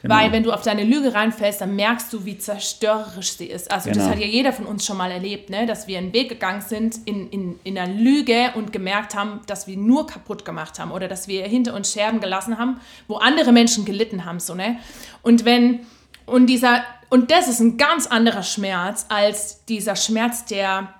Genau. 0.04 0.16
Weil 0.16 0.32
wenn 0.32 0.42
du 0.42 0.52
auf 0.52 0.60
deine 0.60 0.84
Lüge 0.84 1.14
reinfällst, 1.14 1.62
dann 1.62 1.76
merkst 1.76 2.12
du, 2.12 2.26
wie 2.26 2.36
zerstörerisch 2.36 3.38
sie 3.38 3.46
ist. 3.46 3.70
Also 3.70 3.88
genau. 3.88 4.02
das 4.02 4.12
hat 4.12 4.20
ja 4.20 4.26
jeder 4.26 4.52
von 4.52 4.66
uns 4.66 4.84
schon 4.84 4.98
mal 4.98 5.10
erlebt, 5.10 5.48
ne? 5.48 5.64
dass 5.64 5.86
wir 5.86 5.96
einen 5.96 6.12
Weg 6.12 6.28
gegangen 6.28 6.60
sind 6.60 6.98
in, 7.06 7.30
in, 7.30 7.58
in 7.64 7.78
einer 7.78 7.90
Lüge 7.90 8.52
und 8.54 8.70
gemerkt 8.70 9.14
haben, 9.14 9.40
dass 9.46 9.66
wir 9.66 9.78
nur 9.78 10.06
kaputt 10.06 10.44
gemacht 10.44 10.78
haben 10.78 10.90
oder 10.90 11.08
dass 11.08 11.26
wir 11.26 11.44
hinter 11.44 11.72
uns 11.72 11.90
Scherben 11.90 12.20
gelassen 12.20 12.58
haben, 12.58 12.80
wo 13.08 13.16
andere 13.16 13.50
Menschen 13.52 13.86
gelitten 13.86 14.26
haben. 14.26 14.40
So, 14.40 14.54
ne? 14.54 14.76
Und 15.22 15.46
wenn 15.46 15.80
und 16.26 16.48
dieser 16.48 16.84
Und 17.08 17.30
das 17.30 17.48
ist 17.48 17.60
ein 17.60 17.78
ganz 17.78 18.06
anderer 18.06 18.42
Schmerz 18.42 19.06
als 19.08 19.64
dieser 19.64 19.96
Schmerz, 19.96 20.44
der, 20.44 20.92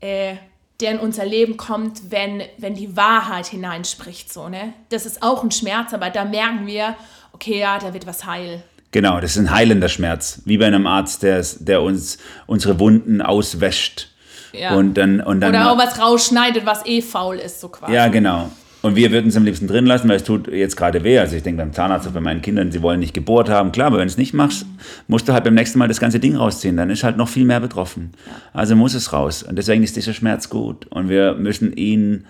äh, 0.00 0.36
der 0.80 0.92
in 0.92 0.98
unser 0.98 1.24
Leben 1.24 1.56
kommt, 1.56 2.10
wenn, 2.10 2.42
wenn 2.58 2.74
die 2.74 2.96
Wahrheit 2.96 3.46
hineinspricht. 3.46 4.32
So, 4.32 4.48
ne? 4.48 4.72
Das 4.90 5.06
ist 5.06 5.22
auch 5.22 5.42
ein 5.42 5.50
Schmerz, 5.50 5.94
aber 5.94 6.10
da 6.10 6.24
merken 6.24 6.66
wir, 6.66 6.94
okay, 7.32 7.60
ja, 7.60 7.78
da 7.78 7.94
wird 7.94 8.06
was 8.06 8.26
heil. 8.26 8.62
Genau, 8.92 9.20
das 9.20 9.32
ist 9.32 9.38
ein 9.38 9.50
heilender 9.50 9.88
Schmerz, 9.88 10.42
wie 10.44 10.58
bei 10.58 10.66
einem 10.66 10.86
Arzt, 10.86 11.22
der, 11.22 11.44
der 11.60 11.82
uns 11.82 12.18
unsere 12.46 12.78
Wunden 12.78 13.20
auswäscht. 13.20 14.08
Ja. 14.52 14.74
Und 14.74 14.94
dann, 14.94 15.20
und 15.20 15.40
dann 15.40 15.50
Oder 15.50 15.72
auch 15.72 15.78
was 15.78 16.00
rausschneidet, 16.00 16.64
was 16.64 16.86
eh 16.86 17.02
faul 17.02 17.36
ist, 17.36 17.60
so 17.60 17.68
quasi. 17.68 17.92
Ja, 17.92 18.08
genau. 18.08 18.50
Und 18.82 18.94
wir 18.94 19.10
würden 19.10 19.28
es 19.28 19.36
am 19.36 19.44
liebsten 19.44 19.66
drin 19.66 19.86
lassen, 19.86 20.08
weil 20.08 20.16
es 20.16 20.24
tut 20.24 20.48
jetzt 20.48 20.76
gerade 20.76 21.02
weh. 21.02 21.18
Also 21.18 21.34
ich 21.34 21.42
denke 21.42 21.62
beim 21.62 21.72
Zahnarzt 21.72 22.12
bei 22.12 22.20
meinen 22.20 22.42
Kindern, 22.42 22.70
sie 22.70 22.82
wollen 22.82 23.00
nicht 23.00 23.14
gebohrt 23.14 23.48
haben. 23.48 23.72
Klar, 23.72 23.88
aber 23.88 23.96
wenn 23.96 24.06
du 24.06 24.12
es 24.12 24.18
nicht 24.18 24.34
machst, 24.34 24.66
musst 25.08 25.28
du 25.28 25.32
halt 25.32 25.44
beim 25.44 25.54
nächsten 25.54 25.78
Mal 25.78 25.88
das 25.88 25.98
ganze 25.98 26.20
Ding 26.20 26.36
rausziehen. 26.36 26.76
Dann 26.76 26.90
ist 26.90 27.02
halt 27.02 27.16
noch 27.16 27.28
viel 27.28 27.44
mehr 27.44 27.60
betroffen. 27.60 28.12
Also 28.52 28.76
muss 28.76 28.94
es 28.94 29.12
raus. 29.12 29.42
Und 29.42 29.56
deswegen 29.56 29.82
ist 29.82 29.96
dieser 29.96 30.12
Schmerz 30.12 30.50
gut. 30.50 30.86
Und 30.86 31.08
wir 31.08 31.34
müssen 31.34 31.72
ihn 31.72 32.26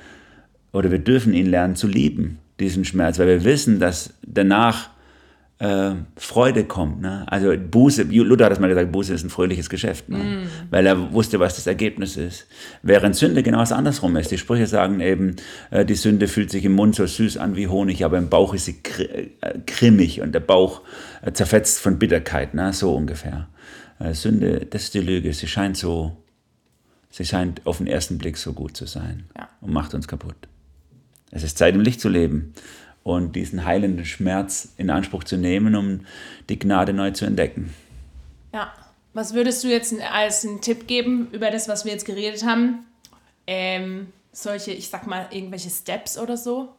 oder 0.73 0.91
wir 0.91 0.99
dürfen 0.99 1.33
ihn 1.33 1.47
lernen 1.47 1.75
zu 1.75 1.87
lieben, 1.87 2.39
diesen 2.61 2.85
Schmerz, 2.85 3.19
weil 3.19 3.29
wir 3.29 3.45
wissen, 3.45 3.81
dass 3.81 4.13
danach 4.23 4.91
äh, 5.59 5.93
Freude 6.17 6.65
kommt. 6.65 7.01
Ne? 7.01 7.25
Also 7.29 7.55
Buße, 7.57 8.03
Luther 8.03 8.47
hat 8.47 8.53
es 8.53 8.61
mal 8.61 8.69
gesagt, 8.69 8.93
Buße 8.93 9.15
ist 9.15 9.25
ein 9.25 9.31
fröhliches 9.31 9.71
Geschäft, 9.71 10.09
ne? 10.09 10.19
Mm. 10.19 10.49
weil 10.71 10.87
er 10.87 11.13
wusste, 11.13 11.41
was 11.41 11.57
das 11.57 11.67
Ergebnis 11.67 12.17
ist. 12.17 12.47
Während 12.83 13.17
Sünde 13.17 13.43
genau 13.43 13.61
das 13.61 13.73
andersrum 13.73 14.17
ist. 14.17 14.31
Die 14.31 14.39
Sprüche 14.39 14.67
sagen 14.67 15.01
eben, 15.01 15.37
äh, 15.71 15.85
die 15.87 15.95
Sünde 15.95 16.29
fühlt 16.29 16.51
sich 16.51 16.65
im 16.65 16.73
Mund 16.73 16.95
so 16.95 17.07
süß 17.07 17.39
an 17.39 17.57
wie 17.57 17.69
Honig, 17.69 18.05
aber 18.05 18.19
im 18.19 18.29
Bauch 18.29 18.53
ist 18.53 18.67
sie 18.67 18.83
grimmig 19.67 20.21
und 20.21 20.33
der 20.33 20.41
Bauch 20.41 20.83
äh, 21.23 21.33
zerfetzt 21.33 21.81
von 21.81 21.99
Bitterkeit, 21.99 22.53
ne? 22.53 22.73
so 22.73 22.95
ungefähr. 22.95 23.49
Äh, 23.99 24.13
Sünde, 24.13 24.67
das 24.69 24.85
ist 24.85 24.95
die 24.95 25.01
Lüge, 25.01 25.33
sie 25.33 25.49
scheint 25.49 25.79
so, 25.79 26.19
sie 27.11 27.25
scheint 27.25 27.67
auf 27.67 27.79
den 27.79 27.87
ersten 27.87 28.19
Blick 28.19 28.37
so 28.37 28.53
gut 28.53 28.77
zu 28.77 28.85
sein 28.85 29.25
ja. 29.35 29.49
und 29.63 29.73
macht 29.73 29.95
uns 29.95 30.07
kaputt. 30.07 30.37
Es 31.31 31.43
ist 31.43 31.57
Zeit, 31.57 31.75
im 31.75 31.81
Licht 31.81 32.01
zu 32.01 32.11
leben 32.11 32.53
und 33.07 33.37
diesen 33.37 33.65
heilenden 33.65 34.05
Schmerz 34.05 34.71
in 34.79 34.91
Anspruch 34.91 35.23
zu 35.23 35.37
nehmen, 35.37 35.77
um 35.77 36.01
die 36.49 36.59
Gnade 36.59 36.93
neu 36.93 37.13
zu 37.13 37.25
entdecken. 37.25 37.73
Ja, 38.53 38.73
was 39.15 39.33
würdest 39.33 39.63
du 39.63 39.69
jetzt 39.69 39.95
als 40.13 40.45
einen 40.45 40.61
Tipp 40.61 40.89
geben 40.89 41.29
über 41.31 41.53
das, 41.53 41.69
was 41.69 41.85
wir 41.85 41.93
jetzt 41.93 42.05
geredet 42.05 42.45
haben? 42.45 42.81
Ähm, 43.47 44.09
solche, 44.33 44.73
ich 44.73 44.89
sag 44.89 45.07
mal, 45.07 45.29
irgendwelche 45.31 45.71
Steps 45.71 46.19
oder 46.19 46.37
so, 46.37 46.71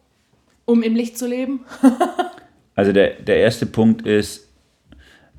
um 0.66 0.84
im 0.84 0.96
Licht 0.96 1.18
zu 1.18 1.28
leben? 1.28 1.62
also 2.76 2.92
der, 2.92 3.22
der 3.22 3.38
erste 3.38 3.66
Punkt 3.66 4.06
ist, 4.06 4.50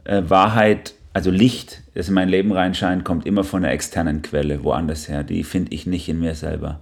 äh, 0.04 0.22
Wahrheit, 0.24 0.94
also 1.12 1.30
Licht, 1.30 1.82
das 1.92 2.08
in 2.08 2.14
mein 2.14 2.30
Leben 2.30 2.50
reinscheint, 2.50 3.04
kommt 3.04 3.26
immer 3.26 3.44
von 3.44 3.62
einer 3.62 3.74
externen 3.74 4.22
Quelle, 4.22 4.64
woanders 4.64 5.06
her. 5.06 5.22
Die 5.22 5.44
finde 5.44 5.74
ich 5.74 5.84
nicht 5.84 6.08
in 6.08 6.18
mir 6.18 6.34
selber. 6.34 6.80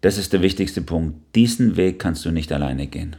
Das 0.00 0.16
ist 0.16 0.32
der 0.32 0.40
wichtigste 0.40 0.80
Punkt. 0.80 1.18
Diesen 1.34 1.76
Weg 1.76 1.98
kannst 1.98 2.24
du 2.24 2.30
nicht 2.30 2.50
alleine 2.50 2.86
gehen. 2.86 3.16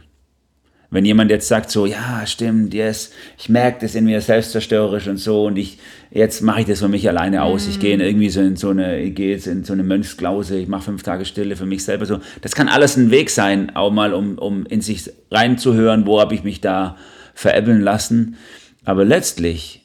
Wenn 0.90 1.04
jemand 1.04 1.30
jetzt 1.30 1.48
sagt 1.48 1.70
so, 1.70 1.84
ja, 1.84 2.24
stimmt, 2.26 2.72
yes, 2.72 3.10
ich 3.38 3.48
merke 3.48 3.78
das 3.80 3.94
in 3.94 4.04
mir 4.04 4.20
selbstzerstörerisch 4.20 5.08
und 5.08 5.16
so 5.16 5.46
und 5.46 5.56
ich, 5.56 5.78
jetzt 6.10 6.42
mache 6.42 6.60
ich 6.60 6.66
das 6.66 6.78
für 6.78 6.88
mich 6.88 7.08
alleine 7.08 7.42
aus. 7.42 7.66
Mm. 7.66 7.70
Ich 7.70 7.80
gehe 7.80 7.96
irgendwie 7.96 8.30
so 8.30 8.40
in 8.40 8.56
so 8.56 8.70
eine, 8.70 9.00
ich 9.00 9.14
gehe 9.14 9.32
jetzt 9.32 9.48
in 9.48 9.64
so 9.64 9.72
eine 9.72 9.82
Mönchsklause, 9.82 10.56
ich 10.58 10.68
mache 10.68 10.82
fünf 10.82 11.02
Tage 11.02 11.24
Stille 11.24 11.56
für 11.56 11.66
mich 11.66 11.84
selber 11.84 12.06
so. 12.06 12.20
Das 12.40 12.54
kann 12.54 12.68
alles 12.68 12.96
ein 12.96 13.10
Weg 13.10 13.30
sein, 13.30 13.74
auch 13.74 13.90
mal, 13.90 14.14
um, 14.14 14.38
um 14.38 14.64
in 14.66 14.80
sich 14.80 15.10
reinzuhören, 15.30 16.06
wo 16.06 16.20
habe 16.20 16.34
ich 16.34 16.44
mich 16.44 16.60
da 16.60 16.96
veräppeln 17.34 17.80
lassen. 17.80 18.36
Aber 18.84 19.04
letztlich 19.04 19.82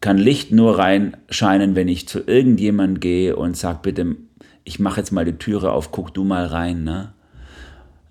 kann 0.00 0.18
Licht 0.18 0.50
nur 0.50 0.78
reinscheinen, 0.78 1.76
wenn 1.76 1.86
ich 1.86 2.08
zu 2.08 2.20
irgendjemand 2.26 3.00
gehe 3.00 3.36
und 3.36 3.56
sage, 3.56 3.78
bitte, 3.82 4.16
ich 4.64 4.80
mache 4.80 5.00
jetzt 5.00 5.12
mal 5.12 5.24
die 5.24 5.38
Türe 5.38 5.70
auf, 5.70 5.92
guck 5.92 6.12
du 6.12 6.24
mal 6.24 6.46
rein, 6.46 6.82
ne? 6.82 7.12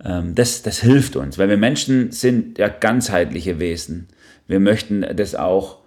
Ähm, 0.04 0.36
das, 0.36 0.62
das 0.62 0.80
hilft 0.80 1.16
uns, 1.16 1.38
weil 1.38 1.50
wir 1.50 1.58
Menschen 1.58 2.12
sind 2.12 2.58
ja 2.58 2.68
ganzheitliche 2.68 3.60
Wesen. 3.60 4.08
Wir 4.48 4.60
möchten 4.60 5.06
das 5.16 5.36
auch 5.36 5.80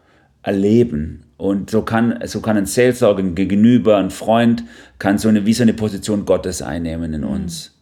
erleben. 0.42 1.24
Und 1.36 1.70
so 1.70 1.82
kann, 1.82 2.18
so 2.26 2.40
kann 2.40 2.56
ein 2.56 2.66
Seelsorger, 2.66 3.22
ein 3.22 3.34
Gegenüber, 3.34 3.96
ein 3.96 4.10
Freund, 4.10 4.64
kann 4.98 5.18
so 5.18 5.28
eine, 5.28 5.46
wie 5.46 5.54
so 5.54 5.62
eine 5.62 5.74
Position 5.74 6.26
Gottes 6.26 6.62
einnehmen 6.62 7.12
in 7.12 7.24
uns. 7.24 7.68
Mhm. 7.68 7.74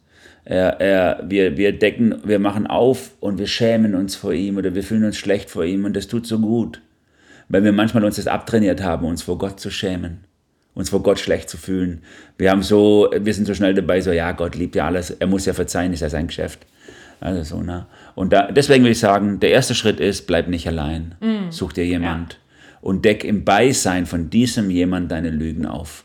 Er, 0.45 0.81
er, 0.81 1.25
wir, 1.29 1.57
wir 1.57 1.79
decken, 1.79 2.17
wir 2.25 2.41
machen 2.41 2.67
auf 2.67 3.13
und 3.21 3.39
wir 3.39 3.47
schämen 3.47 3.95
uns 3.95 4.17
vor 4.17 4.33
ihm 4.33 4.57
oder 4.57 4.75
wir 4.75 4.83
fühlen 4.83 5.05
uns 5.05 5.17
schlecht 5.17 5.51
vor 5.51 5.65
ihm 5.65 5.85
und 5.85 5.95
das 5.95 6.09
tut 6.09 6.27
so 6.27 6.41
gut. 6.41 6.81
Weil 7.49 7.63
wir 7.63 7.73
manchmal 7.73 8.05
uns 8.05 8.17
das 8.17 8.27
abtrainiert 8.27 8.83
haben, 8.83 9.07
uns 9.07 9.23
vor 9.23 9.39
Gott 9.39 9.61
zu 9.61 9.71
schämen 9.71 10.25
uns 10.75 10.91
vor 10.91 11.03
Gott 11.03 11.19
schlecht 11.19 11.51
zu 11.51 11.57
fühlen. 11.57 12.03
Wir 12.39 12.51
haben 12.51 12.63
so, 12.63 13.11
wir 13.17 13.35
sind 13.35 13.47
so 13.47 13.55
schnell 13.55 13.75
dabei, 13.75 14.01
so, 14.01 14.11
ja, 14.13 14.33
Gott 14.33 14.55
liebt 14.55 14.75
ja 14.75 14.87
alles, 14.87 15.11
er 15.11 15.27
muss 15.27 15.47
ja 15.47 15.53
verzeihen, 15.53 15.93
ist 15.93 16.01
ja 16.01 16.09
sein 16.09 16.29
Geschäft. 16.29 16.67
Also 17.21 17.57
so, 17.57 17.63
ne? 17.63 17.87
Und 18.15 18.33
da, 18.33 18.51
deswegen 18.51 18.85
will 18.85 18.93
ich 18.93 18.99
sagen, 18.99 19.39
der 19.39 19.51
erste 19.51 19.75
Schritt 19.75 20.01
ist, 20.01 20.27
bleib 20.27 20.49
nicht 20.49 20.67
allein. 20.67 21.15
Mm. 21.21 21.51
Such 21.51 21.73
dir 21.73 21.87
jemand. 21.87 22.33
Ja. 22.33 22.39
Und 22.81 23.05
deck 23.05 23.23
im 23.23 23.45
Beisein 23.45 24.07
von 24.07 24.29
diesem 24.29 24.71
jemand 24.71 25.13
deine 25.13 25.31
Lügen 25.31 25.67
auf. 25.67 26.05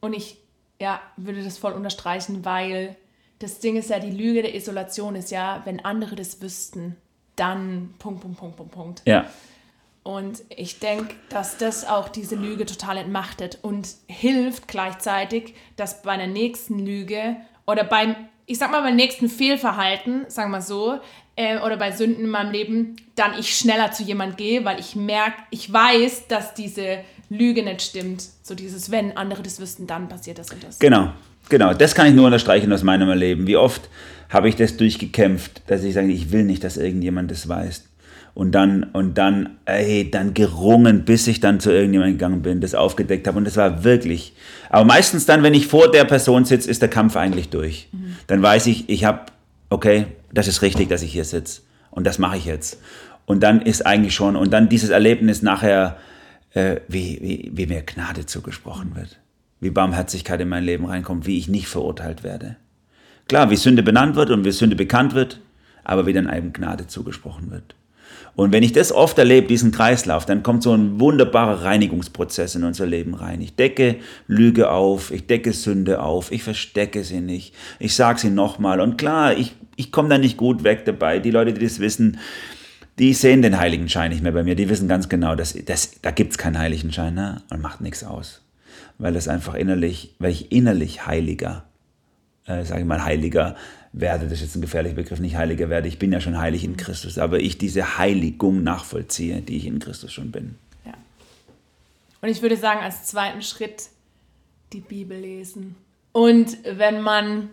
Und 0.00 0.12
ich, 0.12 0.36
ja, 0.80 1.00
würde 1.16 1.42
das 1.42 1.58
voll 1.58 1.72
unterstreichen, 1.72 2.44
weil 2.44 2.94
das 3.40 3.58
Ding 3.58 3.76
ist 3.76 3.90
ja, 3.90 3.98
die 3.98 4.12
Lüge 4.12 4.42
der 4.42 4.54
Isolation 4.54 5.16
ist 5.16 5.32
ja, 5.32 5.62
wenn 5.64 5.84
andere 5.84 6.14
das 6.14 6.40
wüssten, 6.40 6.94
dann 7.34 7.94
Punkt, 7.98 8.20
Punkt, 8.20 8.38
Punkt, 8.38 8.56
Punkt, 8.56 8.72
Punkt. 8.72 9.02
Ja. 9.06 9.26
Und 10.08 10.42
ich 10.48 10.78
denke, 10.78 11.14
dass 11.28 11.58
das 11.58 11.86
auch 11.86 12.08
diese 12.08 12.34
Lüge 12.34 12.64
total 12.64 12.96
entmachtet 12.96 13.58
und 13.60 13.88
hilft 14.06 14.66
gleichzeitig, 14.66 15.52
dass 15.76 16.00
bei 16.00 16.12
einer 16.12 16.26
nächsten 16.26 16.78
Lüge 16.78 17.36
oder 17.66 17.84
beim, 17.84 18.16
ich 18.46 18.56
sag 18.56 18.70
mal, 18.70 18.80
beim 18.80 18.96
nächsten 18.96 19.28
Fehlverhalten, 19.28 20.24
sagen 20.28 20.50
wir 20.50 20.62
so, 20.62 20.98
äh, 21.36 21.58
oder 21.58 21.76
bei 21.76 21.92
Sünden 21.92 22.24
in 22.24 22.30
meinem 22.30 22.52
Leben, 22.52 22.96
dann 23.16 23.38
ich 23.38 23.54
schneller 23.54 23.92
zu 23.92 24.02
jemand 24.02 24.38
gehe, 24.38 24.64
weil 24.64 24.80
ich 24.80 24.96
merke, 24.96 25.42
ich 25.50 25.70
weiß, 25.70 26.26
dass 26.28 26.54
diese 26.54 27.00
Lüge 27.28 27.62
nicht 27.62 27.82
stimmt. 27.82 28.24
So 28.42 28.54
dieses, 28.54 28.90
wenn 28.90 29.14
andere 29.14 29.42
das 29.42 29.60
wüssten, 29.60 29.86
dann 29.86 30.08
passiert 30.08 30.38
das 30.38 30.50
und 30.50 30.64
das. 30.64 30.78
Genau, 30.78 31.12
genau. 31.50 31.74
Das 31.74 31.94
kann 31.94 32.06
ich 32.06 32.14
nur 32.14 32.24
unterstreichen 32.24 32.72
aus 32.72 32.82
meinem 32.82 33.10
Erleben. 33.10 33.46
Wie 33.46 33.58
oft 33.58 33.90
habe 34.30 34.48
ich 34.48 34.56
das 34.56 34.78
durchgekämpft, 34.78 35.60
dass 35.66 35.84
ich 35.84 35.92
sage, 35.92 36.10
ich 36.10 36.32
will 36.32 36.44
nicht, 36.44 36.64
dass 36.64 36.78
irgendjemand 36.78 37.30
das 37.30 37.46
weiß 37.46 37.87
und 38.38 38.52
dann, 38.52 38.84
und 38.92 39.18
dann, 39.18 39.58
ey, 39.64 40.08
dann 40.08 40.32
gerungen, 40.32 41.04
bis 41.04 41.26
ich 41.26 41.40
dann 41.40 41.58
zu 41.58 41.72
irgendjemandem 41.72 42.18
gegangen 42.18 42.40
bin, 42.40 42.60
das 42.60 42.72
aufgedeckt 42.72 43.26
habe. 43.26 43.36
Und 43.36 43.44
das 43.44 43.56
war 43.56 43.82
wirklich. 43.82 44.32
Aber 44.70 44.84
meistens 44.84 45.26
dann, 45.26 45.42
wenn 45.42 45.54
ich 45.54 45.66
vor 45.66 45.90
der 45.90 46.04
Person 46.04 46.44
sitze, 46.44 46.70
ist 46.70 46.80
der 46.80 46.88
Kampf 46.88 47.16
eigentlich 47.16 47.48
durch. 47.48 47.88
Mhm. 47.90 48.14
Dann 48.28 48.40
weiß 48.40 48.68
ich, 48.68 48.88
ich 48.88 49.04
habe, 49.04 49.22
okay, 49.70 50.06
das 50.32 50.46
ist 50.46 50.62
richtig, 50.62 50.88
dass 50.88 51.02
ich 51.02 51.10
hier 51.10 51.24
sitze. 51.24 51.62
Und 51.90 52.06
das 52.06 52.20
mache 52.20 52.36
ich 52.36 52.44
jetzt. 52.44 52.80
Und 53.26 53.42
dann 53.42 53.60
ist 53.60 53.84
eigentlich 53.84 54.14
schon, 54.14 54.36
und 54.36 54.52
dann 54.52 54.68
dieses 54.68 54.90
Erlebnis 54.90 55.42
nachher, 55.42 55.96
äh, 56.54 56.76
wie, 56.86 57.18
wie, 57.20 57.50
wie 57.52 57.66
mir 57.66 57.82
Gnade 57.82 58.24
zugesprochen 58.24 58.94
wird. 58.94 59.18
Wie 59.58 59.70
Barmherzigkeit 59.70 60.40
in 60.40 60.48
mein 60.48 60.62
Leben 60.62 60.84
reinkommt, 60.84 61.26
wie 61.26 61.38
ich 61.38 61.48
nicht 61.48 61.66
verurteilt 61.66 62.22
werde. 62.22 62.54
Klar, 63.26 63.50
wie 63.50 63.56
Sünde 63.56 63.82
benannt 63.82 64.14
wird 64.14 64.30
und 64.30 64.44
wie 64.44 64.52
Sünde 64.52 64.76
bekannt 64.76 65.16
wird, 65.16 65.40
aber 65.82 66.06
wie 66.06 66.12
dann 66.12 66.28
einem 66.28 66.52
Gnade 66.52 66.86
zugesprochen 66.86 67.50
wird. 67.50 67.74
Und 68.38 68.52
wenn 68.52 68.62
ich 68.62 68.70
das 68.72 68.92
oft 68.92 69.18
erlebe, 69.18 69.48
diesen 69.48 69.72
Kreislauf, 69.72 70.24
dann 70.24 70.44
kommt 70.44 70.62
so 70.62 70.72
ein 70.72 71.00
wunderbarer 71.00 71.64
Reinigungsprozess 71.64 72.54
in 72.54 72.62
unser 72.62 72.86
Leben 72.86 73.14
rein. 73.14 73.40
Ich 73.40 73.56
decke 73.56 73.96
Lüge 74.28 74.70
auf, 74.70 75.10
ich 75.10 75.26
decke 75.26 75.52
Sünde 75.52 76.00
auf, 76.00 76.30
ich 76.30 76.44
verstecke 76.44 77.02
sie 77.02 77.20
nicht, 77.20 77.52
ich 77.80 77.96
sage 77.96 78.20
sie 78.20 78.30
nochmal. 78.30 78.80
Und 78.80 78.96
klar, 78.96 79.36
ich, 79.36 79.56
ich 79.74 79.90
komme 79.90 80.08
da 80.08 80.18
nicht 80.18 80.36
gut 80.36 80.62
weg 80.62 80.84
dabei. 80.84 81.18
Die 81.18 81.32
Leute, 81.32 81.52
die 81.52 81.64
das 81.64 81.80
wissen, 81.80 82.20
die 83.00 83.12
sehen 83.12 83.42
den 83.42 83.58
Heiligenschein 83.58 84.12
nicht 84.12 84.22
mehr 84.22 84.30
bei 84.30 84.44
mir. 84.44 84.54
Die 84.54 84.68
wissen 84.68 84.86
ganz 84.86 85.08
genau, 85.08 85.34
dass, 85.34 85.54
dass, 85.54 86.00
da 86.00 86.12
gibt 86.12 86.30
es 86.30 86.38
keinen 86.38 86.58
Heiligenschein 86.58 87.14
ne? 87.14 87.42
und 87.50 87.60
macht 87.60 87.80
nichts 87.80 88.04
aus. 88.04 88.44
Weil 88.98 89.14
das 89.14 89.26
einfach 89.26 89.54
innerlich, 89.54 90.14
weil 90.20 90.30
ich 90.30 90.52
innerlich 90.52 91.08
heiliger, 91.08 91.64
äh, 92.46 92.62
sage 92.62 92.82
ich 92.82 92.86
mal, 92.86 93.04
heiliger 93.04 93.56
werde, 93.92 94.24
das 94.24 94.34
ist 94.34 94.42
jetzt 94.42 94.56
ein 94.56 94.60
gefährlicher 94.60 94.96
Begriff, 94.96 95.20
nicht 95.20 95.36
heiliger 95.36 95.68
werde, 95.68 95.88
ich 95.88 95.98
bin 95.98 96.12
ja 96.12 96.20
schon 96.20 96.38
heilig 96.38 96.64
in 96.64 96.76
Christus, 96.76 97.18
aber 97.18 97.40
ich 97.40 97.58
diese 97.58 97.98
Heiligung 97.98 98.62
nachvollziehe, 98.62 99.40
die 99.40 99.56
ich 99.56 99.66
in 99.66 99.78
Christus 99.78 100.12
schon 100.12 100.30
bin. 100.30 100.56
Ja. 100.84 100.92
Und 102.20 102.28
ich 102.28 102.42
würde 102.42 102.56
sagen, 102.56 102.80
als 102.80 103.04
zweiten 103.04 103.42
Schritt 103.42 103.88
die 104.72 104.80
Bibel 104.80 105.18
lesen. 105.18 105.76
Und 106.12 106.58
wenn 106.64 107.00
man 107.00 107.50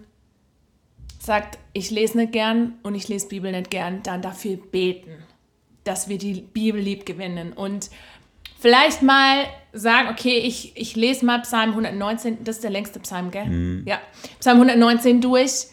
sagt, 1.20 1.58
ich 1.74 1.92
lese 1.92 2.18
nicht 2.18 2.34
gern 2.34 2.74
und 2.84 2.96
ich 2.96 3.08
lese 3.08 3.28
Bibel 3.28 3.52
nicht 3.52 3.72
gern, 3.72 4.04
dann 4.04 4.22
dafür 4.22 4.58
beten, 4.58 5.12
dass 5.84 6.10
wir 6.10 6.18
die 6.18 6.42
Bibel 6.42 6.80
lieb 6.80 7.06
gewinnen. 7.06 7.54
Und 7.54 7.90
vielleicht 8.60 9.02
mal 9.02 9.46
sagen, 9.74 10.10
okay, 10.10 10.38
ich, 10.38 10.76
ich 10.76 10.96
lese 10.96 11.26
mal 11.26 11.40
Psalm 11.42 11.72
119, 11.72 12.44
das 12.44 12.58
ist 12.58 12.64
der 12.64 12.72
längste 12.72 13.00
Psalm, 13.00 13.32
gell? 13.32 13.46
Mhm. 13.46 13.84
Ja, 13.88 14.02
Psalm 14.40 14.58
119 14.58 15.22
durch 15.22 15.68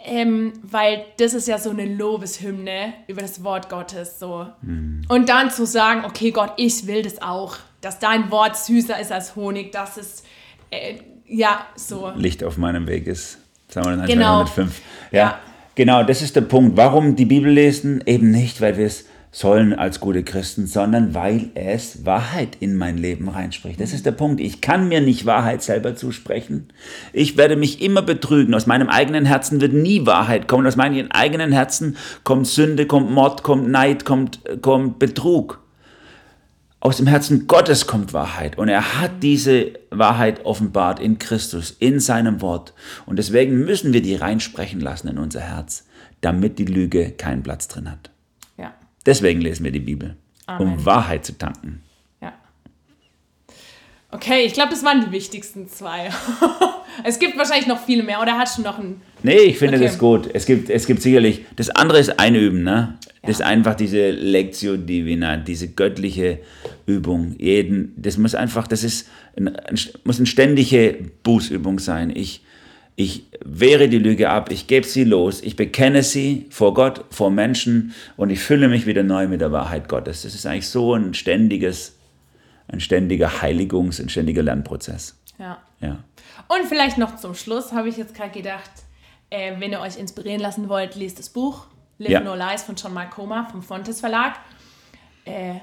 ähm, 0.00 0.52
weil 0.62 1.04
das 1.18 1.34
ist 1.34 1.48
ja 1.48 1.58
so 1.58 1.70
eine 1.70 1.84
Lobeshymne 1.86 2.94
über 3.08 3.20
das 3.22 3.42
Wort 3.42 3.68
Gottes. 3.68 4.18
So. 4.18 4.46
Und 4.62 5.28
dann 5.28 5.50
zu 5.50 5.66
sagen, 5.66 6.04
okay 6.04 6.30
Gott, 6.30 6.52
ich 6.56 6.86
will 6.86 7.02
das 7.02 7.20
auch, 7.20 7.56
dass 7.80 7.98
dein 7.98 8.30
Wort 8.30 8.56
süßer 8.56 8.98
ist 9.00 9.10
als 9.12 9.34
Honig, 9.36 9.72
dass 9.72 9.96
es, 9.96 10.22
äh, 10.70 10.94
ja, 11.26 11.66
so. 11.76 12.10
Licht 12.16 12.42
auf 12.44 12.56
meinem 12.56 12.86
Weg 12.86 13.06
ist. 13.06 13.38
Psalm 13.68 14.02
Genau. 14.06 14.40
105. 14.40 14.80
Ja, 15.10 15.18
Ja. 15.18 15.38
genau, 15.74 16.02
das 16.04 16.22
ist 16.22 16.36
der 16.36 16.40
Punkt. 16.42 16.76
Warum 16.76 17.16
die 17.16 17.26
Bibel 17.26 17.50
lesen? 17.52 18.02
Eben 18.06 18.30
nicht, 18.30 18.60
weil 18.60 18.78
wir 18.78 18.86
es 18.86 19.04
sollen 19.30 19.74
als 19.74 20.00
gute 20.00 20.22
Christen, 20.22 20.66
sondern 20.66 21.14
weil 21.14 21.50
es 21.54 22.06
Wahrheit 22.06 22.56
in 22.60 22.76
mein 22.76 22.96
Leben 22.96 23.28
reinspricht. 23.28 23.80
Das 23.80 23.92
ist 23.92 24.06
der 24.06 24.12
Punkt. 24.12 24.40
Ich 24.40 24.60
kann 24.60 24.88
mir 24.88 25.00
nicht 25.00 25.26
Wahrheit 25.26 25.62
selber 25.62 25.94
zusprechen. 25.96 26.68
Ich 27.12 27.36
werde 27.36 27.56
mich 27.56 27.82
immer 27.82 28.02
betrügen. 28.02 28.54
Aus 28.54 28.66
meinem 28.66 28.88
eigenen 28.88 29.26
Herzen 29.26 29.60
wird 29.60 29.74
nie 29.74 30.06
Wahrheit 30.06 30.48
kommen. 30.48 30.66
Aus 30.66 30.76
meinem 30.76 31.08
eigenen 31.10 31.52
Herzen 31.52 31.96
kommt 32.24 32.46
Sünde, 32.46 32.86
kommt 32.86 33.10
Mord, 33.10 33.42
kommt 33.42 33.68
Neid, 33.68 34.04
kommt, 34.04 34.40
kommt 34.62 34.98
Betrug. 34.98 35.60
Aus 36.80 36.98
dem 36.98 37.08
Herzen 37.08 37.48
Gottes 37.48 37.88
kommt 37.88 38.12
Wahrheit 38.12 38.56
und 38.56 38.68
er 38.68 39.00
hat 39.00 39.24
diese 39.24 39.72
Wahrheit 39.90 40.44
offenbart 40.44 41.00
in 41.00 41.18
Christus, 41.18 41.74
in 41.80 41.98
seinem 41.98 42.40
Wort. 42.40 42.72
Und 43.04 43.18
deswegen 43.18 43.64
müssen 43.64 43.92
wir 43.92 44.00
die 44.00 44.14
reinsprechen 44.14 44.80
lassen 44.80 45.08
in 45.08 45.18
unser 45.18 45.40
Herz, 45.40 45.86
damit 46.20 46.60
die 46.60 46.66
Lüge 46.66 47.10
keinen 47.10 47.42
Platz 47.42 47.66
drin 47.66 47.90
hat. 47.90 48.10
Deswegen 49.08 49.40
lesen 49.40 49.64
wir 49.64 49.72
die 49.72 49.80
Bibel, 49.80 50.16
Amen. 50.46 50.74
um 50.74 50.84
Wahrheit 50.84 51.24
zu 51.24 51.32
tanken. 51.38 51.80
ja. 52.20 52.32
Okay, 54.10 54.42
ich 54.46 54.52
glaube, 54.54 54.70
das 54.70 54.84
waren 54.84 55.04
die 55.04 55.10
wichtigsten 55.12 55.66
zwei. 55.68 56.10
es 57.04 57.18
gibt 57.18 57.36
wahrscheinlich 57.36 57.66
noch 57.66 57.82
viele 57.84 58.02
mehr, 58.02 58.20
oder 58.22 58.38
hast 58.38 58.58
du 58.58 58.62
noch 58.62 58.78
einen? 58.78 59.00
Nee, 59.22 59.36
ich 59.38 59.58
finde 59.58 59.76
Okay. 59.76 59.86
das 59.86 59.98
gut. 59.98 60.28
Es 60.32 60.46
gibt, 60.46 60.70
es 60.70 60.86
gibt 60.86 61.02
sicherlich, 61.02 61.44
das 61.56 61.70
andere 61.70 61.98
ist 61.98 62.18
Einüben, 62.18 62.62
ne? 62.62 62.98
Das 63.22 63.40
ist 63.40 63.42
einfach 63.42 63.74
diese 63.74 64.10
Lectio 64.10 64.76
Divina, 64.76 65.36
diese 65.36 65.68
göttliche 65.68 66.38
Übung. 66.86 67.34
Jeden, 67.38 67.92
das 67.96 68.16
muss 68.16 68.34
einfach, 68.34 68.66
das 68.66 68.84
ist, 68.84 69.08
ein, 69.36 69.50
muss 70.04 70.18
eine 70.18 70.26
ständige 70.26 70.98
Bußübung 71.24 71.78
sein. 71.78 72.10
Ich, 72.14 72.42
ich 73.00 73.26
wehre 73.44 73.88
die 73.88 74.00
Lüge 74.00 74.28
ab, 74.28 74.50
ich 74.50 74.66
gebe 74.66 74.84
sie 74.84 75.04
los, 75.04 75.40
ich 75.40 75.54
bekenne 75.54 76.02
sie 76.02 76.48
vor 76.50 76.74
Gott, 76.74 77.04
vor 77.10 77.30
Menschen 77.30 77.94
und 78.16 78.30
ich 78.30 78.40
fülle 78.40 78.66
mich 78.66 78.86
wieder 78.86 79.04
neu 79.04 79.28
mit 79.28 79.40
der 79.40 79.52
Wahrheit 79.52 79.88
Gottes. 79.88 80.22
Das 80.22 80.34
ist 80.34 80.44
eigentlich 80.46 80.68
so 80.68 80.94
ein 80.94 81.14
ständiges, 81.14 81.96
ein 82.66 82.80
ständiger 82.80 83.40
Heiligungs-, 83.40 84.02
ein 84.02 84.08
ständiger 84.08 84.42
Lernprozess. 84.42 85.16
Ja. 85.38 85.58
Ja. 85.80 86.02
Und 86.48 86.66
vielleicht 86.66 86.98
noch 86.98 87.14
zum 87.14 87.36
Schluss 87.36 87.70
habe 87.70 87.88
ich 87.88 87.96
jetzt 87.96 88.16
gerade 88.16 88.32
gedacht, 88.32 88.70
äh, 89.30 89.52
wenn 89.60 89.70
ihr 89.70 89.80
euch 89.80 89.96
inspirieren 89.96 90.40
lassen 90.40 90.68
wollt, 90.68 90.96
lest 90.96 91.20
das 91.20 91.28
Buch 91.28 91.66
Live 91.98 92.10
Ja. 92.10 92.20
No 92.20 92.34
Lies 92.34 92.64
von 92.64 92.74
John 92.74 92.94
Malcoma 92.94 93.48
vom 93.48 93.62
Fontes 93.62 94.00
Verlag. 94.00 94.40
Äh, 95.24 95.60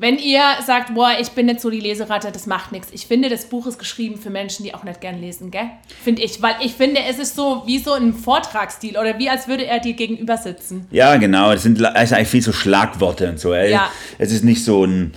wenn 0.00 0.16
ihr 0.18 0.42
sagt, 0.64 0.94
boah, 0.94 1.10
ich 1.20 1.30
bin 1.30 1.46
nicht 1.46 1.60
so 1.60 1.70
die 1.70 1.80
Leseratte, 1.80 2.30
das 2.30 2.46
macht 2.46 2.72
nichts. 2.72 2.88
Ich 2.92 3.06
finde, 3.06 3.28
das 3.28 3.46
Buch 3.46 3.66
ist 3.66 3.78
geschrieben 3.78 4.16
für 4.16 4.30
Menschen, 4.30 4.64
die 4.64 4.74
auch 4.74 4.84
nicht 4.84 5.00
gern 5.00 5.20
lesen, 5.20 5.50
gell? 5.50 5.70
Finde 6.02 6.22
ich. 6.22 6.40
Weil 6.40 6.54
ich 6.62 6.74
finde, 6.74 7.00
es 7.08 7.18
ist 7.18 7.34
so 7.34 7.62
wie 7.66 7.78
so 7.78 7.92
ein 7.92 8.12
Vortragsstil 8.14 8.96
oder 8.96 9.18
wie 9.18 9.28
als 9.28 9.48
würde 9.48 9.66
er 9.66 9.80
dir 9.80 9.94
gegenüber 9.94 10.36
sitzen. 10.36 10.86
Ja, 10.90 11.16
genau. 11.16 11.50
Es 11.50 11.64
sind 11.64 11.80
es 11.80 12.04
ist 12.04 12.12
eigentlich 12.12 12.28
viel 12.28 12.42
so 12.42 12.52
Schlagworte 12.52 13.28
und 13.28 13.40
so. 13.40 13.52
Ey. 13.52 13.72
Ja. 13.72 13.90
Es 14.18 14.30
ist 14.32 14.44
nicht 14.44 14.64
so 14.64 14.84
ein, 14.84 15.12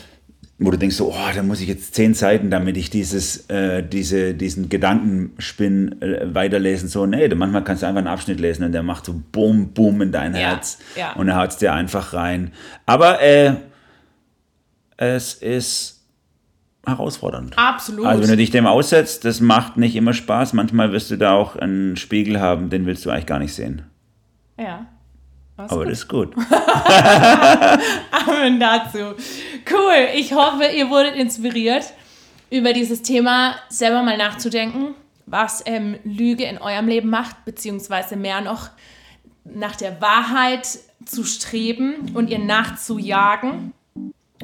wo 0.57 0.71
du 0.71 0.77
denkst, 0.77 0.95
so, 0.95 1.11
oh, 1.11 1.33
da 1.35 1.43
muss 1.43 1.61
ich 1.61 1.67
jetzt 1.67 1.93
zehn 1.95 2.13
Seiten, 2.13 2.49
damit 2.49 2.77
ich 2.77 2.89
dieses, 2.89 3.49
äh, 3.49 3.83
diese, 3.83 4.33
diesen 4.33 4.69
Gedankenspinn 4.69 6.01
äh, 6.01 6.33
weiterlesen. 6.33 6.87
So, 6.87 7.05
nee, 7.05 7.27
manchmal 7.29 7.63
kannst 7.63 7.83
du 7.83 7.87
einfach 7.87 7.99
einen 7.99 8.07
Abschnitt 8.07 8.39
lesen 8.39 8.63
und 8.63 8.71
der 8.71 8.83
macht 8.83 9.05
so 9.05 9.21
Boom, 9.31 9.73
Boom 9.73 10.01
in 10.01 10.11
dein 10.11 10.33
Ja, 10.33 10.39
Herz. 10.39 10.79
ja. 10.95 11.13
Und 11.13 11.29
er 11.29 11.37
haut 11.37 11.49
es 11.51 11.57
dir 11.57 11.73
einfach 11.73 12.13
rein. 12.13 12.51
Aber 12.85 13.21
äh, 13.21 13.53
es 15.01 15.33
ist 15.33 15.99
herausfordernd. 16.85 17.57
Absolut. 17.57 18.05
Also 18.05 18.23
wenn 18.23 18.29
du 18.29 18.37
dich 18.37 18.51
dem 18.51 18.67
aussetzt, 18.67 19.25
das 19.25 19.39
macht 19.41 19.77
nicht 19.77 19.95
immer 19.95 20.13
Spaß. 20.13 20.53
Manchmal 20.53 20.91
wirst 20.91 21.09
du 21.11 21.17
da 21.17 21.33
auch 21.33 21.55
einen 21.55 21.97
Spiegel 21.97 22.39
haben, 22.39 22.69
den 22.69 22.85
willst 22.85 23.05
du 23.05 23.09
eigentlich 23.09 23.25
gar 23.25 23.39
nicht 23.39 23.53
sehen. 23.53 23.83
ja. 24.57 24.85
Was 25.57 25.71
Aber 25.71 25.83
gut. 25.83 25.91
das 25.91 25.99
ist 25.99 26.07
gut. 26.07 26.33
Amen 28.11 28.59
dazu. 28.59 29.15
Cool. 29.69 30.07
Ich 30.15 30.33
hoffe, 30.33 30.63
ihr 30.75 30.89
wurdet 30.89 31.15
inspiriert, 31.15 31.93
über 32.49 32.73
dieses 32.73 33.03
Thema 33.03 33.55
selber 33.69 34.01
mal 34.01 34.17
nachzudenken, 34.17 34.95
was 35.25 35.61
ähm, 35.67 35.97
Lüge 36.03 36.45
in 36.45 36.57
eurem 36.57 36.87
Leben 36.87 37.09
macht, 37.09 37.43
beziehungsweise 37.45 38.15
mehr 38.15 38.41
noch 38.41 38.69
nach 39.43 39.75
der 39.75 40.01
Wahrheit 40.01 40.67
zu 41.05 41.25
streben 41.25 42.11
und 42.13 42.29
ihr 42.29 42.39
nachzujagen. 42.39 43.73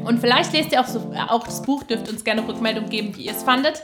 Und 0.04 0.20
vielleicht 0.20 0.54
lest 0.54 0.72
ihr 0.72 0.82
auch, 0.82 0.88
so, 0.88 1.12
auch 1.28 1.44
das 1.44 1.62
Buch, 1.62 1.84
dürft 1.84 2.10
uns 2.10 2.24
gerne 2.24 2.48
Rückmeldung 2.48 2.90
geben, 2.90 3.16
wie 3.16 3.24
ihr 3.24 3.32
es 3.32 3.44
fandet. 3.44 3.84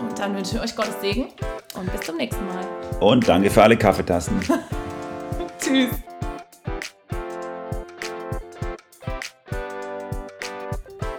Und 0.00 0.18
dann 0.18 0.34
wünsche 0.34 0.56
ich 0.56 0.62
euch 0.62 0.74
Gottes 0.74 1.00
Segen 1.00 1.28
und 1.74 1.92
bis 1.92 2.00
zum 2.02 2.16
nächsten 2.16 2.44
Mal. 2.46 2.64
Und 3.00 3.28
danke 3.28 3.50
für 3.50 3.62
alle 3.62 3.76
Kaffeetassen. 3.76 4.40
Tschüss. 5.60 5.90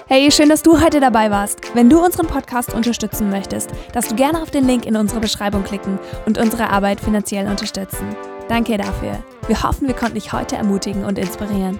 Hey, 0.08 0.30
schön, 0.32 0.50
dass 0.50 0.62
du 0.62 0.80
heute 0.80 1.00
dabei 1.00 1.32
warst. 1.32 1.74
Wenn 1.74 1.89
du 1.89 2.04
unseren 2.04 2.28
Podcast 2.28 2.74
unterstützen 2.74 3.32
möchtest, 3.32 3.72
darfst 3.94 4.12
du 4.12 4.16
gerne 4.16 4.44
auf 4.44 4.52
den 4.52 4.68
Link 4.68 4.86
in 4.86 4.96
unserer 4.96 5.22
Beschreibung 5.22 5.64
klicken 5.64 5.98
und 6.28 6.38
unsere 6.38 6.70
Arbeit 6.70 7.00
finanziell 7.00 7.48
unterstützen. 7.48 8.16
Danke 8.48 8.78
dafür. 8.78 9.24
Wir 9.48 9.64
hoffen, 9.64 9.88
wir 9.88 9.96
konnten 9.96 10.16
dich 10.16 10.32
heute 10.32 10.56
ermutigen 10.56 11.06
und 11.06 11.18
inspirieren. 11.18 11.80